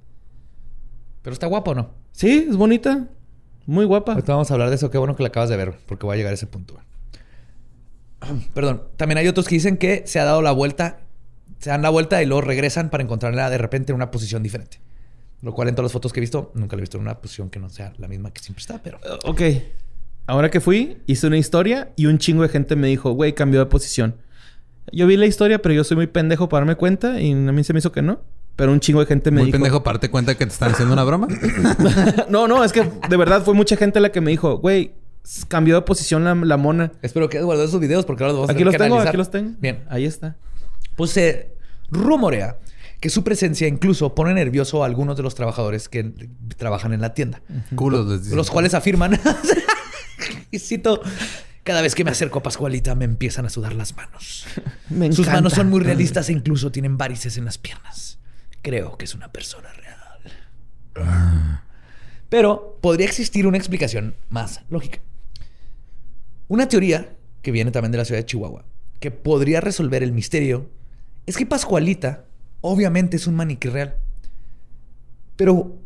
[1.23, 1.91] Pero está guapo, ¿o ¿no?
[2.13, 3.09] Sí, es bonita.
[3.69, 4.13] Muy guapa.
[4.13, 4.91] Ahorita vamos a hablar de eso.
[4.91, 6.75] Qué bueno que la acabas de ver, porque voy a llegar a ese punto.
[8.55, 8.85] Perdón.
[8.97, 11.01] También hay otros que dicen que se ha dado la vuelta,
[11.59, 14.79] se dan la vuelta y luego regresan para encontrarla de repente en una posición diferente.
[15.43, 17.21] Lo cual en todas las fotos que he visto, nunca la he visto en una
[17.21, 19.01] posición que no sea la misma que siempre está, pero...
[19.25, 19.43] Ok.
[20.27, 23.61] Ahora que fui, hice una historia y un chingo de gente me dijo, güey, cambió
[23.61, 24.17] de posición.
[24.93, 27.65] Yo vi la historia, pero yo soy muy pendejo para darme cuenta y a mí
[27.65, 28.23] se me hizo que no.
[28.59, 29.55] Pero un chingo de gente me Muy dijo...
[29.55, 31.29] pendejo, parte cuenta que te están haciendo una broma.
[32.29, 34.95] no, no, es que de verdad fue mucha gente la que me dijo, güey,
[35.47, 36.91] cambió de posición la, la mona.
[37.01, 38.79] Espero que hayas guardado esos videos porque ahora los vamos a Aquí tener los que
[38.79, 39.09] tengo, analizar.
[39.11, 39.53] aquí los tengo.
[39.61, 39.85] Bien.
[39.89, 40.35] Ahí está.
[40.97, 41.55] Pues se
[41.93, 42.59] rumorea
[43.01, 46.13] que su presencia incluso pone nervioso a algunos de los trabajadores que
[46.57, 47.41] trabajan en la tienda.
[47.77, 48.37] Culos les dicen.
[48.37, 49.21] Los cuales afirman,
[50.51, 51.01] y cito,
[51.63, 54.47] cada vez que me acerco a Pascualita me empiezan a sudar las manos.
[54.91, 55.33] Me Sus encanta.
[55.35, 58.18] manos son muy realistas e incluso tienen varices en las piernas.
[58.69, 61.59] Creo que es una persona real.
[62.29, 64.99] Pero podría existir una explicación más lógica.
[66.49, 68.67] Una teoría que viene también de la ciudad de Chihuahua,
[69.01, 70.69] que podría resolver el misterio,
[71.25, 72.27] es que Pascualita
[72.61, 73.97] obviamente es un maniquí real.
[75.37, 75.79] Pero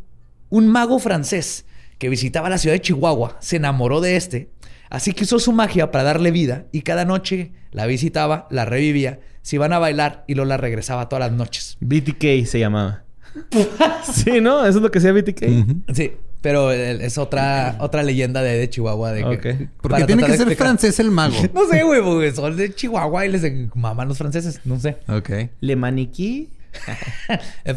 [0.51, 1.67] un mago francés
[1.99, 4.51] que visitaba la ciudad de Chihuahua se enamoró de este,
[4.91, 9.21] así que usó su magia para darle vida y cada noche la visitaba, la revivía,
[9.43, 11.77] se iban a bailar y lo la regresaba todas las noches.
[11.81, 13.03] BTK se llamaba.
[14.05, 14.61] sí, ¿no?
[14.67, 15.95] Eso es lo que sea BTK.
[15.95, 19.13] Sí, pero es otra, otra leyenda de, de Chihuahua.
[19.13, 19.71] De que, Ok.
[19.81, 21.35] Porque tiene que ser explicar- francés el mago.
[21.55, 23.43] No sé, güey, porque son de Chihuahua y les
[23.75, 24.61] maman los franceses.
[24.65, 24.99] No sé.
[25.09, 25.31] Ok.
[25.61, 26.51] Le maniquí.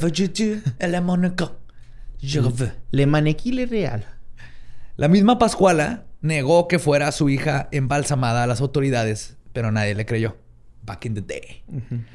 [2.22, 2.72] Je veux.
[2.92, 4.06] Le maniquí le real.
[4.98, 10.06] La misma Pascuala negó que fuera su hija embalsamada a las autoridades, pero nadie le
[10.06, 10.38] creyó.
[10.86, 11.64] Back in the day.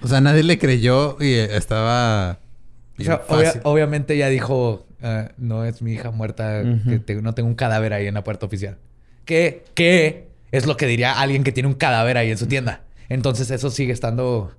[0.03, 2.33] O sea, nadie le creyó y eh, estaba...
[2.33, 3.61] O bien sea, obvia- fácil.
[3.65, 7.93] obviamente ella dijo, eh, no es mi hija muerta, que te- no tengo un cadáver
[7.93, 8.77] ahí en la puerta oficial.
[9.25, 9.65] ¿Qué?
[9.75, 10.29] ¿Qué?
[10.53, 12.83] Es lo que diría alguien que tiene un cadáver ahí en su tienda.
[13.09, 14.53] Entonces eso sigue estando...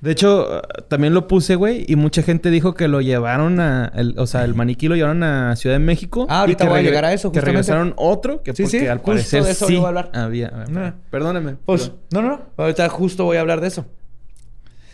[0.00, 3.92] De hecho, también lo puse, güey, y mucha gente dijo que lo llevaron a...
[3.94, 6.26] el- o sea, el maniquí lo llevaron a Ciudad de México.
[6.30, 7.50] Ah, ahorita y que voy a llegar a eso, Que justamente.
[7.68, 10.10] regresaron otro, que Sí, porque sí, al justo parecer de eso sí iba a hablar.
[10.14, 10.64] había...
[11.10, 11.56] Perdóname.
[11.66, 12.40] Pues, no, no, no.
[12.56, 13.84] Ahorita justo voy a hablar de eso.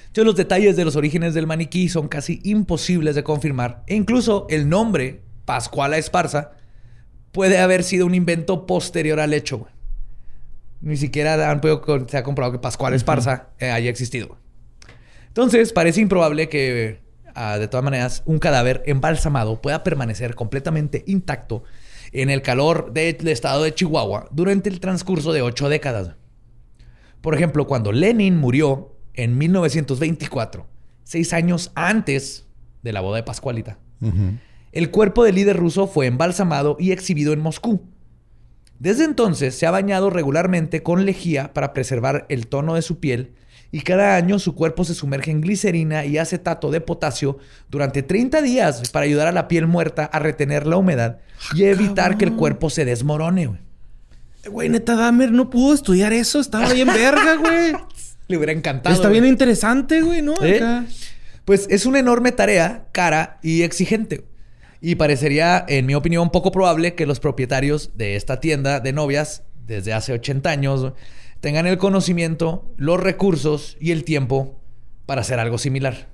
[0.09, 3.85] Entonces, los detalles de los orígenes del maniquí son casi imposibles de confirmar.
[3.87, 6.51] E incluso el nombre, Pascuala Esparza,
[7.31, 9.59] puede haber sido un invento posterior al hecho.
[9.59, 9.71] güey.
[10.81, 14.37] Ni siquiera han podido se ha comprobado que Pascuala Esparza eh, haya existido.
[15.37, 17.01] Entonces, parece improbable que,
[17.35, 21.63] ah, de todas maneras, un cadáver embalsamado pueda permanecer completamente intacto
[22.13, 26.13] en el calor del estado de Chihuahua durante el transcurso de ocho décadas.
[27.21, 30.67] Por ejemplo, cuando Lenin murió en 1924,
[31.05, 32.47] seis años antes
[32.83, 33.79] de la boda de Pascualita,
[34.73, 37.83] el cuerpo del líder ruso fue embalsamado y exhibido en Moscú.
[38.79, 43.35] Desde entonces se ha bañado regularmente con lejía para preservar el tono de su piel
[43.73, 47.39] y cada año su cuerpo se sumerge en glicerina y acetato de potasio
[47.69, 51.19] durante 30 días para ayudar a la piel muerta a retener la humedad
[51.55, 53.47] y evitar que el cuerpo se desmorone.
[53.47, 53.61] güey.
[54.49, 56.41] Güey, neta, Dahmer no pudo estudiar eso.
[56.41, 57.73] Estaba bien verga, güey.
[58.29, 58.95] Le hubiera encantado.
[58.95, 59.21] Está güey.
[59.21, 60.35] bien interesante, güey, ¿no?
[60.43, 60.57] ¿Eh?
[60.57, 60.85] Acá.
[61.45, 64.25] Pues es una enorme tarea, cara y exigente.
[64.81, 69.43] Y parecería, en mi opinión, poco probable que los propietarios de esta tienda de novias,
[69.67, 70.93] desde hace 80 años,
[71.41, 74.61] tengan el conocimiento, los recursos y el tiempo
[75.07, 76.09] para hacer algo similar.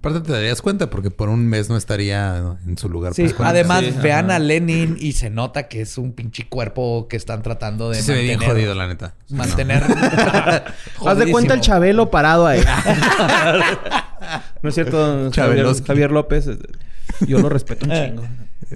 [0.00, 3.14] Aparte te darías cuenta porque por un mes no estaría en su lugar.
[3.14, 4.36] Sí, además, Sí, vean ajá.
[4.36, 8.02] a Lenin y se nota que es un pinche cuerpo que están tratando de Sí
[8.02, 9.14] se ve bien mantener- jodido, la neta.
[9.30, 9.82] Mantener.
[11.06, 11.62] Haz de cuenta el.
[11.62, 12.60] Chabelo parado ahí.
[14.62, 15.66] no es cierto, Javier.
[15.86, 16.48] Javier López.
[17.26, 18.22] Yo lo respeto un chingo.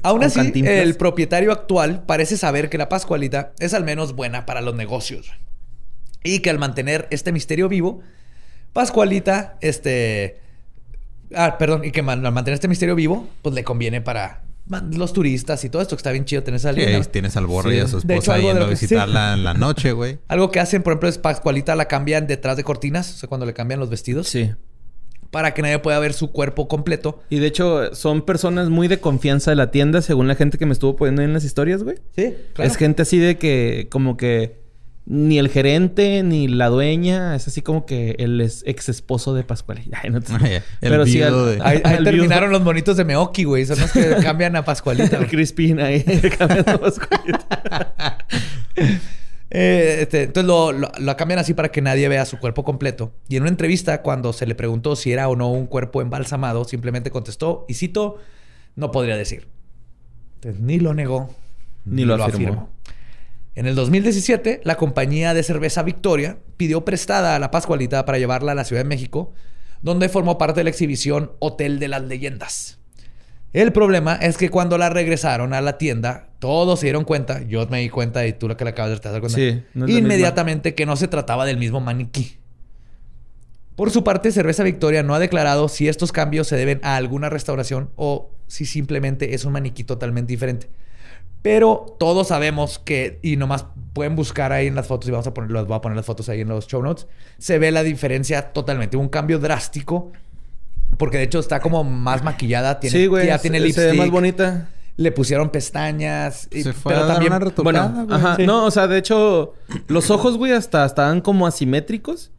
[0.03, 4.61] Aún así, el propietario actual parece saber que la Pascualita es al menos buena para
[4.61, 5.31] los negocios.
[6.25, 8.01] Y que al mantener este misterio vivo,
[8.73, 10.39] Pascualita, este...
[11.35, 14.91] Ah, perdón, y que man- al mantener este misterio vivo, pues le conviene para man-
[14.97, 16.81] los turistas y todo esto, que está bien chido tener esa Sí,
[17.11, 18.71] tienes al borre y a su hecho, esposa yendo a sí.
[18.87, 20.19] visitarla en la noche, güey.
[20.29, 23.45] Algo que hacen, por ejemplo, es Pascualita la cambian detrás de cortinas, o sea, cuando
[23.47, 24.51] le cambian los vestidos, Sí.
[25.31, 27.21] para que nadie pueda ver su cuerpo completo.
[27.29, 30.65] Y de hecho, son personas muy de confianza de la tienda, según la gente que
[30.65, 31.97] me estuvo poniendo en las historias, güey.
[32.17, 34.67] Sí, Es gente así de que, como que
[35.11, 39.81] ni el gerente ni la dueña, es así como que el ex esposo de Pascual.
[40.03, 43.45] Ay, no te- El Pero sí, viudo al- de- Ahí, terminaron los monitos de Meoki,
[43.45, 43.65] güey.
[43.65, 45.17] Son los que cambian a Pascualita.
[45.17, 45.27] El.
[45.29, 46.03] Crispin ahí
[46.39, 48.19] cambiando Pascualita.
[49.51, 53.13] Eh, este, entonces lo, lo- lo cambian así para que nadie vea su cuerpo completo.
[53.29, 56.65] Y en una entrevista, cuando se le preguntó si era o no un cuerpo embalsamado,
[56.65, 58.19] simplemente contestó, y cito,
[58.77, 59.49] no podría decir.
[60.35, 61.35] Entonces, ni lo negó,
[61.87, 62.69] Ni lo afirmó.
[63.59, 68.53] En el 2017, la compañía de cerveza Victoria pidió prestada a la Pascualita para llevarla
[68.53, 69.33] a la Ciudad de México,
[69.83, 72.79] donde formó parte de la exhibición Hotel de las Leyendas.
[73.53, 77.67] El problema es que cuando la regresaron a la tienda, todos se dieron cuenta, yo
[77.67, 79.99] me di cuenta y tú lo que le acabas de cuenta, Sí, no es la
[79.99, 82.39] inmediatamente que no se trataba del mismo maniquí.
[83.75, 87.29] Por su parte, Cerveza Victoria no ha declarado si estos cambios se deben a alguna
[87.29, 90.69] restauración o si simplemente es un maniquí totalmente diferente.
[91.43, 95.35] Pero todos sabemos que, y nomás pueden buscar ahí en las fotos, y vamos a
[95.35, 97.07] poner, las voy a poner las fotos ahí en los show notes,
[97.39, 100.13] se ve la diferencia totalmente, un cambio drástico,
[100.97, 103.27] porque de hecho está como más maquillada, tiene, sí, güey.
[103.27, 104.69] ya tiene se- lipstick, Se ve más bonita.
[104.99, 108.19] Le pusieron pestañas, y- Se fue pero a dar también una retocada, Bueno, güey.
[108.19, 108.37] ajá.
[108.37, 108.47] Sí.
[108.47, 109.55] No, o sea, de hecho,
[109.87, 112.31] los ojos, güey, hasta estaban como asimétricos.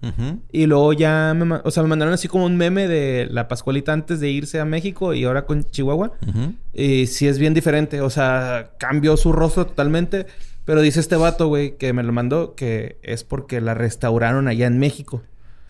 [0.51, 3.93] Y luego ya me, o sea, me mandaron así como un meme de la Pascualita
[3.93, 6.11] antes de irse a México y ahora con Chihuahua.
[6.73, 8.01] Y sí es bien diferente.
[8.01, 10.27] O sea, cambió su rostro totalmente.
[10.65, 14.67] Pero dice este vato, güey, que me lo mandó, que es porque la restauraron allá
[14.67, 15.23] en México.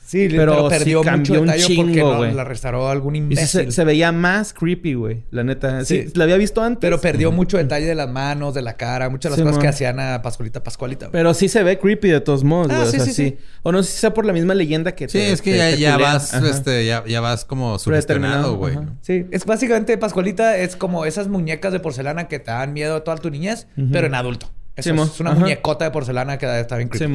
[0.09, 2.33] Sí, Pero pero, sí perdió cambió mucho un detalle porque chingo, no, güey.
[2.33, 3.47] la restauró algún Y sí imbécil.
[3.47, 5.23] se, se veía más creepy, güey.
[5.29, 5.85] La neta.
[5.85, 6.13] Sí, Sí.
[6.15, 6.79] la había visto antes.
[6.81, 9.61] Pero perdió mucho detalle de las manos, de la cara, muchas de las Sí, cosas
[9.61, 11.05] que hacían a Pascualita Pascualita.
[11.05, 11.11] güey.
[11.11, 12.87] Pero sí se ve creepy de todos modos, Ah, güey.
[12.87, 13.37] o sí, sea, sí, sí, sí.
[13.61, 15.57] O no sé si sea por la misma leyenda que Sí, te- es que te-
[15.57, 16.13] ya, te ya culean.
[16.13, 16.49] vas, Ajá.
[16.49, 18.79] este, ya, ya vas como sugestionado, güey.
[19.01, 23.17] Sí, es básicamente Pascualita es como esas muñecas de porcelana que te dan miedo toda
[23.17, 24.49] tu niñez, pero en adulto.
[24.75, 25.39] Eso Simón, es una ajá.
[25.41, 27.13] muñecota de porcelana que está bien creepy.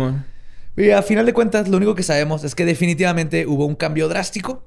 [0.76, 4.08] Y a final de cuentas, lo único que sabemos es que definitivamente hubo un cambio
[4.08, 4.64] drástico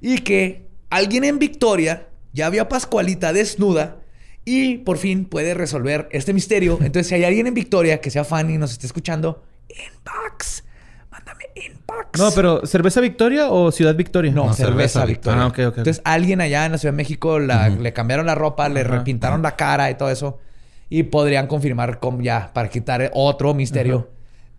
[0.00, 3.98] y que alguien en Victoria ya vio a Pascualita desnuda
[4.44, 6.78] y por fin puede resolver este misterio.
[6.82, 10.64] Entonces, si hay alguien en Victoria que sea fan y nos esté escuchando, inbox,
[11.10, 12.18] mándame inbox.
[12.18, 14.32] No, pero ¿cerveza Victoria o Ciudad Victoria?
[14.32, 15.42] No, No, cerveza, cerveza Victoria.
[15.42, 15.78] Ah, ok, ok, ok.
[15.78, 19.40] Entonces, alguien allá en la Ciudad de México la- le cambiaron la ropa, le repintaron
[19.42, 20.38] la cara y todo eso.
[20.90, 24.10] Y podrían confirmar con ya, para quitar otro misterio.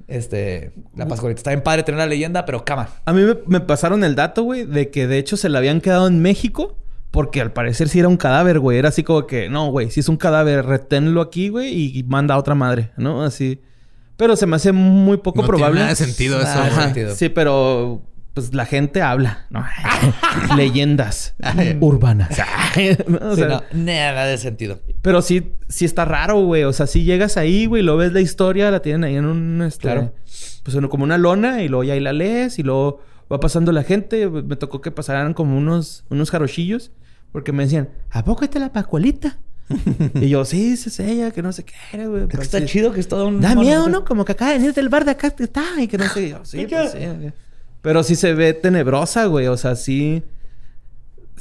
[0.07, 1.39] Este, la Pascualita.
[1.39, 2.89] Está bien padre tener la leyenda, pero cama.
[3.05, 5.81] A mí me, me pasaron el dato, güey, de que de hecho se la habían
[5.81, 6.77] quedado en México.
[7.11, 8.77] Porque al parecer sí era un cadáver, güey.
[8.77, 12.35] Era así como que, no, güey, si es un cadáver, reténlo aquí, güey, y manda
[12.35, 13.23] a otra madre, ¿no?
[13.23, 13.61] Así.
[14.17, 15.79] Pero se me hace muy poco No tiene probable.
[15.79, 16.83] nada de sentido eso, Nada de güey.
[16.83, 17.15] sentido.
[17.15, 18.01] Sí, pero
[18.35, 19.65] pues la gente habla, ¿no?
[20.55, 21.33] Leyendas
[21.79, 22.29] urbanas.
[23.07, 23.17] ¿no?
[23.29, 24.79] O Sí, sea, no, nada de sentido.
[25.01, 26.63] Pero sí, sí está raro, güey.
[26.63, 29.61] O sea, si llegas ahí, güey, lo ves la historia, la tienen ahí en un,
[29.63, 30.13] este, Claro.
[30.63, 33.01] pues en- como una lona y luego ya ahí la lees y luego
[33.31, 34.27] va pasando la gente.
[34.29, 36.91] Me tocó que pasaran como unos, unos jarochillos
[37.31, 39.39] porque me decían, ¿a poco esta es la Pascualita?
[40.15, 42.23] y yo, sí, sí es ella, que no sé qué era, güey.
[42.23, 43.41] Es pero que está sí- chido que es todo un...
[43.41, 44.05] Da miedo, ¿no?
[44.05, 46.29] Como que acaba de venir del bar de acá está y que no sé.
[46.29, 46.99] Yo, sí, pues sí.
[47.85, 49.47] Pero sí se ve tenebrosa, güey.
[49.47, 50.23] O sea, sí...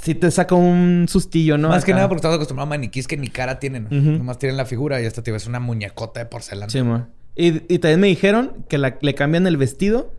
[0.01, 1.69] Sí te saca un sustillo, ¿no?
[1.71, 3.87] Más que nada porque estamos acostumbrados a maniquís que ni cara tienen.
[3.87, 4.19] Ujú.
[4.19, 6.69] Nomás tienen la figura y esta tío es una muñecota de porcelana.
[6.71, 7.07] Sí, mo.
[7.37, 10.13] Y, y también me dijeron que la- le cambian el vestido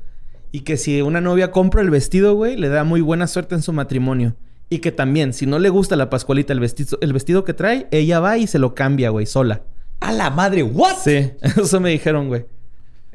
[0.52, 3.62] y que si una novia compra el vestido, güey, le da muy buena suerte en
[3.62, 4.36] su matrimonio.
[4.70, 7.88] Y que también, si no le gusta la Pascualita el vestido, el vestido que trae,
[7.92, 9.62] ella va y se lo cambia, güey, sola.
[10.00, 10.64] ¡A la madre!
[10.64, 10.96] ¿What?
[11.04, 12.46] Sí, eso me dijeron, güey.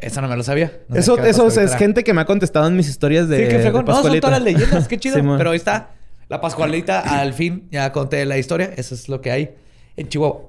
[0.00, 0.80] Eso no me lo sabía.
[0.88, 3.36] No Eso, la eso es, es gente que me ha contestado en mis historias de.
[3.36, 3.84] Sí, qué fregón.
[3.84, 4.88] No, son todas las leyendas.
[4.88, 5.16] Qué chido.
[5.16, 5.36] Simón.
[5.38, 5.90] Pero ahí está.
[6.28, 8.72] La Pascualita, al fin, ya conté la historia.
[8.76, 9.50] Eso es lo que hay
[9.96, 10.42] en Chihuahua.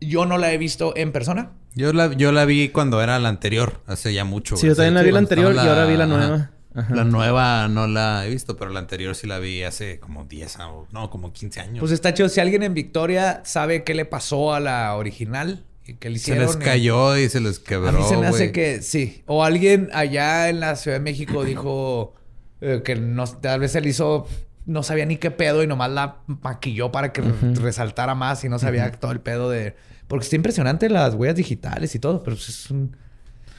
[0.00, 1.52] Yo no la he visto en persona.
[1.74, 4.56] Yo la, yo la vi cuando era la anterior, hace ya mucho.
[4.56, 6.16] Sí, yo también la vi la anterior estaba y ahora vi la ajá.
[6.16, 6.50] nueva.
[6.74, 6.94] Ajá.
[6.94, 10.58] La nueva no la he visto, pero la anterior sí la vi hace como 10
[10.58, 11.80] años, no, como 15 años.
[11.80, 12.28] Pues está chido.
[12.28, 16.32] Si alguien en Victoria sabe qué le pasó a la original y qué le se
[16.32, 16.46] hicieron.
[16.46, 17.88] les y- cayó y se les quebró.
[17.88, 19.22] A mí se me hace que sí.
[19.26, 22.14] O alguien allá en la Ciudad de México dijo
[22.60, 24.26] eh, que no, tal vez él hizo,
[24.66, 27.22] no sabía ni qué pedo y nomás la maquilló para que
[27.54, 29.74] resaltara más y no sabía todo el pedo de.
[30.08, 32.96] Porque está impresionante las huellas digitales y todo, pero pues es un.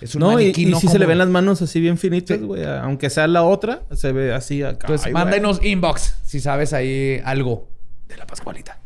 [0.02, 1.98] Es un No, y, y no sí se como- le ven las manos así bien
[1.98, 2.44] finitas, Sí.
[2.44, 2.64] güey.
[2.66, 4.80] Aunque sea la otra, se ve así acá.
[4.88, 5.24] Entonces, Ay, güey.
[5.24, 7.70] mándanos inbox si sabes ahí algo
[8.08, 8.80] de la Pascualita.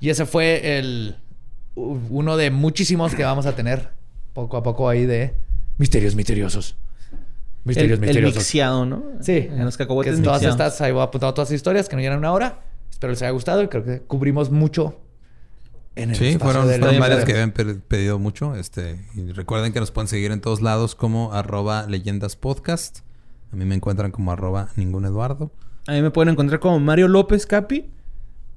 [0.00, 1.16] Y ese fue el
[1.76, 3.90] uno de muchísimos que vamos a tener
[4.32, 5.34] poco a poco ahí de
[5.78, 6.76] misterios misteriosos.
[7.64, 8.36] Misterios el, el misteriosos.
[8.38, 9.04] mixeado, ¿no?
[9.20, 9.48] Sí.
[9.50, 10.60] En los cacahuetes Que todas mixeados.
[10.72, 12.60] estas, ahí voy apuntando todas las historias que no llegan a una hora.
[12.90, 15.00] Espero les haya gustado y creo que cubrimos mucho
[15.96, 18.54] en el Sí, espacio fueron, varias que habían pe- pedido mucho.
[18.54, 23.00] Este, y recuerden que nos pueden seguir en todos lados como arroba leyendas podcast.
[23.52, 25.50] A mí me encuentran como arroba ningún Eduardo.
[25.88, 27.90] A mí me pueden encontrar como Mario López Capi.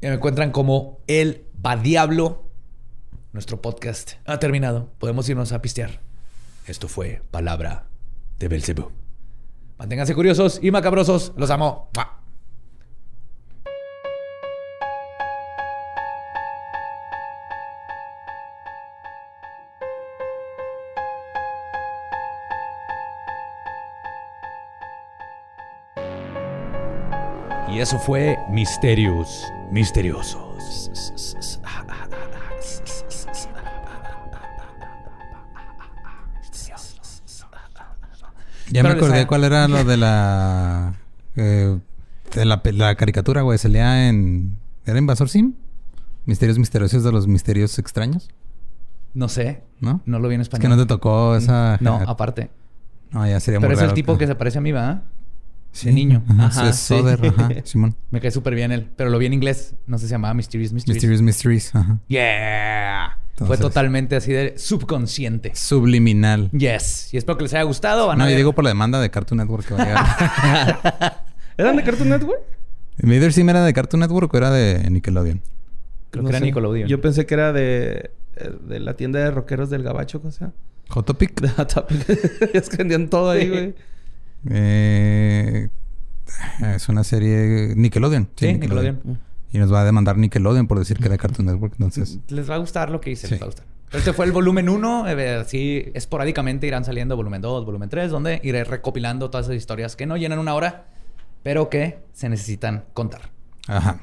[0.02, 2.46] Y me encuentran como El Va Diablo.
[3.32, 4.92] Nuestro podcast ha terminado.
[4.98, 6.02] Podemos irnos a pistear.
[6.66, 7.86] Esto fue Palabra
[8.40, 8.92] de Belcebú.
[9.78, 11.34] Manténganse curiosos y macabrosos.
[11.38, 11.90] Los amo.
[27.72, 31.59] Y eso fue Misterios Misteriosos.
[38.72, 40.94] Ya me Pero acordé cuál era lo de la...
[41.36, 41.78] eh,
[42.36, 43.58] de la, caricatura, güey.
[43.58, 44.58] Salía en...
[44.86, 45.54] ¿Era Invasor Sim?
[46.26, 48.30] Misterios misteriosos de los misterios extraños,
[49.14, 49.64] No sé.
[49.80, 50.02] ¿no?
[50.06, 50.62] No lo vi en Es español.
[50.62, 51.78] que no te tocó esa...
[51.82, 52.52] No, aparte.
[53.12, 54.72] No, ya sería Pero muy es el tipo que se parece a mí,
[55.74, 55.82] ¿va?
[55.84, 56.24] De niño.
[56.30, 56.96] Ajá, Ajá, es sí.
[56.98, 57.96] Soder, ajá, Simón.
[58.12, 58.90] Me cae súper bien él.
[58.96, 59.76] Pero lo vi en inglés.
[59.88, 60.96] No sé si se llamaba Mysterious Mysteries.
[60.96, 62.00] Mysterious Mysteries, ajá.
[62.08, 63.18] Yeah.
[63.46, 65.54] Fue totalmente así de subconsciente.
[65.56, 66.52] Subliminal.
[66.52, 67.14] Yes.
[67.14, 68.08] Y espero que les haya gustado.
[68.08, 71.24] Van No, y ver- digo por la demanda de Cartoon Network que va a llegar.
[71.58, 72.42] ¿Eran de Cartoon Network?
[73.02, 75.42] ¿Vader Sim era de Cartoon Network o era de Nickelodeon?
[76.12, 76.46] Creo No que era sé.
[76.48, 76.90] Nickelodeon.
[76.90, 80.52] Yo pensé que era de, eh, de la tienda de rockeros del Gabacho, o sea.
[80.90, 81.40] Hot Topic.
[81.40, 82.10] De Hot Topic.
[82.54, 83.76] es que vendían todo ahí, güey.
[84.50, 85.70] Eh,
[86.76, 88.30] es una serie Nickelodeon.
[88.36, 89.20] Sí, Nickelodeon.
[89.52, 91.74] Y nos va a demandar Nickelodeon por decir que era Cartoon Network.
[91.80, 93.28] Entonces, Les va a gustar lo que hice.
[93.28, 93.34] Sí.
[93.34, 93.66] Les va a gustar.
[93.92, 95.06] Este fue el volumen 1.
[95.42, 100.06] Así esporádicamente irán saliendo volumen 2, volumen 3, donde iré recopilando todas esas historias que
[100.06, 100.86] no llenan una hora,
[101.42, 103.22] pero que se necesitan contar.
[103.68, 104.02] ajá.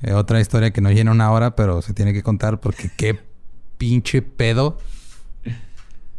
[0.00, 3.18] Eh, otra historia que no llena una hora, pero se tiene que contar porque qué
[3.78, 4.78] pinche pedo.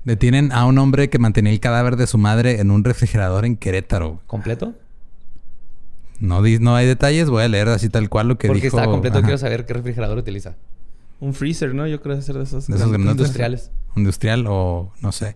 [0.05, 3.57] Detienen a un hombre que mantenía el cadáver de su madre en un refrigerador en
[3.57, 4.21] Querétaro.
[4.27, 4.73] ¿Completo?
[6.19, 8.77] No, no hay detalles, voy a leer así tal cual lo que Porque dijo.
[8.77, 9.17] está completo.
[9.19, 10.55] ajá, Quiero saber qué refrigerador utiliza.
[11.19, 11.85] Un freezer, ¿no?
[11.87, 12.67] Yo creo ser de esos.
[12.67, 13.11] De esos grandes.
[13.11, 13.71] Industriales.
[13.95, 15.35] Industrial o no sé.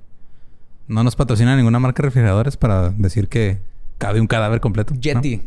[0.88, 3.60] No nos patrocina ninguna marca de refrigeradores para decir que
[3.98, 4.94] cabe un cadáver completo.
[4.94, 5.00] ¿no?
[5.00, 5.42] Yeti.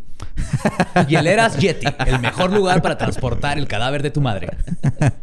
[1.09, 1.87] Hieleras Yeti.
[2.07, 4.49] El mejor lugar para transportar el cadáver de tu madre.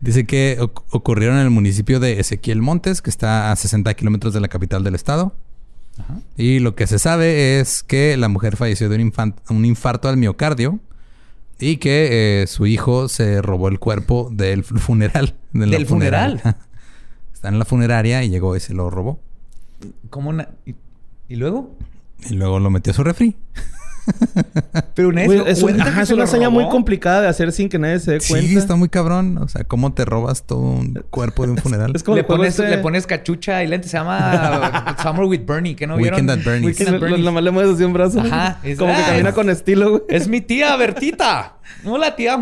[0.00, 4.32] Dice que oc- ocurrieron en el municipio de Ezequiel Montes, que está a 60 kilómetros
[4.32, 5.34] de la capital del estado.
[6.36, 9.12] Y lo que se sabe es que la mujer falleció de un,
[9.50, 10.80] un infarto al miocardio
[11.58, 15.34] y que eh, su hijo se robó el cuerpo del fu- funeral.
[15.52, 16.40] de ¿Del funeral?
[17.34, 19.20] Está en la funeraria y llegó y se lo robó.
[20.08, 20.48] ¿Cómo una...
[20.64, 20.74] ¿Y,
[21.28, 21.76] y luego?
[22.28, 23.36] Y luego lo metió a su refri.
[24.94, 27.98] Pero una es, un- ajá, es una hazaña muy complicada de hacer sin que nadie
[28.00, 28.46] se dé cuenta.
[28.48, 29.38] Sí, está muy cabrón.
[29.38, 31.92] O sea, ¿cómo te robas todo un cuerpo de un funeral?
[31.94, 33.88] Es como Le pones, este- le pones cachucha y lente.
[33.88, 35.74] Se llama Summer with Bernie.
[35.76, 36.20] ¿Qué no vieron?
[36.20, 36.66] Weekend at Bernie's.
[36.78, 37.24] Weekend at Bernie's.
[37.24, 38.20] Nomás le mueves así un brazo.
[38.20, 40.02] Ajá, es- Como que ah, camina es- con estilo, güey.
[40.08, 41.54] Es mi tía Bertita.
[41.84, 42.36] Hola, tía.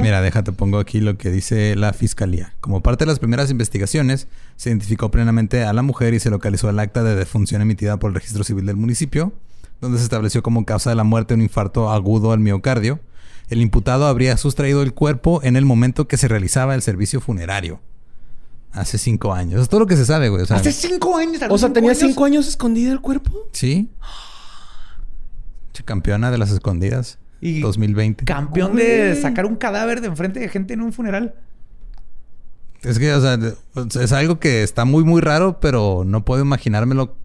[0.00, 2.54] Mira, déjate, pongo aquí lo que dice la fiscalía.
[2.60, 6.68] Como parte de las primeras investigaciones, se identificó plenamente a la mujer y se localizó
[6.68, 9.32] el acta de defunción emitida por el registro civil del municipio,
[9.80, 13.00] donde se estableció como causa de la muerte un infarto agudo al miocardio.
[13.48, 17.80] El imputado habría sustraído el cuerpo en el momento que se realizaba el servicio funerario.
[18.72, 19.54] Hace cinco años.
[19.54, 20.42] Eso es todo lo que se sabe, güey.
[20.42, 21.42] O sea, Hace cinco años.
[21.48, 23.48] O sea, tenía cinco años escondida el cuerpo.
[23.52, 23.88] Sí.
[25.84, 27.18] Campeona de las escondidas.
[27.40, 28.24] Y 2020.
[28.24, 31.34] Campeón de sacar un cadáver de enfrente de gente en un funeral.
[32.82, 33.38] Es que, o sea,
[34.02, 37.16] es algo que está muy, muy raro, pero no puedo imaginármelo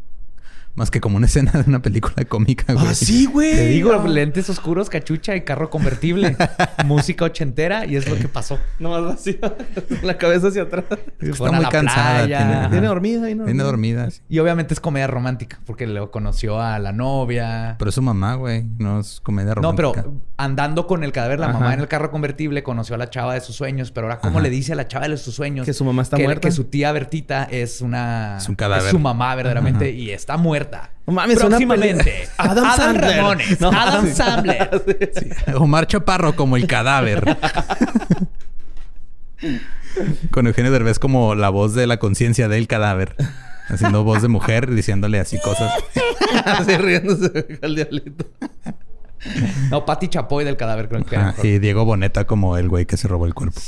[0.76, 2.86] más que como una escena de una película cómica, güey.
[2.88, 3.52] Ah, sí, güey.
[3.52, 4.08] Te digo, No.
[4.08, 6.36] lentes oscuros, cachucha y carro convertible.
[6.86, 8.60] Música ochentera y es lo que pasó.
[8.80, 9.36] Nomás vacío.
[10.04, 10.86] La cabeza hacia atrás.
[11.20, 12.26] Está muy cansada.
[12.70, 13.46] Tiene, dormida y no.
[13.46, 14.12] Viene dormida.
[14.12, 14.22] sí.
[14.30, 17.76] Y obviamente es comedia romántica porque lo conoció a la novia.
[17.80, 18.66] Pero es su mamá, güey.
[18.78, 19.92] No es comedia No, romántica.
[20.04, 21.60] pero andando con el cadáver, la Ajá.
[21.60, 23.92] mamá en el carro convertible conoció a la chava de sus sueños.
[23.92, 24.44] Pero ahora, ¿cómo Ajá.
[24.44, 25.66] le dice a la chava de sus sueños?
[25.66, 26.48] Que su mamá está que, muerta.
[26.48, 28.38] Que su tía Bertita es una...
[28.38, 28.86] Es un cadáver.
[28.86, 29.94] Es su mamá verdaderamente Ajá.
[29.96, 30.65] y está muerta.
[31.08, 32.04] No mames, una Próximamente.
[32.04, 33.18] pelea- Adam Sandler.
[33.18, 33.62] Ramones.
[33.62, 34.14] No, Adam sí.
[34.14, 34.70] Sandler.
[35.56, 37.38] Omar Chaparro como el cadáver.
[40.32, 43.16] Con Eugenio Derbez como la voz de la conciencia del cadáver.
[43.68, 45.72] Haciendo voz de mujer, diciéndole así cosas.
[46.46, 48.26] Así riéndose al diablito.
[49.72, 51.46] No, Pati Chapoy del cadáver, creo que era mejor.
[51.46, 53.60] y Diego Boneta como el güey que se robó el cuerpo.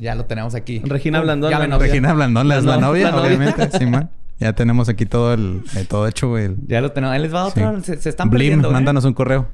[0.00, 0.80] Ya lo tenemos aquí.
[0.84, 1.78] Regina Blandón, la Llámenos.
[1.78, 1.92] novia.
[1.92, 3.26] Regina Blandón, la, La es la no- novia, la novia.
[3.26, 3.78] obviamente.
[3.78, 4.10] Simón.
[4.40, 6.50] Ya tenemos aquí todo el, eh, todo hecho, güey.
[6.66, 7.14] Ya lo tenemos.
[7.14, 7.76] Ahí les va otro.
[7.80, 7.84] Sí.
[7.84, 8.68] Se, se están Blim, perdiendo.
[8.70, 8.72] ¿eh?
[8.72, 9.48] mándanos un correo.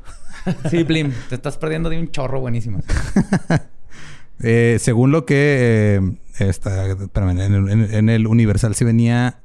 [0.70, 1.12] Sí, Blim.
[1.28, 2.80] Te estás perdiendo de un chorro buenísimo.
[4.42, 6.00] Eh, según lo que
[6.38, 9.40] eh, está, espérame, en, el, en- el Universal sí venía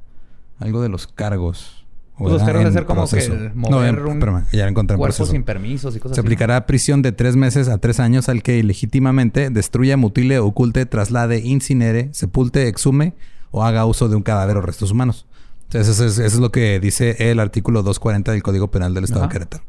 [0.57, 1.85] algo de los cargos.
[2.17, 3.35] Pues los cargos de ser como que proceso.
[3.55, 5.25] No, mover en- un espérame, ya encontré proceso.
[5.25, 6.25] sin permisos y cosas Se así.
[6.25, 11.39] aplicará prisión de tres meses a tres años al que ilegítimamente destruya, mutile, oculte, traslade,
[11.39, 13.15] incinere, sepulte, exhume
[13.55, 15.25] o haga uso de un cadáver o restos humanos.
[15.63, 19.05] Entonces, eso es, eso es lo que dice el artículo 240 del Código Penal del
[19.05, 19.29] Estado Ajá.
[19.29, 19.63] de Querétaro.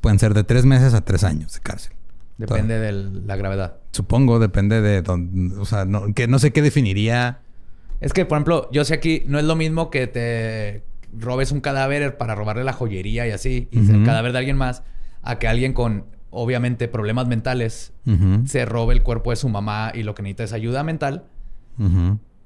[0.00, 1.94] Pueden ser de tres meses a tres años de cárcel.
[2.36, 3.78] Depende de la gravedad.
[3.90, 5.56] Supongo, depende de dónde.
[5.56, 7.40] O sea, no, que no sé qué definiría.
[8.00, 11.60] Es que, por ejemplo, yo sé aquí, no es lo mismo que te robes un
[11.60, 14.84] cadáver para robarle la joyería y así, y el cadáver de alguien más,
[15.22, 17.92] a que alguien con, obviamente, problemas mentales
[18.44, 21.24] se robe el cuerpo de su mamá y lo que necesita es ayuda mental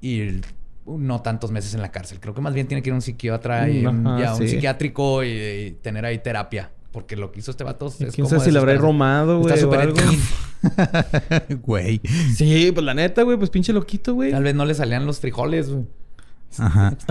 [0.03, 0.41] y
[0.85, 2.19] no tantos meses en la cárcel.
[2.19, 4.47] Creo que más bien tiene que ir a un psiquiatra y un, ajá, ya, un
[4.47, 6.71] psiquiátrico y, y tener ahí terapia.
[6.91, 9.51] Porque lo que hizo este vato es ¿Quién como sabe si le habrá romado, güey?
[9.51, 9.93] Está súper.
[11.63, 11.99] Güey.
[12.35, 13.35] Sí, pues la neta, güey.
[13.35, 14.31] Pues pinche loquito, güey.
[14.31, 15.85] Tal vez no le salían los frijoles, güey.
[16.57, 16.95] Ajá.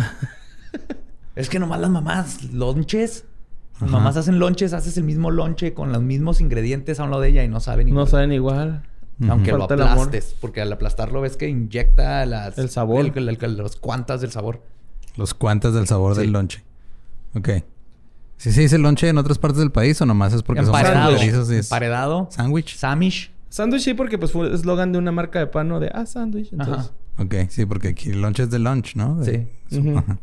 [1.35, 3.25] Es que nomás las mamás, lonches.
[3.81, 7.31] Mamás hacen lonches, haces el mismo lonche con los mismos ingredientes a un lado de
[7.31, 8.05] ella y no saben igual.
[8.05, 8.83] No saben igual.
[9.29, 10.35] Aunque lo Falta aplastes.
[10.41, 12.59] Porque al aplastarlo ves que inyecta las...
[12.59, 13.07] El sabor.
[13.17, 14.63] el- el- el- los cuantas del sabor.
[15.17, 16.23] Los cuantas del sabor Sí.
[16.23, 16.63] del lonche.
[17.35, 17.49] Ok.
[18.39, 21.15] ¿Sí se dice lonche en otras partes del país o nomás es porque Emparedado.
[21.17, 22.29] es Emparedado.
[22.31, 22.77] sándwich?
[22.77, 23.31] Samish.
[23.49, 25.79] Sándwich sí, porque pues fue eslogan de una marca de pan, ¿no?
[25.79, 26.51] De, ah, sándwich.
[26.53, 27.23] Entonces, Ajá.
[27.23, 29.17] Ok, sí, porque aquí el lunch es de lunch, ¿no?
[29.17, 29.79] De- Sí.
[29.79, 29.99] Ujú.
[29.99, 30.19] Ajá.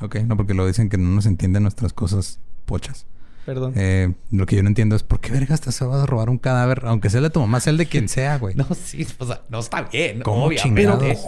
[0.00, 3.06] Ok, no, porque lo dicen que no nos entienden nuestras cosas pochas.
[3.44, 3.72] Perdón.
[3.76, 6.38] Eh, lo que yo no entiendo es por qué vergas te vas a robar un
[6.38, 8.54] cadáver, aunque sea el de tu mamá, sea el de quien sea, güey.
[8.64, 10.22] No, sí, o sea, no está bien.
[10.22, 10.82] ¿Cómo obviamente.
[10.82, 11.18] chingados?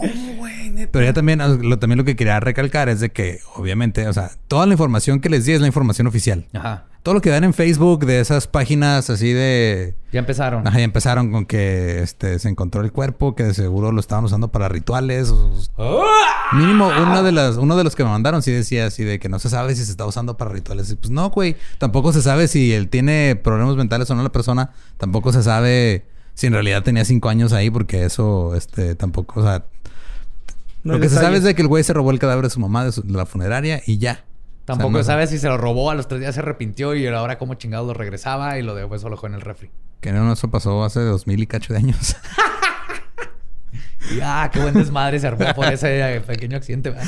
[0.91, 4.31] Pero ya también, lo, también lo que quería recalcar es de que, obviamente, o sea,
[4.47, 6.45] toda la información que les di es la información oficial.
[6.53, 6.85] Ajá.
[7.03, 9.95] Todo lo que dan en Facebook de esas páginas así de...
[10.11, 10.67] Ya empezaron.
[10.67, 14.25] Ajá, ya empezaron con que este, se encontró el cuerpo, que de seguro lo estaban
[14.25, 15.29] usando para rituales.
[15.77, 16.03] o-
[16.53, 19.29] Mínimo, uno de, las, uno de los que me mandaron sí decía así de que
[19.29, 20.89] no se sabe si se está usando para rituales.
[20.91, 21.55] Y pues no, güey.
[21.77, 24.71] Tampoco se sabe si él tiene problemas mentales o no la persona.
[24.97, 29.43] Tampoco se sabe si en realidad tenía cinco años ahí, porque eso, este, tampoco, o
[29.43, 29.65] sea...
[30.83, 32.49] No lo que se sabe es de que el güey se robó el cadáver de
[32.49, 34.23] su mamá de, su- de la funeraria y ya.
[34.67, 36.93] Tampoco O sea, no- sabes si se lo robó, a los tres días se arrepintió
[36.93, 39.71] y ahora cómo chingados lo regresaba y lo dejó eso lo dejó en el refri.
[40.01, 42.17] Que no, eso pasó hace dos mil y cacho de años.
[44.09, 46.93] Y ah, qué buen desmadre se armó por ese eh, pequeño accidente.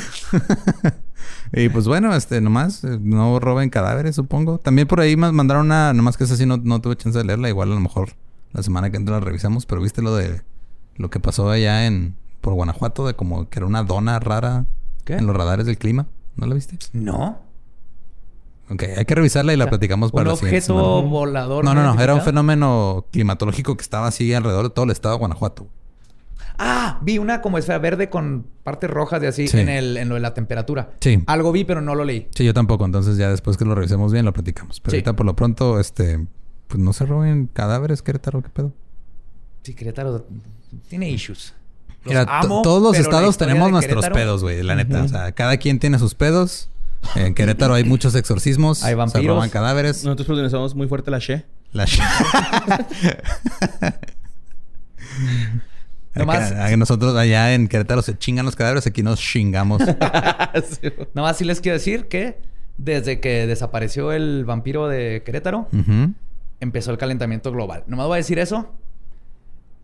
[1.52, 4.58] Y pues bueno, este, nomás, eh, no roben cadáveres, supongo.
[4.58, 7.24] También por ahí más mandaron una, nomás que esa sí no, no tuve chance de
[7.24, 7.48] leerla.
[7.48, 8.10] Igual a lo mejor
[8.52, 10.42] la semana que entra la revisamos, pero viste lo de
[10.96, 14.66] lo que pasó allá en por Guanajuato, de como que era una dona rara
[15.04, 15.14] ¿Qué?
[15.14, 16.06] en los radares del clima.
[16.36, 16.78] ¿No la viste?
[16.92, 17.40] No.
[18.70, 21.08] Ok, hay que revisarla y la platicamos para Un la siguiente objeto semana.
[21.10, 21.64] volador.
[21.64, 25.14] No, no, no, era un fenómeno climatológico que estaba así alrededor de todo el estado
[25.16, 25.66] de Guanajuato.
[26.62, 29.58] Ah, vi una como esfera verde con partes rojas de así Sí.
[29.58, 30.90] en, el, en lo de la temperatura.
[31.00, 31.22] Sí.
[31.26, 32.28] Algo vi, pero no lo leí.
[32.34, 32.84] Sí, yo tampoco.
[32.84, 34.78] Entonces ya después que lo revisemos bien lo platicamos.
[34.80, 34.96] Pero Sí.
[34.98, 36.26] ahorita por lo pronto, este,
[36.68, 38.72] pues no se roben cadáveres, Querétaro, ¿qué pedo?
[39.62, 40.26] Sí, Querétaro
[40.88, 41.54] tiene issues.
[42.04, 45.02] Los Mira, amo, todos los estados tenemos nuestros Querétaro- pedos, güey, la neta.
[45.02, 46.68] O sea, cada quien tiene sus pedos.
[47.16, 48.82] En Querétaro hay muchos exorcismos.
[48.84, 49.26] Hay Se vampiros.
[49.26, 50.04] roban cadáveres.
[50.04, 51.44] Nosotros pronunciamos muy fuerte la she.
[51.72, 52.00] La sh-
[56.14, 59.80] Nomás- nosotros allá en Querétaro se chingan los cadáveres, aquí nos chingamos.
[61.14, 62.38] Nomás sí les quiero decir que
[62.78, 65.68] desde que desapareció el vampiro de Querétaro,
[66.60, 67.84] empezó el calentamiento global.
[67.86, 68.72] Nomás voy a decir eso.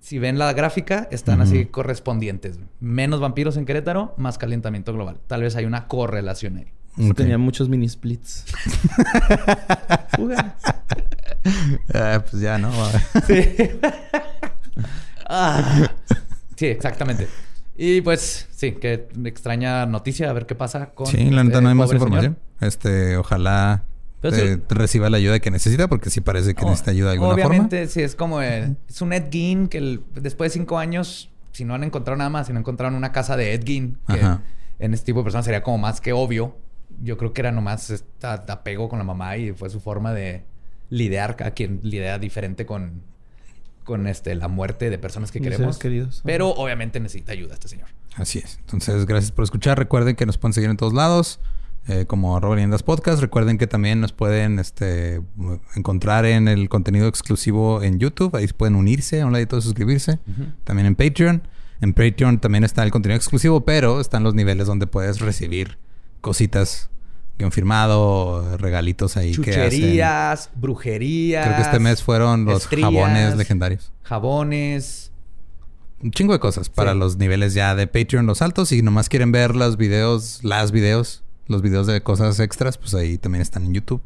[0.01, 2.59] Si ven la gráfica, están así correspondientes.
[2.80, 5.18] Menos vampiros en Querétaro, más calentamiento global.
[5.26, 6.66] Tal vez hay una correlación ahí.
[6.98, 7.14] Ok.
[7.16, 8.44] Tenía muchos mini splits.
[10.16, 10.55] Fuga.
[11.94, 12.70] Ah, pues ya, ¿no?
[15.28, 15.90] Ah.
[16.56, 17.27] Sí, exactamente.
[17.77, 20.31] Y pues, sí, qué extraña noticia.
[20.31, 21.06] A ver qué pasa con.
[21.06, 22.36] Sí, la neta este no hay más información.
[22.60, 22.68] señor.
[22.73, 23.85] Este, ojalá
[24.70, 27.86] reciba la ayuda que necesita, porque sí parece que Oh, necesita ayuda de alguna Obviamente,
[27.89, 31.64] sí, es como el- es un Ed Gein que el- después de cinco años, si
[31.64, 34.43] no han encontrado nada más, si no encontraron una casa de Ed Gein, que Ajá.
[34.78, 36.56] en este tipo de personas sería como más que obvio.
[37.02, 40.44] Yo creo que era nomás este apego con la mamá y fue su forma de
[40.90, 43.02] lidiar, cada quien lidia diferente con,
[43.85, 45.77] con este, la muerte de personas que queremos.
[45.77, 46.23] seres queridos.
[46.24, 47.89] Pero obviamente necesita ayuda este señor.
[48.14, 48.59] Así es.
[48.60, 49.78] Entonces, gracias por escuchar.
[49.78, 51.40] Recuerden que nos pueden seguir en todos lados.
[51.89, 53.20] eh, como arroba leyendas podcast.
[53.20, 55.23] Recuerden que también nos pueden este,
[55.77, 58.35] encontrar en el contenido exclusivo en YouTube.
[58.35, 60.18] Ahí pueden unirse a un ladito de suscribirse.
[60.64, 61.47] También en Patreon.
[61.81, 65.78] En Patreon también está el contenido exclusivo, pero están los niveles donde puedes recibir
[66.27, 66.90] cositas,
[67.39, 69.70] guion firmado, regalitos ahí que hacen.
[69.70, 71.44] Chucherías, brujerías.
[71.47, 73.93] Creo que este mes fueron los estrías, jabones legendarios.
[74.03, 75.12] Jabones.
[76.03, 76.98] Un chingo de cosas para Sí.
[76.98, 78.70] los niveles ya de Patreon, los altos.
[78.70, 83.19] Si nomás quieren ver los videos, las videos, los videos de cosas extras, pues ahí
[83.19, 84.03] también están en YouTube.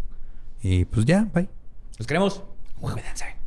[0.62, 1.48] Y pues ya, bye.
[1.96, 2.42] Los queremos.
[2.80, 3.39] Cuídense.